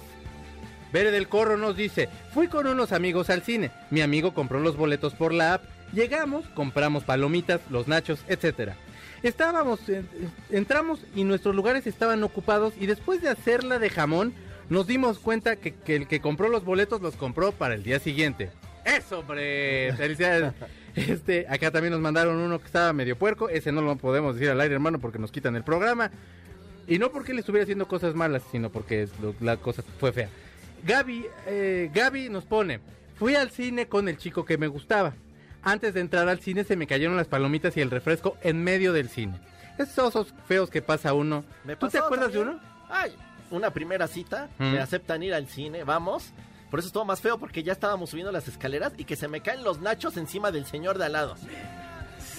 Bere 0.95 1.12
del 1.12 1.27
Corro 1.27 1.58
nos 1.58 1.75
dice, 1.75 2.08
fui 2.34 2.47
con 2.47 2.67
unos 2.67 2.93
amigos 2.93 3.29
al 3.29 3.41
cine. 3.41 3.69
Mi 3.91 3.99
amigo 3.99 4.34
compró 4.34 4.62
los 4.62 4.77
boletos 4.77 5.13
por 5.13 5.34
la 5.34 5.55
app. 5.55 5.63
Llegamos, 5.91 6.45
compramos 6.53 7.03
palomitas, 7.03 7.60
los 7.69 7.89
nachos, 7.89 8.19
etcétera. 8.29 8.77
Estábamos, 9.21 9.89
eh, 9.89 10.03
entramos 10.51 11.01
y 11.13 11.25
nuestros 11.25 11.53
lugares 11.53 11.86
estaban 11.86 12.23
ocupados 12.23 12.75
y 12.79 12.86
después 12.86 13.21
de 13.21 13.27
hacerla 13.27 13.77
de 13.77 13.89
jamón, 13.89 14.34
nos 14.69 14.88
dimos 14.88 15.19
cuenta 15.19 15.58
que, 15.58 15.73
que 15.73 15.97
el 15.97 16.08
que 16.08 16.21
compró 16.21 16.47
los 16.47 16.63
boletos 16.63 17.01
los 17.01 17.17
compró 17.17 17.51
para 17.51 17.73
el 17.73 17.84
día 17.84 17.99
siguiente. 17.99 18.51
¡Eso, 18.86 19.19
hombre! 19.19 19.91
¡Felicidades! 19.97 20.53
Este, 20.95 21.45
acá 21.49 21.71
también 21.71 21.91
nos 21.91 21.99
mandaron 21.99 22.38
uno 22.38 22.58
que 22.58 22.67
estaba 22.67 22.93
medio 22.93 23.17
puerco. 23.17 23.49
Ese 23.49 23.73
no 23.73 23.81
lo 23.81 23.97
podemos 23.97 24.36
decir 24.36 24.49
al 24.49 24.62
aire, 24.62 24.75
hermano, 24.75 24.99
porque 24.99 25.19
nos 25.19 25.29
quitan 25.29 25.58
el 25.58 25.63
programa. 25.65 26.10
Y 26.88 26.99
no 26.99 27.12
porque 27.12 27.34
le 27.34 27.41
estuviera 27.41 27.63
haciendo 27.63 27.86
cosas 27.86 28.15
malas, 28.15 28.43
sino 28.49 28.69
porque 28.71 29.10
lo- 29.21 29.36
la 29.41 29.58
cosa 29.58 29.84
fue 29.99 30.13
fea. 30.13 30.29
Gaby, 30.86 31.26
eh, 31.48 31.89
Gaby 31.93 32.30
nos 32.30 32.45
pone, 32.45 32.80
fui 33.15 33.36
al 33.36 33.50
cine 33.52 33.88
con 33.88 34.08
el 34.08 34.17
chico 34.17 34.45
que 34.45 34.58
me 34.58 34.67
gustaba. 34.67 35.13
Antes 35.63 35.93
de 35.95 36.02
entrar 36.02 36.30
al 36.30 36.39
cine 36.39 36.63
se 36.63 36.76
me 36.76 36.86
cayeron 36.88 37.17
las 37.17 37.28
palomitas 37.28 37.76
y 37.76 37.82
el 37.82 37.89
refresco 37.89 38.38
en 38.41 38.63
medio 38.63 38.93
del 38.93 39.10
cine. 39.10 39.39
Esos 39.80 39.98
osos 40.15 40.34
feos 40.48 40.69
que 40.69 40.82
pasa 40.82 41.13
uno. 41.13 41.43
Me 41.63 41.76
¿Tú 41.76 41.89
te 41.89 41.98
acuerdas 41.98 42.32
también. 42.32 42.48
de 42.48 42.52
uno? 42.54 42.62
Ay, 42.89 43.15
una 43.52 43.71
primera 43.71 44.08
cita, 44.08 44.48
Mm. 44.60 44.71
me 44.74 44.80
aceptan 44.80 45.24
ir 45.24 45.34
al 45.34 45.48
cine, 45.48 45.84
vamos. 45.84 46.32
Por 46.69 46.80
eso 46.80 46.88
estuvo 46.88 47.06
más 47.06 47.19
feo 47.21 47.38
porque 47.39 47.63
ya 47.63 47.71
estábamos 47.74 48.10
subiendo 48.12 48.32
las 48.32 48.48
escaleras 48.48 48.93
y 48.98 49.06
que 49.06 49.15
se 49.15 49.28
me 49.28 49.41
caen 49.41 49.63
los 49.63 49.80
nachos 49.82 50.17
encima 50.17 50.52
del 50.52 50.65
señor 50.65 50.98
de 50.98 51.06
al 51.06 51.13
lado. 51.13 51.36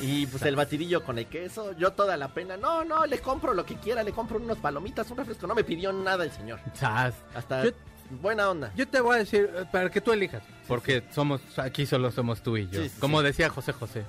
Y 0.01 0.27
pues 0.27 0.43
el 0.43 0.57
batidillo 0.57 1.03
con 1.05 1.19
el 1.19 1.27
queso, 1.27 1.73
yo 1.79 1.93
toda 1.93 2.17
la 2.17 2.29
pena, 2.29 2.57
no, 2.57 2.85
no, 2.85 3.07
le 3.07 3.19
compro 3.21 3.55
lo 3.55 3.65
que 3.65 3.77
quiera, 3.77 4.03
le 4.03 4.13
compro 4.13 4.39
unos 4.39 4.59
palomitas, 4.59 5.11
un 5.11 5.17
refresco, 5.17 5.47
no 5.47 5.55
me 5.55 5.65
pidió 5.65 5.93
nada 5.93 6.23
el 6.25 6.31
señor. 6.33 6.61
Hasta 7.35 7.65
Yo- 7.65 7.71
buena 8.11 8.49
onda. 8.51 8.73
Yo 8.77 8.87
te 8.89 9.01
voy 9.01 9.17
a 9.17 9.19
decir, 9.19 9.51
eh, 9.55 9.65
para 9.71 9.91
que 9.91 10.01
tú 10.01 10.13
elijas, 10.13 10.43
porque 10.69 11.03
somos, 11.13 11.41
aquí 11.59 11.87
solo 11.87 12.11
somos 12.11 12.43
tú 12.43 12.57
y 12.57 12.69
yo. 12.69 12.83
Sí, 12.83 12.89
sí, 12.89 13.01
Como 13.01 13.21
sí. 13.21 13.27
decía 13.27 13.49
José 13.51 13.73
José. 13.73 14.05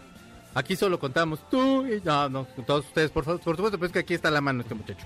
Aquí 0.54 0.76
solo 0.76 1.00
contamos 1.00 1.40
tú 1.50 1.86
y 1.86 2.02
no, 2.04 2.30
no, 2.30 2.46
todos 2.66 2.86
ustedes, 2.88 3.12
por 3.12 3.24
favor, 3.26 3.40
por 3.42 3.56
supuesto, 3.56 3.78
pero 3.78 3.88
es 3.88 3.94
que 3.94 4.00
aquí 4.00 4.14
está 4.16 4.32
la 4.32 4.42
mano 4.42 4.62
este 4.62 4.74
muchacho. 4.74 5.06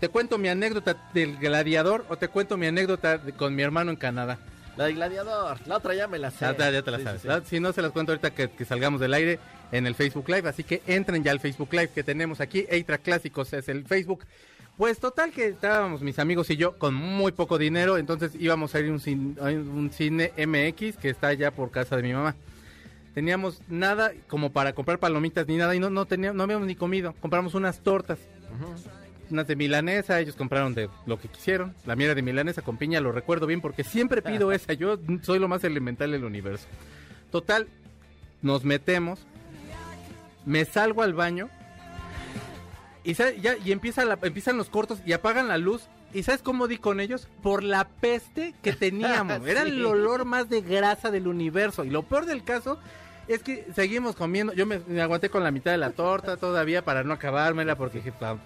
¿Te 0.00 0.08
cuento 0.08 0.36
mi 0.38 0.48
anécdota 0.48 0.96
del 1.14 1.36
gladiador 1.36 2.04
o 2.08 2.16
te 2.16 2.26
cuento 2.28 2.56
mi 2.56 2.66
anécdota 2.66 3.18
de- 3.18 3.32
con 3.32 3.54
mi 3.54 3.62
hermano 3.62 3.90
en 3.92 3.96
Canadá? 3.96 4.38
La 4.76 4.86
de 4.86 4.94
Gladiador, 4.94 5.58
la 5.66 5.76
otra 5.76 5.94
ya 5.94 6.08
me 6.08 6.18
la 6.18 6.30
sé. 6.30 6.46
Ah, 6.46 6.56
ya, 6.58 6.70
ya 6.70 6.82
te 6.82 6.90
la 6.90 6.96
Sí, 6.98 7.04
sabes. 7.04 7.20
sí, 7.20 7.22
sí. 7.22 7.28
¿verdad? 7.28 7.44
Si 7.48 7.60
no, 7.60 7.72
se 7.74 7.82
las 7.82 7.92
cuento 7.92 8.10
ahorita 8.12 8.30
que, 8.32 8.50
que 8.50 8.64
salgamos 8.64 9.00
del 9.00 9.12
aire 9.14 9.38
en 9.70 9.86
el 9.86 9.94
Facebook 9.94 10.28
Live. 10.30 10.48
Así 10.48 10.64
que 10.64 10.82
entren 10.86 11.22
ya 11.22 11.30
al 11.30 11.40
Facebook 11.40 11.68
Live 11.72 11.90
que 11.94 12.02
tenemos 12.02 12.40
aquí. 12.40 12.64
Eitra 12.70 12.96
Clásicos 12.98 13.52
es 13.52 13.68
el 13.68 13.84
Facebook. 13.86 14.24
Pues 14.76 14.98
total 14.98 15.30
que 15.32 15.48
estábamos 15.48 16.00
mis 16.02 16.18
amigos 16.18 16.50
y 16.50 16.56
yo 16.56 16.76
con 16.78 16.94
muy 16.94 17.32
poco 17.32 17.58
dinero. 17.58 17.98
Entonces 17.98 18.32
íbamos 18.38 18.74
a 18.74 18.80
ir 18.80 18.88
a 18.88 18.92
un, 18.92 19.00
cin- 19.00 19.38
a 19.38 19.44
un 19.50 19.90
cine 19.92 20.32
MX 20.36 20.96
que 20.96 21.10
está 21.10 21.28
allá 21.28 21.50
por 21.50 21.70
casa 21.70 21.96
de 21.96 22.02
mi 22.02 22.12
mamá. 22.12 22.34
Teníamos 23.14 23.60
nada 23.68 24.12
como 24.28 24.50
para 24.52 24.72
comprar 24.72 24.98
palomitas 24.98 25.46
ni 25.46 25.56
nada 25.58 25.74
y 25.74 25.78
no, 25.80 25.90
no, 25.90 26.06
teníamos, 26.06 26.36
no 26.36 26.42
habíamos 26.44 26.66
ni 26.66 26.74
comido. 26.74 27.14
Compramos 27.20 27.54
unas 27.54 27.80
tortas 27.80 28.18
unas 29.30 29.46
de 29.46 29.56
milanesa, 29.56 30.20
ellos 30.20 30.36
compraron 30.36 30.74
de 30.74 30.90
lo 31.06 31.18
que 31.18 31.28
quisieron. 31.28 31.74
La 31.86 31.96
mía 31.96 32.06
era 32.06 32.14
de 32.14 32.20
milanesa 32.22 32.60
con 32.62 32.76
piña, 32.76 33.00
lo 33.00 33.12
recuerdo 33.12 33.46
bien 33.46 33.60
porque 33.62 33.82
siempre 33.84 34.20
pido 34.20 34.52
esa. 34.52 34.72
Yo 34.74 34.98
soy 35.22 35.38
lo 35.38 35.48
más 35.48 35.64
elemental 35.64 36.10
del 36.12 36.24
universo. 36.24 36.66
Total, 37.30 37.66
nos 38.42 38.64
metemos, 38.64 39.20
me 40.44 40.64
salgo 40.64 41.02
al 41.02 41.14
baño 41.14 41.48
y, 43.04 43.14
sa- 43.14 43.30
ya, 43.32 43.56
y 43.56 43.72
empieza 43.72 44.04
la- 44.04 44.18
empiezan 44.22 44.56
los 44.56 44.68
cortos 44.68 44.98
y 45.06 45.12
apagan 45.12 45.48
la 45.48 45.58
luz. 45.58 45.82
¿Y 46.14 46.22
sabes 46.24 46.42
cómo 46.42 46.68
di 46.68 46.76
con 46.76 47.00
ellos? 47.00 47.26
Por 47.42 47.62
la 47.62 47.84
peste 47.88 48.54
que 48.62 48.72
teníamos. 48.72 49.46
Era 49.46 49.62
el 49.62 49.84
olor 49.84 50.24
más 50.24 50.48
de 50.48 50.60
grasa 50.60 51.10
del 51.10 51.26
universo. 51.26 51.84
Y 51.84 51.90
lo 51.90 52.02
peor 52.02 52.26
del 52.26 52.44
caso 52.44 52.78
es 53.28 53.42
que 53.42 53.66
seguimos 53.74 54.14
comiendo. 54.14 54.52
Yo 54.52 54.66
me, 54.66 54.80
me 54.86 55.00
aguanté 55.00 55.30
con 55.30 55.42
la 55.42 55.50
mitad 55.50 55.70
de 55.70 55.78
la 55.78 55.90
torta 55.90 56.36
todavía 56.36 56.84
para 56.84 57.02
no 57.02 57.14
acabármela 57.14 57.76
porque 57.76 57.98
dije, 57.98 58.12
"Pa- 58.12 58.36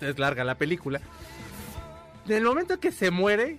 es 0.00 0.18
larga 0.18 0.44
la 0.44 0.56
película. 0.56 1.00
En 2.26 2.32
el 2.34 2.42
momento 2.44 2.78
que 2.80 2.90
se 2.92 3.10
muere, 3.10 3.58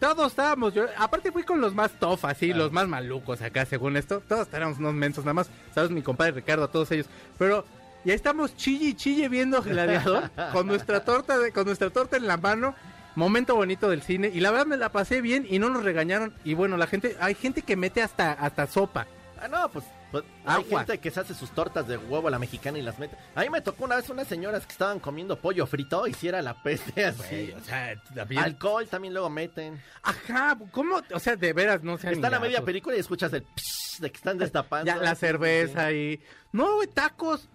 todos 0.00 0.32
estábamos. 0.32 0.74
Yo, 0.74 0.86
aparte 0.98 1.30
fui 1.32 1.42
con 1.44 1.60
los 1.60 1.74
más 1.74 1.92
tough, 1.92 2.24
así, 2.24 2.52
los 2.52 2.72
más 2.72 2.88
malucos 2.88 3.40
acá, 3.40 3.64
según 3.66 3.96
esto. 3.96 4.20
Todos 4.28 4.48
éramos 4.52 4.78
unos 4.78 4.94
mensos 4.94 5.24
nada 5.24 5.34
más. 5.34 5.50
Sabes, 5.74 5.90
mi 5.90 6.02
compadre 6.02 6.32
Ricardo, 6.32 6.68
todos 6.68 6.90
ellos. 6.90 7.06
Pero 7.38 7.64
ya 8.04 8.14
estamos 8.14 8.56
chille 8.56 8.86
y 8.90 8.94
chille 8.94 9.28
viendo 9.28 9.62
Gladiador 9.62 10.30
con 10.52 10.66
nuestra 10.66 11.04
torta, 11.04 11.38
de- 11.38 11.52
con 11.52 11.64
nuestra 11.66 11.90
torta 11.90 12.16
en 12.16 12.26
la 12.26 12.36
mano. 12.36 12.74
Momento 13.16 13.56
bonito 13.56 13.90
del 13.90 14.02
cine. 14.02 14.30
Y 14.32 14.40
la 14.40 14.50
verdad 14.52 14.66
me 14.66 14.76
la 14.76 14.92
pasé 14.92 15.20
bien 15.20 15.44
y 15.48 15.58
no 15.58 15.68
nos 15.68 15.82
regañaron. 15.82 16.32
Y 16.44 16.54
bueno, 16.54 16.76
la 16.76 16.86
gente, 16.86 17.16
hay 17.20 17.34
gente 17.34 17.62
que 17.62 17.76
mete 17.76 18.02
hasta, 18.02 18.32
hasta 18.32 18.66
sopa. 18.68 19.06
Ah, 19.42 19.48
no, 19.48 19.68
pues, 19.70 19.84
pues, 20.12 20.22
hay 20.44 20.62
Agua. 20.62 20.80
gente 20.80 20.98
que 20.98 21.10
se 21.10 21.18
hace 21.20 21.34
sus 21.34 21.50
tortas 21.50 21.88
de 21.88 21.96
huevo 21.96 22.28
a 22.28 22.30
la 22.30 22.38
mexicana 22.38 22.78
y 22.78 22.82
las 22.82 22.98
mete. 22.98 23.16
A 23.34 23.40
mí 23.40 23.50
me 23.50 23.60
tocó 23.62 23.84
una 23.84 23.96
vez 23.96 24.08
unas 24.10 24.28
señoras 24.28 24.64
que 24.64 24.72
estaban 24.72 25.00
comiendo 25.00 25.36
pollo 25.40 25.66
frito 25.66 26.06
y 26.06 26.14
si 26.14 26.28
era 26.28 26.40
la 26.40 26.62
peste 26.62 27.04
así. 27.04 27.18
Güey, 27.18 27.52
o 27.52 27.60
sea, 27.64 27.94
también- 28.14 28.42
Alcohol 28.42 28.86
también 28.86 29.12
luego 29.12 29.28
meten. 29.28 29.82
Ajá, 30.02 30.56
¿cómo? 30.70 31.00
O 31.12 31.18
sea, 31.18 31.34
de 31.36 31.52
veras, 31.52 31.82
no 31.82 31.98
sean 31.98 32.14
Está 32.14 32.30
la 32.30 32.38
media 32.38 32.58
gatos. 32.58 32.66
película 32.66 32.96
y 32.96 33.00
escuchas 33.00 33.32
el 33.32 33.44
psh 33.56 34.00
de 34.00 34.10
que 34.10 34.16
están 34.16 34.38
destapando. 34.38 34.86
Ya, 34.86 34.96
la 34.98 35.14
cerveza 35.14 35.90
y... 35.90 36.20
No, 36.52 36.76
güey, 36.76 36.86
tacos. 36.88 37.48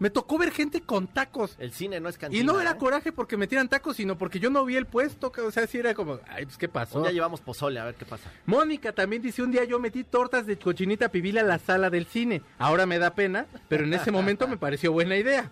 Me 0.00 0.08
tocó 0.08 0.38
ver 0.38 0.50
gente 0.50 0.80
con 0.80 1.06
tacos. 1.06 1.54
El 1.58 1.72
cine 1.72 2.00
no 2.00 2.08
es 2.08 2.16
cantina. 2.16 2.42
Y 2.42 2.44
no 2.44 2.58
era 2.58 2.70
¿eh? 2.72 2.76
coraje 2.78 3.12
porque 3.12 3.36
me 3.36 3.46
tiran 3.46 3.68
tacos, 3.68 3.96
sino 3.96 4.16
porque 4.16 4.40
yo 4.40 4.48
no 4.48 4.64
vi 4.64 4.76
el 4.76 4.86
puesto. 4.86 5.30
O 5.46 5.50
sea, 5.50 5.66
sí 5.66 5.76
era 5.78 5.92
como, 5.92 6.18
ay, 6.26 6.46
pues, 6.46 6.56
¿qué 6.56 6.68
pasó? 6.68 7.02
Día 7.02 7.12
llevamos 7.12 7.42
pozole, 7.42 7.78
a 7.78 7.84
ver 7.84 7.94
qué 7.94 8.06
pasa. 8.06 8.32
Mónica 8.46 8.92
también 8.92 9.20
dice, 9.20 9.42
un 9.42 9.52
día 9.52 9.62
yo 9.64 9.78
metí 9.78 10.02
tortas 10.02 10.46
de 10.46 10.58
cochinita 10.58 11.10
pibil 11.10 11.36
a 11.36 11.42
la 11.42 11.58
sala 11.58 11.90
del 11.90 12.06
cine. 12.06 12.40
Ahora 12.58 12.86
me 12.86 12.98
da 12.98 13.14
pena, 13.14 13.46
pero 13.68 13.84
en 13.84 13.92
ese 13.92 14.10
momento 14.10 14.48
me 14.48 14.56
pareció 14.56 14.90
buena 14.90 15.18
idea. 15.18 15.50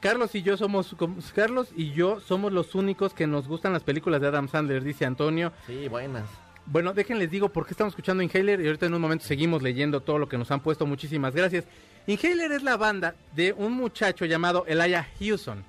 Carlos 0.00 0.32
y 0.36 0.42
yo 0.42 0.56
somos, 0.56 0.94
como- 0.96 1.16
Carlos 1.34 1.68
y 1.76 1.90
yo 1.92 2.20
somos 2.20 2.52
los 2.52 2.76
únicos 2.76 3.14
que 3.14 3.26
nos 3.26 3.48
gustan 3.48 3.72
las 3.72 3.82
películas 3.82 4.20
de 4.20 4.28
Adam 4.28 4.48
Sandler, 4.48 4.84
dice 4.84 5.06
Antonio. 5.06 5.52
Sí, 5.66 5.88
buenas. 5.88 6.24
Bueno, 6.66 6.92
déjenles 6.92 7.30
digo 7.30 7.48
por 7.48 7.66
qué 7.66 7.72
estamos 7.72 7.92
escuchando 7.92 8.22
Inhaler 8.22 8.60
y 8.60 8.66
ahorita 8.66 8.86
en 8.86 8.94
un 8.94 9.00
momento 9.00 9.24
seguimos 9.24 9.62
leyendo 9.62 10.00
todo 10.00 10.18
lo 10.18 10.28
que 10.28 10.38
nos 10.38 10.50
han 10.50 10.60
puesto. 10.60 10.86
Muchísimas 10.86 11.34
gracias. 11.34 11.64
Inhaler 12.06 12.52
es 12.52 12.62
la 12.62 12.76
banda 12.76 13.14
de 13.34 13.52
un 13.52 13.72
muchacho 13.72 14.24
llamado 14.24 14.64
Elijah 14.66 15.06
Hewson. 15.18 15.64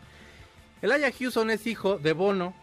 Elijah 0.81 1.09
Hewson 1.09 1.49
es 1.49 1.65
hijo 1.65 1.97
de 1.97 2.13
Bono. 2.13 2.53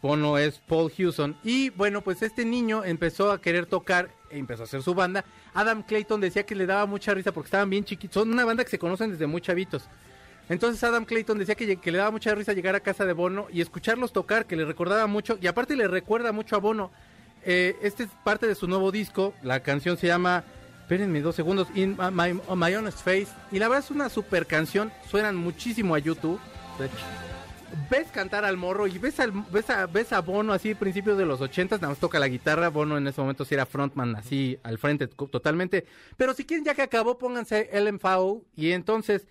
Bono 0.00 0.38
es 0.38 0.58
Paul 0.58 0.92
Hewson. 0.96 1.36
Y 1.42 1.70
bueno, 1.70 2.02
pues 2.02 2.22
este 2.22 2.44
niño 2.44 2.84
empezó 2.84 3.32
a 3.32 3.40
querer 3.40 3.66
tocar 3.66 4.10
e 4.30 4.38
empezó 4.38 4.62
a 4.62 4.64
hacer 4.64 4.82
su 4.82 4.94
banda. 4.94 5.24
Adam 5.54 5.82
Clayton 5.82 6.20
decía 6.20 6.44
que 6.44 6.54
le 6.54 6.66
daba 6.66 6.86
mucha 6.86 7.14
risa 7.14 7.32
porque 7.32 7.48
estaban 7.48 7.70
bien 7.70 7.84
chiquitos. 7.84 8.14
Son 8.14 8.30
una 8.30 8.44
banda 8.44 8.64
que 8.64 8.70
se 8.70 8.78
conocen 8.78 9.10
desde 9.10 9.26
muy 9.26 9.40
chavitos. 9.40 9.88
Entonces 10.48 10.82
Adam 10.84 11.04
Clayton 11.04 11.38
decía 11.38 11.54
que, 11.54 11.76
que 11.76 11.90
le 11.90 11.98
daba 11.98 12.10
mucha 12.10 12.34
risa 12.34 12.52
llegar 12.52 12.74
a 12.74 12.80
casa 12.80 13.06
de 13.06 13.14
Bono 13.14 13.46
y 13.50 13.60
escucharlos 13.60 14.12
tocar, 14.12 14.46
que 14.46 14.56
le 14.56 14.64
recordaba 14.64 15.06
mucho, 15.06 15.38
y 15.40 15.46
aparte 15.46 15.74
le 15.74 15.88
recuerda 15.88 16.32
mucho 16.32 16.56
a 16.56 16.58
Bono. 16.58 16.90
Eh, 17.46 17.76
este 17.82 18.04
es 18.04 18.10
parte 18.24 18.46
de 18.46 18.54
su 18.54 18.66
nuevo 18.66 18.90
disco, 18.90 19.34
la 19.42 19.60
canción 19.60 19.98
se 19.98 20.06
llama, 20.06 20.44
espérenme 20.80 21.20
dos 21.20 21.36
segundos, 21.36 21.68
In 21.74 21.96
My, 22.12 22.32
My 22.56 22.74
Honest 22.74 23.02
Face, 23.02 23.28
y 23.52 23.58
la 23.58 23.68
verdad 23.68 23.84
es 23.84 23.90
una 23.90 24.08
super 24.08 24.46
canción, 24.46 24.90
suenan 25.10 25.36
muchísimo 25.36 25.94
a 25.94 25.98
YouTube, 25.98 26.40
de 26.78 26.86
hecho. 26.86 26.96
Ves 27.90 28.06
cantar 28.12 28.44
al 28.44 28.56
morro 28.56 28.86
y 28.86 28.98
ves, 28.98 29.18
al, 29.18 29.32
ves, 29.50 29.68
a, 29.68 29.86
ves 29.86 30.12
a 30.12 30.20
Bono 30.20 30.52
así 30.52 30.74
principios 30.74 31.18
de 31.18 31.26
los 31.26 31.40
ochentas, 31.40 31.80
nada 31.80 31.90
más 31.90 31.98
toca 31.98 32.18
la 32.18 32.28
guitarra, 32.28 32.68
Bono 32.68 32.96
en 32.96 33.06
ese 33.06 33.20
momento 33.20 33.44
sí 33.44 33.54
era 33.54 33.66
frontman 33.66 34.14
así 34.16 34.58
al 34.62 34.78
frente 34.78 35.08
totalmente, 35.08 35.84
pero 36.16 36.34
si 36.34 36.44
quieren 36.44 36.64
ya 36.64 36.74
que 36.74 36.82
acabó 36.82 37.18
pónganse 37.18 37.68
LMFAO 37.78 38.42
y 38.54 38.70
entonces 38.70 39.26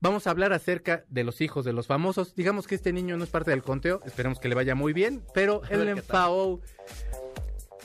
vamos 0.00 0.26
a 0.26 0.30
hablar 0.30 0.52
acerca 0.52 1.04
de 1.08 1.24
los 1.24 1.40
hijos 1.40 1.64
de 1.64 1.72
los 1.72 1.86
famosos, 1.86 2.34
digamos 2.34 2.66
que 2.66 2.74
este 2.74 2.92
niño 2.92 3.16
no 3.16 3.24
es 3.24 3.30
parte 3.30 3.50
del 3.50 3.62
conteo, 3.62 4.00
esperemos 4.06 4.40
que 4.40 4.48
le 4.48 4.54
vaya 4.54 4.74
muy 4.74 4.92
bien, 4.94 5.22
pero 5.34 5.60
qué 5.60 5.76
LMFAO 5.76 6.60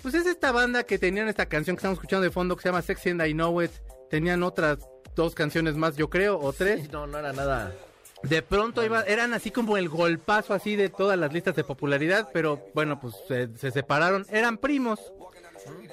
pues 0.04 0.14
es 0.14 0.28
esta 0.28 0.52
banda 0.52 0.84
que 0.84 1.00
tenían 1.00 1.28
esta 1.28 1.48
canción 1.48 1.76
que 1.76 1.80
estamos 1.80 1.96
escuchando 1.98 2.24
de 2.24 2.30
fondo 2.32 2.56
que 2.56 2.62
se 2.62 2.70
llama 2.70 2.82
Sexy 2.84 3.10
and 3.10 3.26
I 3.26 3.34
Know 3.34 3.60
It, 3.64 3.72
tenían 4.12 4.44
otras 4.44 4.78
dos 5.16 5.34
canciones 5.34 5.76
más 5.76 5.96
yo 5.96 6.10
creo, 6.10 6.40
o 6.40 6.54
tres, 6.54 6.84
Sí, 6.84 6.90
no, 6.92 7.08
no 7.08 7.18
era 7.18 7.34
nada. 7.34 7.74
de 8.22 8.42
pronto 8.44 8.84
iba, 8.86 9.02
eran 9.04 9.34
así 9.34 9.50
como 9.50 9.78
el 9.78 9.90
golpazo 9.90 10.54
así 10.54 10.76
de 10.76 10.90
todas 10.90 11.18
las 11.18 11.34
listas 11.34 11.56
de 11.56 11.64
popularidad, 11.64 12.30
pero 12.32 12.64
bueno, 12.76 13.00
pues 13.00 13.16
se, 13.28 13.50
se 13.58 13.72
separaron, 13.72 14.26
eran 14.30 14.58
primos. 14.58 15.00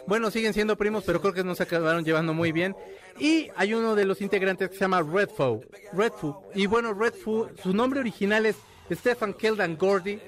Bueno, 0.06 0.30
siguen 0.32 0.52
siendo 0.52 0.76
primos, 0.76 1.04
pero 1.06 1.20
creo 1.20 1.32
que 1.32 1.44
no 1.44 1.54
se 1.54 1.62
acabaron 1.62 2.04
llevando 2.04 2.34
muy 2.34 2.50
bien. 2.50 2.74
Y 3.20 3.50
hay 3.54 3.74
uno 3.74 3.94
de 3.94 4.04
los 4.04 4.20
integrantes 4.20 4.68
que 4.70 4.74
se 4.74 4.80
llama 4.80 5.00
Redfoo. 5.02 5.62
Redfoo. 5.92 6.42
Y 6.54 6.66
bueno, 6.66 6.92
Redfoo, 6.92 7.50
su 7.62 7.72
nombre 7.72 8.00
original 8.00 8.46
es 8.46 8.56
Stefan 8.90 9.32
Keldan 9.34 9.76
Gordy, 9.76 10.18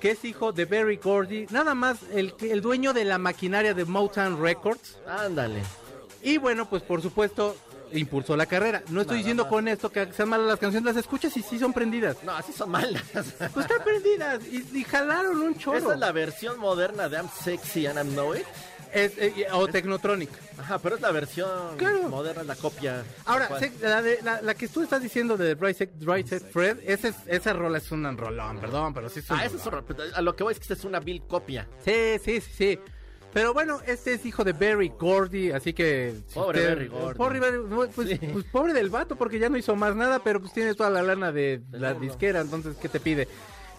que 0.00 0.12
es 0.12 0.24
hijo 0.24 0.52
de 0.52 0.64
Barry 0.64 0.96
Gordy, 0.96 1.46
nada 1.50 1.74
más 1.74 1.98
el, 2.12 2.34
el 2.40 2.60
dueño 2.60 2.92
de 2.92 3.04
la 3.04 3.18
maquinaria 3.18 3.74
de 3.74 3.84
Motown 3.84 4.40
Records. 4.42 4.98
Ándale. 5.06 5.62
Y 6.22 6.38
bueno, 6.38 6.68
pues 6.68 6.82
por 6.82 7.00
supuesto, 7.02 7.56
impulsó 7.92 8.36
la 8.36 8.46
carrera. 8.46 8.82
No 8.88 9.00
estoy 9.00 9.18
diciendo 9.18 9.44
más. 9.44 9.50
con 9.50 9.68
esto 9.68 9.90
que 9.90 10.12
sean 10.12 10.28
malas 10.28 10.46
las 10.46 10.58
canciones, 10.58 10.94
las 10.94 11.02
escuchas 11.02 11.36
y 11.36 11.42
sí 11.42 11.58
son 11.58 11.72
prendidas. 11.72 12.16
No, 12.24 12.32
así 12.32 12.52
son 12.52 12.70
malas. 12.70 13.02
Pues 13.12 13.66
están 13.66 13.82
prendidas 13.84 14.40
y, 14.44 14.78
y 14.78 14.84
jalaron 14.84 15.40
un 15.40 15.56
chorro. 15.56 15.78
Esa 15.78 15.94
es 15.94 16.00
la 16.00 16.12
versión 16.12 16.58
moderna 16.58 17.08
de 17.08 17.16
I'm 17.16 17.28
Sexy 17.28 17.86
and 17.86 17.98
I 17.98 18.12
Know 18.12 18.34
It. 18.34 18.44
Es, 18.92 19.12
eh, 19.18 19.46
o 19.52 19.66
Technotronic. 19.68 20.30
Ajá, 20.58 20.78
pero 20.78 20.96
es 20.96 21.00
la 21.00 21.10
versión 21.12 21.76
Claro. 21.76 22.08
moderna, 22.08 22.42
la 22.42 22.56
copia. 22.56 23.04
Ahora, 23.26 23.48
la, 23.82 24.02
de- 24.02 24.20
la, 24.22 24.40
la 24.42 24.54
que 24.54 24.68
tú 24.68 24.82
estás 24.82 25.02
diciendo 25.02 25.36
de 25.36 25.54
Right 25.54 25.76
Set, 25.76 26.50
Fred, 26.52 26.78
esa, 26.84 27.08
es- 27.08 27.16
esa 27.26 27.52
rola 27.52 27.78
es 27.78 27.90
un 27.92 28.04
rolón, 28.16 28.58
perdón, 28.60 28.94
pero 28.94 29.08
sí 29.08 29.20
es 29.20 29.30
un 29.30 29.38
Ah, 29.38 29.44
eso 29.44 29.56
es 29.56 30.14
a 30.14 30.20
lo 30.22 30.34
que 30.36 30.42
voy 30.44 30.52
es 30.52 30.58
que 30.58 30.64
esta 30.64 30.74
es 30.74 30.84
una 30.84 31.00
vil 31.00 31.22
copia. 31.22 31.66
Sí, 31.84 32.18
sí, 32.24 32.40
sí, 32.40 32.50
sí. 32.56 32.78
Pero 33.32 33.52
bueno, 33.52 33.80
este 33.86 34.14
es 34.14 34.24
hijo 34.24 34.42
de 34.42 34.52
Barry 34.54 34.88
Gordy, 34.98 35.50
así 35.52 35.74
que... 35.74 36.14
si 36.28 36.34
Pobre 36.34 36.62
Berry 36.62 36.88
Gordy. 36.88 37.18
Pobre, 37.18 37.40
pues, 37.94 38.08
Sí. 38.08 38.18
pues 38.32 38.44
pobre 38.46 38.72
del 38.72 38.88
vato, 38.88 39.16
porque 39.16 39.38
ya 39.38 39.50
no 39.50 39.58
hizo 39.58 39.76
más 39.76 39.94
nada, 39.94 40.20
pero 40.24 40.40
pues 40.40 40.52
tiene 40.54 40.74
toda 40.74 40.88
la 40.88 41.02
lana 41.02 41.30
de 41.30 41.60
la 41.72 41.92
disquera, 41.92 42.40
entonces, 42.40 42.76
¿qué 42.80 42.88
te 42.88 43.00
pide? 43.00 43.28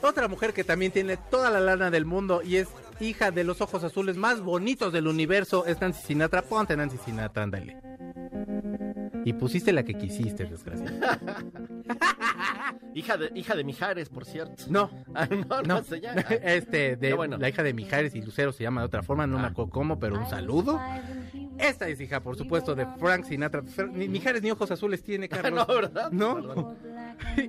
Otra 0.03 0.27
mujer 0.27 0.53
que 0.53 0.63
también 0.63 0.91
tiene 0.91 1.17
toda 1.17 1.49
la 1.49 1.59
lana 1.59 1.89
del 1.89 2.05
mundo 2.05 2.41
y 2.43 2.57
es 2.57 2.67
hija 2.99 3.31
de 3.31 3.43
los 3.43 3.61
ojos 3.61 3.83
azules 3.83 4.17
más 4.17 4.41
bonitos 4.41 4.93
del 4.93 5.07
universo, 5.07 5.65
es 5.65 5.79
Nancy 5.81 6.01
Sinatra. 6.05 6.41
Ponte 6.41 6.75
Nancy 6.75 6.97
Sinatra, 6.97 7.43
ándale. 7.43 7.88
Y 9.29 9.33
pusiste 9.33 9.71
la 9.71 9.83
que 9.83 9.93
quisiste, 9.93 10.45
desgraciado. 10.45 10.91
Hija 12.95 13.17
de, 13.17 13.31
hija 13.35 13.55
de 13.55 13.63
Mijares, 13.63 14.09
por 14.09 14.25
cierto. 14.25 14.63
No, 14.69 14.89
Ah, 15.13 15.27
no, 15.29 15.61
no, 15.61 15.61
no. 15.61 15.83
sé 15.83 16.01
ya. 16.01 16.13
Este, 16.43 16.95
de 16.95 17.13
bueno. 17.13 17.37
la 17.37 17.47
hija 17.47 17.61
de 17.61 17.73
Mijares 17.73 18.15
y 18.15 18.21
Lucero 18.21 18.51
se 18.51 18.63
llama 18.63 18.81
de 18.81 18.87
otra 18.87 19.03
forma, 19.03 19.27
no 19.27 19.37
me 19.37 19.43
Ah. 19.45 19.47
acuerdo 19.49 19.69
cómo, 19.71 19.99
pero 19.99 20.17
un 20.19 20.27
saludo. 20.27 20.81
Esta 21.59 21.87
es 21.87 22.01
hija, 22.01 22.21
por 22.21 22.35
supuesto, 22.37 22.73
de 22.73 22.87
Frank 22.99 23.25
Sinatra. 23.25 23.61
Ni 23.91 24.07
Mijares 24.07 24.41
ni 24.41 24.49
ojos 24.49 24.71
azules 24.71 25.03
tiene, 25.03 25.29
Carlos. 25.29 25.67
no, 25.67 25.75
¿verdad? 25.75 26.11
No. 26.11 26.75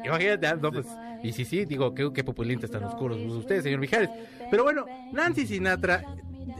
Imagínate, 0.05 0.47
ah, 0.49 0.59
no, 0.61 0.71
pues, 0.71 0.87
y 1.23 1.33
sí, 1.33 1.45
sí, 1.47 1.65
digo, 1.65 1.95
qué, 1.95 2.13
qué 2.13 2.23
pupulentos 2.25 2.71
tan 2.71 2.85
oscuros 2.85 3.19
ustedes, 3.19 3.63
señor 3.63 3.81
Mijares. 3.81 4.11
Pero 4.51 4.65
bueno, 4.65 4.85
Nancy 5.13 5.47
Sinatra 5.47 6.03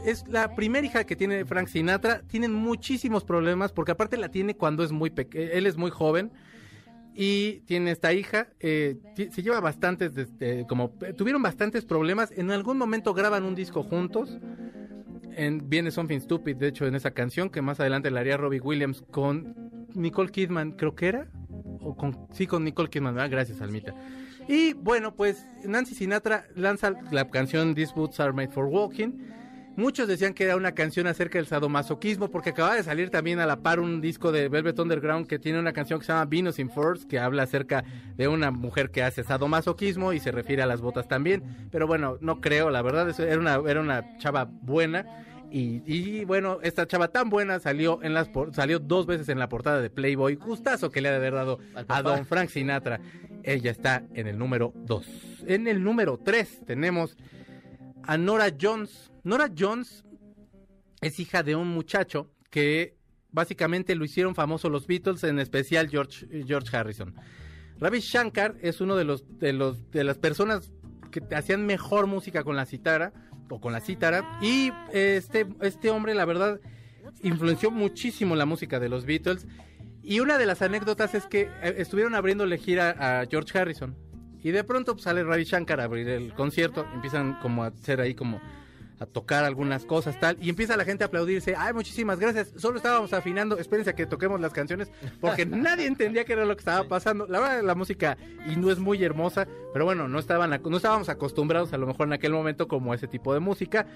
es 0.05 0.25
la 0.27 0.55
primera 0.55 0.85
hija 0.85 1.03
que 1.05 1.15
tiene 1.15 1.45
Frank 1.45 1.67
Sinatra. 1.67 2.21
Tienen 2.27 2.53
muchísimos 2.53 3.23
problemas 3.23 3.71
porque 3.71 3.91
aparte 3.91 4.17
la 4.17 4.29
tiene 4.29 4.55
cuando 4.55 4.83
es 4.83 4.91
muy 4.91 5.09
pequeño, 5.09 5.49
él 5.51 5.65
es 5.65 5.77
muy 5.77 5.91
joven 5.91 6.31
y 7.13 7.59
tiene 7.65 7.91
esta 7.91 8.13
hija. 8.13 8.47
eh, 8.59 8.97
se 9.15 9.41
lleva 9.43 9.59
bastantes, 9.59 10.13
desde- 10.13 10.65
como 10.67 10.91
tuvieron 11.17 11.41
bastantes 11.41 11.85
problemas. 11.85 12.31
En 12.35 12.51
algún 12.51 12.77
momento 12.77 13.13
graban 13.13 13.43
un 13.43 13.55
disco 13.55 13.83
juntos. 13.83 14.37
En, 15.35 15.69
viene 15.69 15.91
Something 15.91 16.19
Stupid, 16.19 16.57
de 16.57 16.67
hecho, 16.67 16.85
en 16.85 16.95
esa 16.95 17.11
canción 17.11 17.49
que 17.49 17.61
más 17.61 17.79
adelante 17.79 18.11
la 18.11 18.19
haría 18.19 18.35
Robbie 18.37 18.59
Williams 18.59 19.01
con 19.11 19.55
Nicole 19.93 20.29
Kidman, 20.29 20.71
creo 20.73 20.93
que 20.95 21.07
era. 21.07 21.27
O 21.83 21.95
con, 21.95 22.27
sí, 22.33 22.45
con 22.47 22.63
Nicole 22.63 22.89
Kidman, 22.89 23.15
¿verdad? 23.15 23.29
gracias, 23.31 23.61
Almita. 23.61 23.93
Y 24.47 24.73
bueno, 24.73 25.15
pues 25.15 25.45
Nancy 25.65 25.95
Sinatra 25.95 26.45
lanza 26.55 26.93
la 27.11 27.29
canción 27.29 27.73
These 27.75 27.93
Boots 27.95 28.19
Are 28.19 28.33
Made 28.33 28.49
for 28.49 28.65
Walking. 28.65 29.11
Muchos 29.77 30.07
decían 30.07 30.33
que 30.33 30.43
era 30.43 30.57
una 30.57 30.73
canción 30.73 31.07
acerca 31.07 31.37
del 31.37 31.47
sadomasoquismo, 31.47 32.29
porque 32.29 32.49
acaba 32.49 32.75
de 32.75 32.83
salir 32.83 33.09
también 33.09 33.39
a 33.39 33.45
la 33.45 33.57
par 33.61 33.79
un 33.79 34.01
disco 34.01 34.31
de 34.31 34.49
Velvet 34.49 34.77
Underground 34.77 35.27
que 35.27 35.39
tiene 35.39 35.59
una 35.59 35.71
canción 35.73 35.99
que 35.99 36.05
se 36.05 36.11
llama 36.11 36.25
Venus 36.25 36.59
in 36.59 36.69
Force, 36.69 37.07
que 37.07 37.19
habla 37.19 37.43
acerca 37.43 37.83
de 38.17 38.27
una 38.27 38.51
mujer 38.51 38.91
que 38.91 39.01
hace 39.01 39.23
sadomasoquismo 39.23 40.11
y 40.13 40.19
se 40.19 40.31
refiere 40.31 40.61
a 40.61 40.65
las 40.65 40.81
botas 40.81 41.07
también. 41.07 41.43
Pero 41.71 41.87
bueno, 41.87 42.17
no 42.21 42.41
creo, 42.41 42.69
la 42.69 42.81
verdad, 42.81 43.17
era 43.19 43.39
una, 43.39 43.55
era 43.69 43.79
una 43.79 44.17
chava 44.17 44.45
buena. 44.45 45.05
Y, 45.53 45.81
y, 45.85 46.23
bueno, 46.25 46.59
esta 46.63 46.87
chava 46.87 47.09
tan 47.09 47.29
buena 47.29 47.59
salió 47.59 47.99
en 48.03 48.13
las 48.13 48.29
por- 48.29 48.53
salió 48.55 48.79
dos 48.79 49.05
veces 49.05 49.27
en 49.29 49.37
la 49.39 49.49
portada 49.49 49.81
de 49.81 49.89
Playboy. 49.89 50.35
Gustazo 50.35 50.91
que 50.91 51.01
le 51.01 51.09
ha 51.09 51.11
de 51.11 51.17
haber 51.17 51.33
dado 51.33 51.59
a. 51.75 51.83
Don 52.17 52.25
Frank 52.25 52.49
Sinatra. 52.49 53.01
Ella 53.43 53.71
está 53.71 54.03
en 54.13 54.27
el 54.27 54.37
número 54.37 54.71
2. 54.85 55.07
En 55.47 55.67
el 55.67 55.83
número 55.83 56.17
3 56.23 56.61
tenemos 56.65 57.17
a 58.03 58.17
Nora 58.17 58.47
Jones. 58.59 59.10
Nora 59.23 59.51
Jones 59.57 60.03
es 61.01 61.19
hija 61.19 61.43
de 61.43 61.55
un 61.55 61.67
muchacho 61.67 62.31
que 62.49 62.97
básicamente 63.31 63.95
lo 63.95 64.05
hicieron 64.05 64.35
famoso 64.35 64.69
los 64.69 64.87
Beatles, 64.87 65.23
en 65.23 65.39
especial 65.39 65.89
George, 65.89 66.27
George 66.45 66.75
Harrison. 66.75 67.15
Ravi 67.79 67.99
Shankar 67.99 68.55
es 68.61 68.81
uno 68.81 68.95
de 68.95 69.05
los, 69.05 69.39
de 69.39 69.53
los 69.53 69.89
de 69.91 70.03
las 70.03 70.17
personas 70.17 70.71
que 71.11 71.23
hacían 71.35 71.65
mejor 71.65 72.07
música 72.07 72.43
con 72.43 72.55
la 72.55 72.65
citara 72.65 73.11
o 73.49 73.59
con 73.59 73.73
la 73.73 73.81
cítara 73.81 74.39
y 74.41 74.71
este 74.93 75.47
este 75.61 75.89
hombre 75.89 76.13
la 76.13 76.25
verdad 76.25 76.61
influenció 77.21 77.69
muchísimo 77.71 78.35
la 78.35 78.45
música 78.45 78.79
de 78.79 78.87
los 78.87 79.05
Beatles 79.05 79.47
y 80.03 80.19
una 80.19 80.37
de 80.37 80.45
las 80.45 80.61
anécdotas 80.61 81.15
es 81.15 81.25
que 81.25 81.49
eh, 81.61 81.75
estuvieron 81.77 82.15
abriéndole 82.15 82.57
gira 82.57 82.95
a 82.97 83.25
George 83.25 83.57
Harrison 83.57 83.97
y 84.43 84.51
de 84.51 84.63
pronto 84.63 84.93
pues, 84.93 85.03
sale 85.03 85.23
Ravi 85.23 85.43
Shankar 85.43 85.81
a 85.81 85.85
abrir 85.85 86.07
el 86.09 86.33
concierto, 86.33 86.85
empiezan 86.93 87.39
como 87.41 87.63
a 87.63 87.67
hacer 87.67 88.01
ahí 88.01 88.15
como 88.15 88.41
a 89.01 89.07
tocar 89.07 89.43
algunas 89.43 89.83
cosas 89.83 90.19
tal 90.19 90.37
y 90.39 90.49
empieza 90.49 90.77
la 90.77 90.85
gente 90.85 91.03
a 91.03 91.07
aplaudirse, 91.07 91.55
ay 91.57 91.73
muchísimas 91.73 92.19
gracias, 92.19 92.53
solo 92.55 92.77
estábamos 92.77 93.11
afinando, 93.13 93.57
espérense 93.57 93.89
a 93.89 93.95
que 93.95 94.05
toquemos 94.05 94.39
las 94.39 94.53
canciones 94.53 94.91
porque 95.19 95.45
nadie 95.47 95.87
entendía 95.87 96.23
qué 96.23 96.33
era 96.33 96.45
lo 96.45 96.55
que 96.55 96.61
estaba 96.61 96.87
pasando, 96.87 97.25
la 97.27 97.39
verdad 97.39 97.63
la 97.63 97.73
música 97.73 98.15
no 98.57 98.69
es 98.69 98.77
muy 98.77 99.03
hermosa, 99.03 99.47
pero 99.73 99.85
bueno, 99.85 100.07
no 100.07 100.19
estaban 100.19 100.51
no 100.63 100.77
estábamos 100.77 101.09
acostumbrados 101.09 101.73
a 101.73 101.77
lo 101.79 101.87
mejor 101.87 102.07
en 102.07 102.13
aquel 102.13 102.31
momento 102.31 102.67
como 102.67 102.93
ese 102.93 103.07
tipo 103.07 103.33
de 103.33 103.39
música 103.39 103.87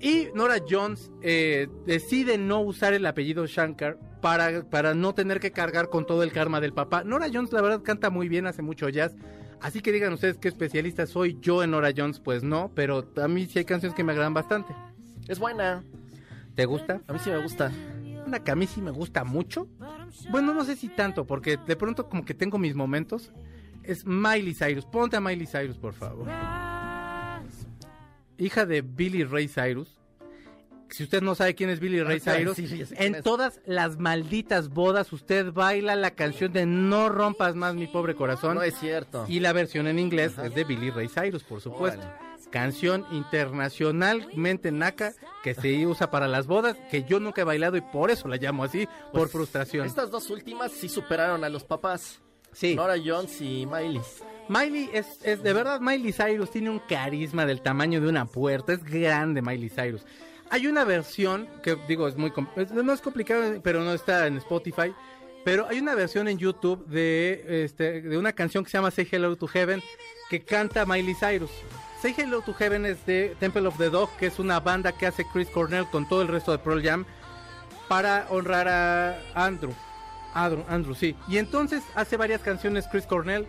y 0.00 0.28
Nora 0.34 0.56
Jones 0.68 1.10
eh, 1.22 1.68
decide 1.86 2.36
no 2.36 2.60
usar 2.60 2.92
el 2.92 3.06
apellido 3.06 3.46
Shankar 3.46 3.98
para, 4.20 4.62
para 4.64 4.94
no 4.94 5.14
tener 5.14 5.40
que 5.40 5.52
cargar 5.52 5.88
con 5.88 6.04
todo 6.04 6.22
el 6.22 6.32
karma 6.32 6.60
del 6.60 6.74
papá. 6.74 7.02
Nora 7.02 7.28
Jones, 7.32 7.52
la 7.52 7.62
verdad, 7.62 7.82
canta 7.82 8.10
muy 8.10 8.28
bien, 8.28 8.46
hace 8.46 8.60
mucho 8.60 8.90
jazz. 8.90 9.16
Así 9.60 9.80
que 9.80 9.92
digan 9.92 10.12
ustedes 10.12 10.38
qué 10.38 10.48
especialista 10.48 11.06
soy 11.06 11.38
yo 11.40 11.62
en 11.62 11.70
Nora 11.70 11.92
Jones, 11.96 12.20
pues 12.20 12.42
no, 12.42 12.70
pero 12.74 13.10
a 13.16 13.28
mí 13.28 13.46
sí 13.46 13.58
hay 13.58 13.64
canciones 13.64 13.96
que 13.96 14.04
me 14.04 14.12
agradan 14.12 14.34
bastante. 14.34 14.74
Es 15.28 15.38
buena. 15.38 15.82
¿Te 16.54 16.64
gusta? 16.66 17.00
A 17.06 17.12
mí 17.12 17.18
sí 17.22 17.30
me 17.30 17.42
gusta. 17.42 17.72
Una 18.26 18.40
que 18.40 18.50
a 18.50 18.56
mí 18.56 18.66
sí 18.66 18.80
me 18.80 18.90
gusta 18.90 19.24
mucho. 19.24 19.68
Bueno, 20.30 20.54
no 20.54 20.64
sé 20.64 20.76
si 20.76 20.88
tanto, 20.88 21.26
porque 21.26 21.58
de 21.58 21.76
pronto 21.76 22.08
como 22.08 22.24
que 22.24 22.34
tengo 22.34 22.58
mis 22.58 22.74
momentos. 22.74 23.32
Es 23.82 24.04
Miley 24.04 24.54
Cyrus. 24.54 24.84
Ponte 24.84 25.16
a 25.16 25.20
Miley 25.20 25.46
Cyrus, 25.46 25.78
por 25.78 25.94
favor. 25.94 26.26
Hija 28.38 28.66
de 28.66 28.82
Billy 28.82 29.24
Ray 29.24 29.48
Cyrus. 29.48 29.95
Si 30.90 31.02
usted 31.02 31.20
no 31.22 31.34
sabe 31.34 31.54
quién 31.54 31.68
es 31.70 31.80
Billy 31.80 32.02
Ray 32.02 32.20
Ah, 32.26 32.34
Cyrus, 32.36 32.56
sí, 32.56 32.84
en 32.96 33.22
todas 33.22 33.60
las 33.66 33.98
malditas 33.98 34.68
bodas 34.68 35.12
usted 35.12 35.52
baila 35.52 35.96
la 35.96 36.12
canción 36.12 36.52
de 36.52 36.64
No 36.66 37.08
rompas 37.08 37.54
más 37.56 37.74
mi 37.74 37.86
pobre 37.86 38.14
corazón. 38.14 38.54
No 38.54 38.62
es 38.62 38.78
cierto. 38.78 39.24
Y 39.28 39.40
la 39.40 39.52
versión 39.52 39.86
en 39.88 39.98
inglés 39.98 40.32
Ajá. 40.34 40.46
es 40.46 40.54
de 40.54 40.64
Billy 40.64 40.90
Ray 40.90 41.08
Cyrus, 41.08 41.42
por 41.42 41.60
supuesto. 41.60 42.00
Órale. 42.00 42.26
Canción 42.50 43.04
internacionalmente 43.10 44.70
naca 44.72 45.12
que 45.42 45.54
se 45.54 45.86
usa 45.86 46.10
para 46.10 46.28
las 46.28 46.46
bodas, 46.46 46.76
que 46.90 47.02
yo 47.04 47.18
nunca 47.20 47.40
he 47.42 47.44
bailado 47.44 47.76
y 47.76 47.80
por 47.80 48.10
eso 48.10 48.28
la 48.28 48.36
llamo 48.36 48.64
así, 48.64 48.86
por 49.12 49.22
Pues, 49.22 49.32
frustración. 49.32 49.86
Estas 49.86 50.10
dos 50.10 50.30
últimas 50.30 50.72
sí 50.72 50.88
superaron 50.88 51.44
a 51.44 51.48
los 51.48 51.64
papás. 51.64 52.20
Sí. 52.52 52.74
Nora 52.74 52.94
Jones 53.04 53.40
y 53.42 53.66
Miley. 53.66 54.00
Miley 54.48 54.88
es, 54.92 55.18
es 55.24 55.42
de 55.42 55.52
verdad, 55.52 55.80
Miley 55.80 56.12
Cyrus 56.12 56.50
tiene 56.50 56.70
un 56.70 56.78
carisma 56.78 57.44
del 57.44 57.60
tamaño 57.60 58.00
de 58.00 58.08
una 58.08 58.24
puerta, 58.26 58.72
es 58.72 58.82
grande 58.84 59.42
Miley 59.42 59.68
Cyrus. 59.68 60.06
Hay 60.50 60.66
una 60.66 60.84
versión 60.84 61.48
que 61.62 61.76
digo 61.88 62.06
es 62.08 62.16
muy 62.16 62.32
es- 62.56 62.70
no 62.70 62.96
complicado, 63.00 63.60
pero 63.62 63.82
no 63.82 63.92
está 63.92 64.26
en 64.26 64.36
Spotify. 64.38 64.94
Pero 65.44 65.66
hay 65.68 65.78
una 65.78 65.94
versión 65.94 66.26
en 66.28 66.38
YouTube 66.38 66.86
de 66.86 67.64
este 67.64 68.02
de 68.02 68.18
una 68.18 68.32
canción 68.32 68.64
que 68.64 68.70
se 68.70 68.78
llama 68.78 68.90
Say 68.90 69.08
Hello 69.10 69.36
to 69.36 69.46
Heaven 69.46 69.82
que 70.28 70.42
canta 70.42 70.84
Miley 70.86 71.14
Cyrus. 71.14 71.50
Say 72.02 72.14
Hello 72.16 72.40
to 72.42 72.52
Heaven 72.52 72.84
es 72.84 73.04
de 73.06 73.36
Temple 73.38 73.66
of 73.68 73.78
the 73.78 73.88
Dog, 73.90 74.10
que 74.18 74.26
es 74.26 74.38
una 74.38 74.58
banda 74.60 74.92
que 74.92 75.06
hace 75.06 75.24
Chris 75.32 75.48
Cornell 75.50 75.86
con 75.90 76.08
todo 76.08 76.22
el 76.22 76.28
resto 76.28 76.52
de 76.52 76.58
Pearl 76.58 76.82
Jam 76.82 77.04
para 77.88 78.26
honrar 78.30 78.68
a 78.68 79.18
Andrew. 79.34 79.72
Andrew, 80.34 80.64
Andrew, 80.68 80.94
sí. 80.94 81.14
Y 81.28 81.38
entonces 81.38 81.82
hace 81.94 82.16
varias 82.16 82.42
canciones 82.42 82.86
Chris 82.90 83.06
Cornell. 83.06 83.46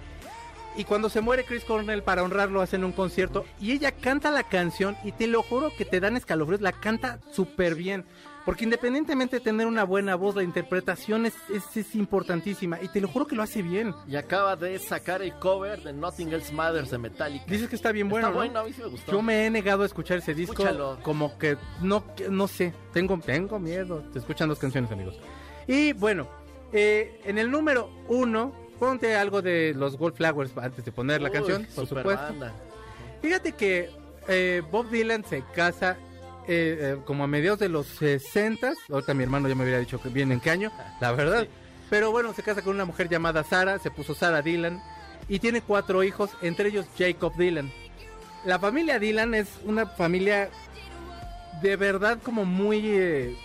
Y 0.78 0.84
cuando 0.84 1.10
se 1.10 1.22
muere 1.22 1.44
Chris 1.44 1.64
Cornell 1.66 2.04
para 2.04 2.24
honrarlo 2.24 2.62
hacen 2.62 2.84
un 2.84 2.92
concierto 2.92 3.46
y 3.60 3.72
ella 3.72 3.92
canta 3.92 4.30
la 4.32 4.44
canción 4.44 4.96
y 5.04 5.12
te 5.12 5.26
lo 5.28 5.42
juro 5.42 5.72
que 5.76 5.86
te 5.86 6.00
dan 6.00 6.16
escalofríos, 6.16 6.62
la 6.62 6.72
canta 6.72 7.20
súper 7.32 7.74
bien. 7.76 8.06
Porque 8.46 8.64
independientemente 8.64 9.38
de 9.38 9.40
tener 9.42 9.68
una 9.68 9.84
buena 9.84 10.16
voz, 10.16 10.36
la 10.36 10.44
interpretación 10.44 11.26
es, 11.26 11.34
es, 11.54 11.76
es 11.76 11.96
importantísima 11.96 12.80
y 12.82 12.88
te 12.88 13.02
lo 13.02 13.10
juro 13.10 13.28
que 13.28 13.36
lo 13.36 13.44
hace 13.44 13.62
bien. 13.62 13.94
Y 14.08 14.16
acaba 14.16 14.56
de 14.56 14.80
sacar 14.80 15.22
el 15.22 15.34
cover 15.34 15.82
de 15.84 15.92
Nothing 15.92 16.32
Else 16.32 16.54
Matters 16.54 16.92
de 16.92 16.98
Metallica. 16.98 17.44
Dices 17.48 17.68
que 17.68 17.76
está 17.76 17.92
bien 17.92 18.08
bueno, 18.08 18.28
Está 18.28 18.34
¿no? 18.34 18.38
bueno, 18.46 18.60
a 18.60 18.64
mí 18.64 18.72
sí 18.72 18.82
me 18.82 18.88
gustó. 18.88 19.12
Yo 19.12 19.22
me 19.22 19.46
he 19.46 19.50
negado 19.50 19.84
a 19.84 19.86
escuchar 19.86 20.20
ese 20.20 20.34
disco 20.34 20.54
Escúchalo. 20.54 21.00
como 21.04 21.38
que 21.38 21.58
no, 21.82 22.06
no 22.30 22.48
sé, 22.48 22.74
tengo, 22.94 23.20
tengo 23.20 23.60
miedo. 23.60 24.04
Te 24.14 24.20
escuchan 24.20 24.48
dos 24.48 24.60
canciones, 24.60 24.92
amigos. 24.92 25.20
Y 25.68 25.92
bueno, 25.94 26.30
eh, 26.72 27.20
en 27.26 27.38
el 27.40 27.52
número 27.52 27.90
uno, 28.08 28.54
ponte 28.80 29.16
algo 29.16 29.42
de 29.42 29.74
los 29.76 30.00
Wallflowers 30.00 30.58
antes 30.58 30.86
de 30.86 30.92
poner 30.92 31.22
la 31.22 31.30
canción, 31.30 31.68
por 31.76 31.88
supuesto. 31.88 32.24
banda. 32.24 32.54
Fíjate 33.22 33.54
que 33.54 33.90
eh, 34.28 34.62
Bob 34.72 34.90
Dylan 34.90 35.24
se 35.26 35.44
casa 35.56 35.98
eh, 36.48 36.78
eh, 36.80 36.98
como 37.06 37.24
a 37.24 37.28
mediados 37.28 37.60
de 37.60 37.68
los 37.68 37.88
60 37.88 38.74
Ahorita 38.90 39.14
mi 39.14 39.24
hermano 39.24 39.50
ya 39.50 39.56
me 39.56 39.64
hubiera 39.64 39.80
dicho 39.80 40.02
que 40.02 40.10
viene 40.10 40.36
en 40.36 40.40
qué 40.40 40.50
año, 40.52 40.72
la 41.02 41.12
verdad. 41.12 41.48
Pero 41.90 42.12
bueno, 42.12 42.34
se 42.34 42.44
casa 42.44 42.62
con 42.62 42.76
una 42.76 42.86
mujer 42.86 43.10
llamada 43.10 43.44
Sara, 43.44 43.80
se 43.80 43.92
puso 43.92 44.14
Sara 44.14 44.42
Dylan 44.42 44.82
y 45.30 45.40
tiene 45.40 45.62
cuatro 45.62 46.04
hijos, 46.04 46.32
entre 46.42 46.70
ellos 46.70 46.86
Jacob 46.98 47.36
Dylan. 47.36 47.72
La 48.46 48.60
familia 48.60 49.00
Dylan 49.00 49.34
es 49.34 49.48
una 49.66 49.86
familia 49.86 50.50
de 51.62 51.76
verdad 51.76 52.20
como 52.22 52.46
muy 52.46 53.36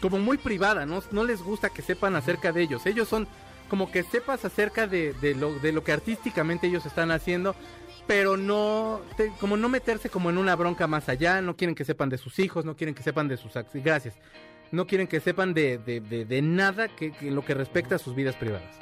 como 0.00 0.18
muy 0.18 0.36
privada, 0.36 0.84
¿no? 0.84 1.02
No 1.10 1.24
les 1.24 1.42
gusta 1.42 1.70
que 1.70 1.82
sepan 1.82 2.16
acerca 2.16 2.52
de 2.52 2.62
ellos. 2.62 2.84
Ellos 2.86 3.08
son 3.08 3.28
como 3.68 3.90
que 3.90 4.02
sepas 4.02 4.44
acerca 4.44 4.86
de, 4.86 5.12
de 5.14 5.34
lo, 5.34 5.52
de 5.58 5.72
lo 5.72 5.82
que 5.84 5.92
artísticamente 5.92 6.66
ellos 6.66 6.86
están 6.86 7.10
haciendo, 7.10 7.54
pero 8.06 8.36
no, 8.36 9.00
como 9.40 9.56
no 9.56 9.68
meterse 9.68 10.08
como 10.08 10.30
en 10.30 10.38
una 10.38 10.54
bronca 10.54 10.86
más 10.86 11.08
allá, 11.08 11.40
no 11.40 11.56
quieren 11.56 11.74
que 11.74 11.84
sepan 11.84 12.08
de 12.08 12.18
sus 12.18 12.38
hijos, 12.38 12.64
no 12.64 12.76
quieren 12.76 12.94
que 12.94 13.02
sepan 13.02 13.26
de 13.28 13.36
sus 13.36 13.54
ac- 13.54 13.66
gracias, 13.82 14.14
no 14.70 14.86
quieren 14.86 15.06
que 15.08 15.18
sepan 15.20 15.54
de, 15.54 15.78
de, 15.78 16.00
de- 16.00 16.42
nada 16.42 16.88
que, 16.88 17.12
que 17.12 17.30
lo 17.30 17.44
que 17.44 17.54
respecta 17.54 17.96
a 17.96 17.98
sus 17.98 18.14
vidas 18.14 18.36
privadas. 18.36 18.76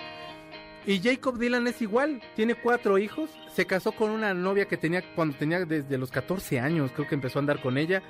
Y 0.86 1.00
Jacob 1.00 1.38
Dylan 1.38 1.66
es 1.66 1.80
igual, 1.80 2.20
tiene 2.36 2.54
cuatro 2.54 2.98
hijos, 2.98 3.30
se 3.54 3.64
casó 3.64 3.92
con 3.92 4.10
una 4.10 4.34
novia 4.34 4.66
que 4.66 4.76
tenía 4.76 5.02
cuando 5.14 5.34
tenía 5.38 5.64
desde 5.64 5.96
los 5.96 6.10
14 6.10 6.60
años, 6.60 6.90
creo 6.94 7.08
que 7.08 7.14
empezó 7.14 7.38
a 7.38 7.40
andar 7.40 7.62
con 7.62 7.78
ella, 7.78 8.02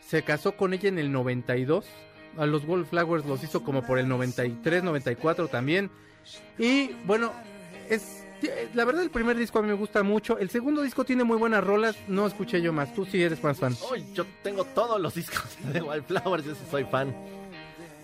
se 0.00 0.22
casó 0.22 0.56
con 0.56 0.72
ella 0.72 0.88
en 0.88 0.98
el 0.98 1.12
92, 1.12 1.84
a 2.38 2.46
los 2.46 2.64
Wallflowers 2.64 3.26
los 3.26 3.42
hizo 3.42 3.62
como 3.62 3.82
por 3.82 3.98
el 3.98 4.08
93, 4.08 4.82
94 4.82 5.48
también, 5.48 5.90
y 6.58 6.92
bueno, 7.04 7.32
es 7.88 8.24
la 8.74 8.84
verdad 8.84 9.02
el 9.02 9.10
primer 9.10 9.36
disco 9.36 9.58
a 9.58 9.62
mí 9.62 9.68
me 9.68 9.74
gusta 9.74 10.02
mucho, 10.02 10.38
el 10.38 10.50
segundo 10.50 10.82
disco 10.82 11.04
tiene 11.04 11.24
muy 11.24 11.36
buenas 11.36 11.64
rolas, 11.64 11.96
no 12.06 12.26
escuché 12.26 12.60
yo 12.62 12.72
más, 12.72 12.94
tú 12.94 13.04
sí 13.04 13.22
eres 13.22 13.42
más 13.42 13.58
fan. 13.58 13.76
Uy, 13.92 14.04
yo 14.12 14.24
tengo 14.42 14.64
todos 14.64 15.00
los 15.00 15.14
discos 15.16 15.44
de 15.72 15.82
Wildflowers, 15.82 16.44
yo 16.44 16.54
sí 16.54 16.62
soy 16.70 16.84
fan. 16.84 17.14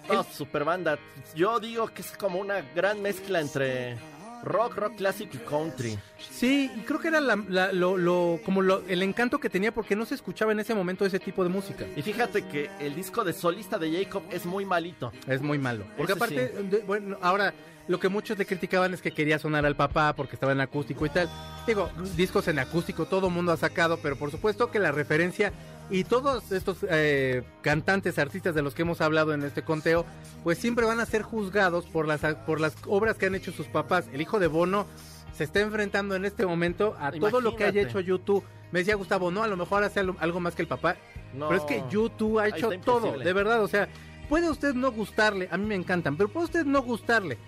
No, 0.09 0.23
super 0.23 0.65
banda. 0.65 0.99
Yo 1.35 1.61
digo 1.61 1.89
que 1.89 2.03
es 2.03 2.13
como 2.17 2.39
una 2.39 2.61
gran 2.75 3.01
mezcla 3.01 3.41
entre 3.41 3.97
rock, 4.45 4.77
rock 4.77 4.97
clásico 4.97 5.37
y 5.37 5.39
country. 5.39 5.99
Sí, 6.31 6.71
y 6.77 6.81
creo 6.81 7.01
que 7.01 7.09
era 7.09 7.21
la- 7.21 7.43
la- 7.49 7.73
lo, 7.73 7.97
lo- 7.97 8.41
como 8.45 8.63
lo- 8.63 8.83
el 8.87 9.03
encanto 9.03 9.39
que 9.39 9.49
tenía 9.51 9.73
porque 9.73 9.97
no 9.97 10.05
se 10.07 10.15
escuchaba 10.15 10.53
en 10.53 10.61
ese 10.61 10.75
momento 10.75 11.05
ese 11.05 11.19
tipo 11.21 11.43
de 11.43 11.49
música. 11.51 11.87
Y 11.97 12.03
fíjate 12.03 12.47
que 12.47 12.71
el 12.81 12.95
disco 12.95 13.25
de 13.25 13.33
solista 13.33 13.79
de 13.79 14.05
Jacob 14.05 14.23
es 14.31 14.47
muy 14.47 14.65
malito. 14.65 15.13
Es 15.27 15.43
muy 15.43 15.59
malo. 15.59 15.85
Porque 15.97 16.13
Ese 16.13 16.19
aparte, 16.19 16.49
de- 16.63 16.79
bueno, 16.87 17.17
ahora 17.23 17.53
lo 17.87 18.01
que 18.01 18.09
muchos 18.09 18.39
le 18.39 18.47
criticaban 18.47 18.95
es 18.95 19.03
que 19.03 19.13
quería 19.13 19.39
sonar 19.39 19.67
al 19.67 19.77
papá 19.77 20.15
porque 20.15 20.37
estaba 20.37 20.53
en 20.53 20.61
acústico 20.61 21.05
y 21.05 21.11
tal. 21.11 21.29
Digo, 21.67 21.91
discos 22.17 22.49
en 22.49 22.59
acústico 22.59 23.07
todo 23.07 23.31
mundo 23.31 23.53
ha 23.53 23.57
sacado, 23.57 23.99
pero 23.99 24.17
por 24.17 24.31
supuesto 24.31 24.71
que 24.71 24.79
la 24.79 24.93
referencia 24.93 25.53
y 25.91 26.05
todos 26.05 26.51
estos 26.53 26.79
eh, 26.89 27.43
cantantes, 27.61 28.19
artistas 28.19 28.55
de 28.55 28.63
los 28.63 28.75
que 28.75 28.83
hemos 28.83 29.01
hablado 29.01 29.35
en 29.35 29.43
este 29.43 29.63
conteo, 29.63 30.07
pues 30.43 30.59
siempre 30.59 30.87
van 30.87 31.01
a 31.01 31.07
ser 31.07 31.23
juzgados 31.23 31.85
por 31.87 32.09
las, 32.09 32.23
por 32.47 32.61
las 32.61 32.75
obras 32.87 33.17
que 33.17 33.27
han 33.27 33.35
hecho 33.35 33.53
sus 33.53 33.67
papás. 33.67 34.07
El 34.13 34.21
hijo 34.21 34.39
de 34.39 34.47
Bono 34.47 34.87
se 35.35 35.45
está 35.45 35.61
enfrentando 35.61 36.15
en 36.15 36.25
este 36.25 36.47
momento 36.47 36.97
a 36.99 37.13
todo 37.13 37.41
lo 37.41 37.57
que 37.57 37.65
haya 37.65 37.83
hecho 37.83 38.01
YouTube. 38.01 38.45
Me 38.73 38.81
decía 38.81 38.95
Gustavo, 38.95 39.31
no, 39.31 39.43
a 39.43 39.47
lo 39.47 39.57
mejor 39.57 39.85
hace 39.85 40.01
algo, 40.01 40.41
más 40.41 40.55
que 40.55 40.63
el 40.63 40.69
papá. 40.69 40.97
No. 41.35 41.49
Pero 41.49 41.61
es 41.61 41.67
que 41.67 41.83
YouTube 41.91 42.39
ha 42.39 42.49
hecho 42.49 42.71
todo, 42.85 43.19
de 43.19 43.33
verdad, 43.33 43.63
o 43.63 43.69
sea, 43.69 43.89
puede 44.29 44.49
usted 44.49 44.75
no 44.75 44.91
gustarle, 44.91 45.49
a 45.51 45.57
mí 45.57 45.67
me 45.67 45.75
encantan, 45.75 46.17
pero 46.17 46.29
puede 46.29 46.47
usted 46.47 46.65
no 46.65 46.83
gustarle. 46.83 47.39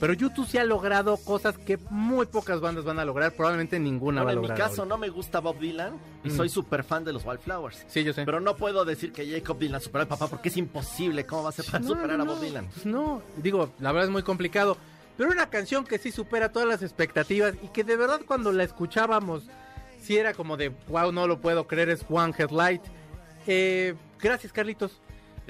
Pero 0.00 0.14
YouTube 0.14 0.46
sí 0.48 0.56
ha 0.56 0.64
logrado 0.64 1.18
cosas 1.18 1.58
que 1.58 1.78
muy 1.90 2.24
pocas 2.26 2.60
bandas 2.60 2.84
van 2.84 2.98
a 2.98 3.04
lograr, 3.04 3.32
probablemente 3.32 3.78
ninguna 3.78 4.22
Bueno, 4.22 4.40
va 4.40 4.46
a 4.46 4.48
en 4.48 4.52
mi 4.54 4.58
caso 4.58 4.86
no 4.86 4.96
me 4.96 5.10
gusta 5.10 5.40
Bob 5.40 5.58
Dylan 5.58 5.92
y 6.24 6.30
Mm. 6.30 6.36
soy 6.36 6.48
súper 6.48 6.82
fan 6.84 7.04
de 7.04 7.12
los 7.12 7.24
Wildflowers. 7.26 7.84
Sí, 7.86 8.02
yo 8.02 8.14
sé. 8.14 8.24
Pero 8.24 8.40
no 8.40 8.56
puedo 8.56 8.84
decir 8.86 9.12
que 9.12 9.30
Jacob 9.30 9.58
Dylan 9.58 9.80
superó 9.82 10.00
al 10.02 10.08
papá 10.08 10.26
porque 10.28 10.48
es 10.48 10.56
imposible. 10.56 11.26
¿Cómo 11.26 11.42
va 11.42 11.50
a 11.50 11.52
ser 11.52 11.66
para 11.66 11.80
No, 11.80 11.88
superar 11.88 12.16
no, 12.16 12.22
a 12.24 12.26
Bob 12.26 12.40
Dylan? 12.40 12.66
pues 12.72 12.86
no, 12.86 13.22
digo, 13.36 13.70
la 13.78 13.92
verdad 13.92 14.06
es 14.08 14.12
muy 14.12 14.22
complicado. 14.22 14.78
Pero 15.18 15.30
una 15.30 15.50
canción 15.50 15.84
que 15.84 15.98
sí 15.98 16.10
supera 16.10 16.50
todas 16.50 16.66
las 16.66 16.82
expectativas 16.82 17.54
y 17.62 17.68
que 17.68 17.84
de 17.84 17.96
verdad 17.96 18.20
cuando 18.26 18.52
la 18.52 18.64
escuchábamos, 18.64 19.42
sí 20.00 20.16
era 20.16 20.32
como 20.32 20.56
de, 20.56 20.70
wow, 20.88 21.12
no 21.12 21.26
lo 21.26 21.40
puedo 21.42 21.66
creer, 21.66 21.90
es 21.90 22.06
One 22.08 22.32
Headlight. 22.38 22.80
Eh, 23.46 23.94
gracias, 24.18 24.50
Carlitos. 24.52 24.98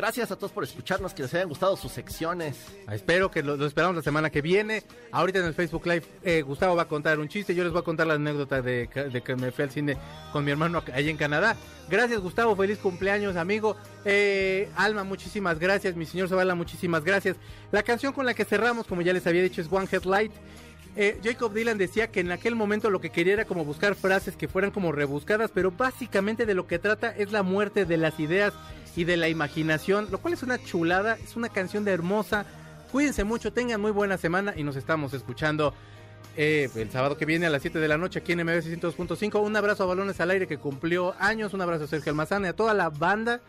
Gracias 0.01 0.31
a 0.31 0.37
todos 0.37 0.51
por 0.51 0.65
escucharnos, 0.65 1.13
que 1.13 1.21
les 1.21 1.35
hayan 1.35 1.51
gustado 1.51 1.77
sus 1.77 1.93
secciones. 1.93 2.57
Ah, 2.87 2.95
Espero 2.95 3.31
que 3.31 3.43
lo, 3.43 3.59
lo 3.59 3.67
esperamos 3.67 3.97
la 3.97 4.01
semana 4.01 4.31
que 4.31 4.41
viene. 4.41 4.83
Ahorita 5.13 5.41
en 5.41 5.45
el 5.45 5.53
Facebook 5.53 5.85
Live, 5.85 6.05
eh, 6.23 6.41
Gustavo 6.41 6.75
va 6.75 6.85
a 6.85 6.89
contar 6.89 7.19
un 7.19 7.29
chiste. 7.29 7.55
Yo 7.55 7.65
les 7.65 7.71
voy 7.71 7.83
a 7.83 7.85
contar 7.85 8.07
la 8.07 8.15
anécdota 8.15 8.63
de, 8.63 8.87
de 8.87 9.21
que 9.21 9.37
me 9.37 9.53
fui 9.53 9.65
al 9.65 9.71
cine 9.71 9.99
con 10.33 10.43
mi 10.43 10.53
hermano 10.53 10.83
ahí 10.95 11.11
en 11.11 11.19
Canadá. 11.19 11.55
Gracias, 11.91 12.19
Gustavo. 12.19 12.57
Feliz 12.57 12.79
cumpleaños, 12.79 13.37
amigo. 13.37 13.77
Eh, 14.07 14.71
Alma, 14.75 15.05
muchísimas 15.05 15.59
gracias. 15.59 15.95
Mi 15.97 16.07
señor 16.07 16.31
Zavala, 16.31 16.55
muchísimas 16.55 17.05
gracias. 17.05 17.37
La 17.71 17.83
canción 17.83 18.15
con 18.15 18.25
la 18.25 18.33
que 18.33 18.47
cerramos, 18.47 18.87
como 18.87 19.03
ya 19.03 19.13
les 19.13 19.27
había 19.27 19.43
dicho, 19.43 19.61
es 19.61 19.71
One 19.71 19.87
Headlight. 19.93 20.33
Eh, 21.03 21.19
Jacob 21.25 21.55
Dylan 21.55 21.79
decía 21.79 22.11
que 22.11 22.21
en 22.21 22.31
aquel 22.31 22.55
momento 22.55 22.91
lo 22.91 23.01
que 23.01 23.09
quería 23.09 23.33
era 23.33 23.47
como 23.47 23.65
buscar 23.65 23.95
frases 23.95 24.37
que 24.37 24.49
fueran 24.49 24.71
como 24.71 24.93
rebuscadas, 24.93 25.51
pero 25.51 25.71
básicamente 25.71 26.45
de 26.45 26.53
lo 26.53 26.67
que 26.67 26.79
trata 26.79 27.09
es 27.17 27.33
la 27.33 27.43
muerte 27.43 27.87
de 27.87 27.97
las 27.97 28.21
ideas 28.21 28.53
y 28.95 29.05
de 29.05 29.17
la 29.17 29.31
imaginación, 29.31 30.09
lo 30.11 30.19
cual 30.19 30.35
es 30.35 30.43
una 30.43 30.63
chulada, 30.63 31.17
es 31.17 31.37
una 31.37 31.49
canción 31.49 31.87
de 31.87 31.93
hermosa. 31.93 32.45
Cuídense 32.93 33.25
mucho, 33.25 33.51
tengan 33.51 33.81
muy 33.81 33.93
buena 33.93 34.19
semana 34.19 34.53
y 34.55 34.63
nos 34.63 34.77
estamos 34.77 35.15
escuchando 35.15 35.73
eh, 36.37 36.69
el 36.75 36.91
sábado 36.91 37.17
que 37.17 37.25
viene 37.25 37.47
a 37.47 37.51
las 37.51 37.63
7 37.63 37.79
de 37.79 37.89
la 37.89 37.97
noche 37.97 38.19
aquí 38.19 38.33
en 38.33 38.41
MB 38.41 38.61
600.5. 38.61 39.43
Un 39.43 39.57
abrazo 39.57 39.85
a 39.85 39.87
Balones 39.87 40.21
al 40.21 40.31
Aire 40.33 40.47
que 40.47 40.59
cumplió 40.59 41.15
años, 41.19 41.55
un 41.55 41.63
abrazo 41.63 41.85
a 41.85 41.87
Sergio 41.87 42.11
Almazán 42.11 42.45
y 42.45 42.49
a 42.49 42.53
toda 42.53 42.75
la 42.75 42.91
banda 42.91 43.41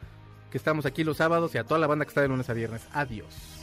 que 0.50 0.58
estamos 0.58 0.86
aquí 0.86 1.04
los 1.04 1.18
sábados 1.18 1.54
y 1.54 1.58
a 1.58 1.66
toda 1.66 1.82
la 1.82 1.88
banda 1.88 2.06
que 2.06 2.10
está 2.12 2.22
de 2.22 2.30
lunes 2.30 2.50
a 2.50 2.54
viernes. 2.54 2.84
Adiós. 2.94 3.61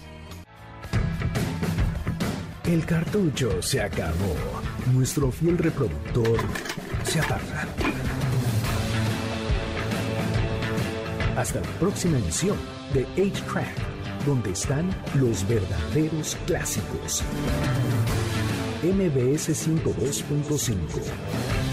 El 2.69 2.85
cartucho 2.85 3.63
se 3.63 3.81
acabó. 3.81 4.37
Nuestro 4.93 5.33
fiel 5.33 5.57
reproductor 5.57 6.39
se 7.03 7.19
apaga. 7.19 7.67
Hasta 11.35 11.61
la 11.61 11.67
próxima 11.81 12.19
emisión 12.19 12.59
de 12.93 13.07
8-Track, 13.17 14.27
donde 14.27 14.51
están 14.51 14.91
los 15.15 15.49
verdaderos 15.49 16.37
clásicos. 16.47 17.25
MBS 18.83 19.49
102.5 19.67 21.68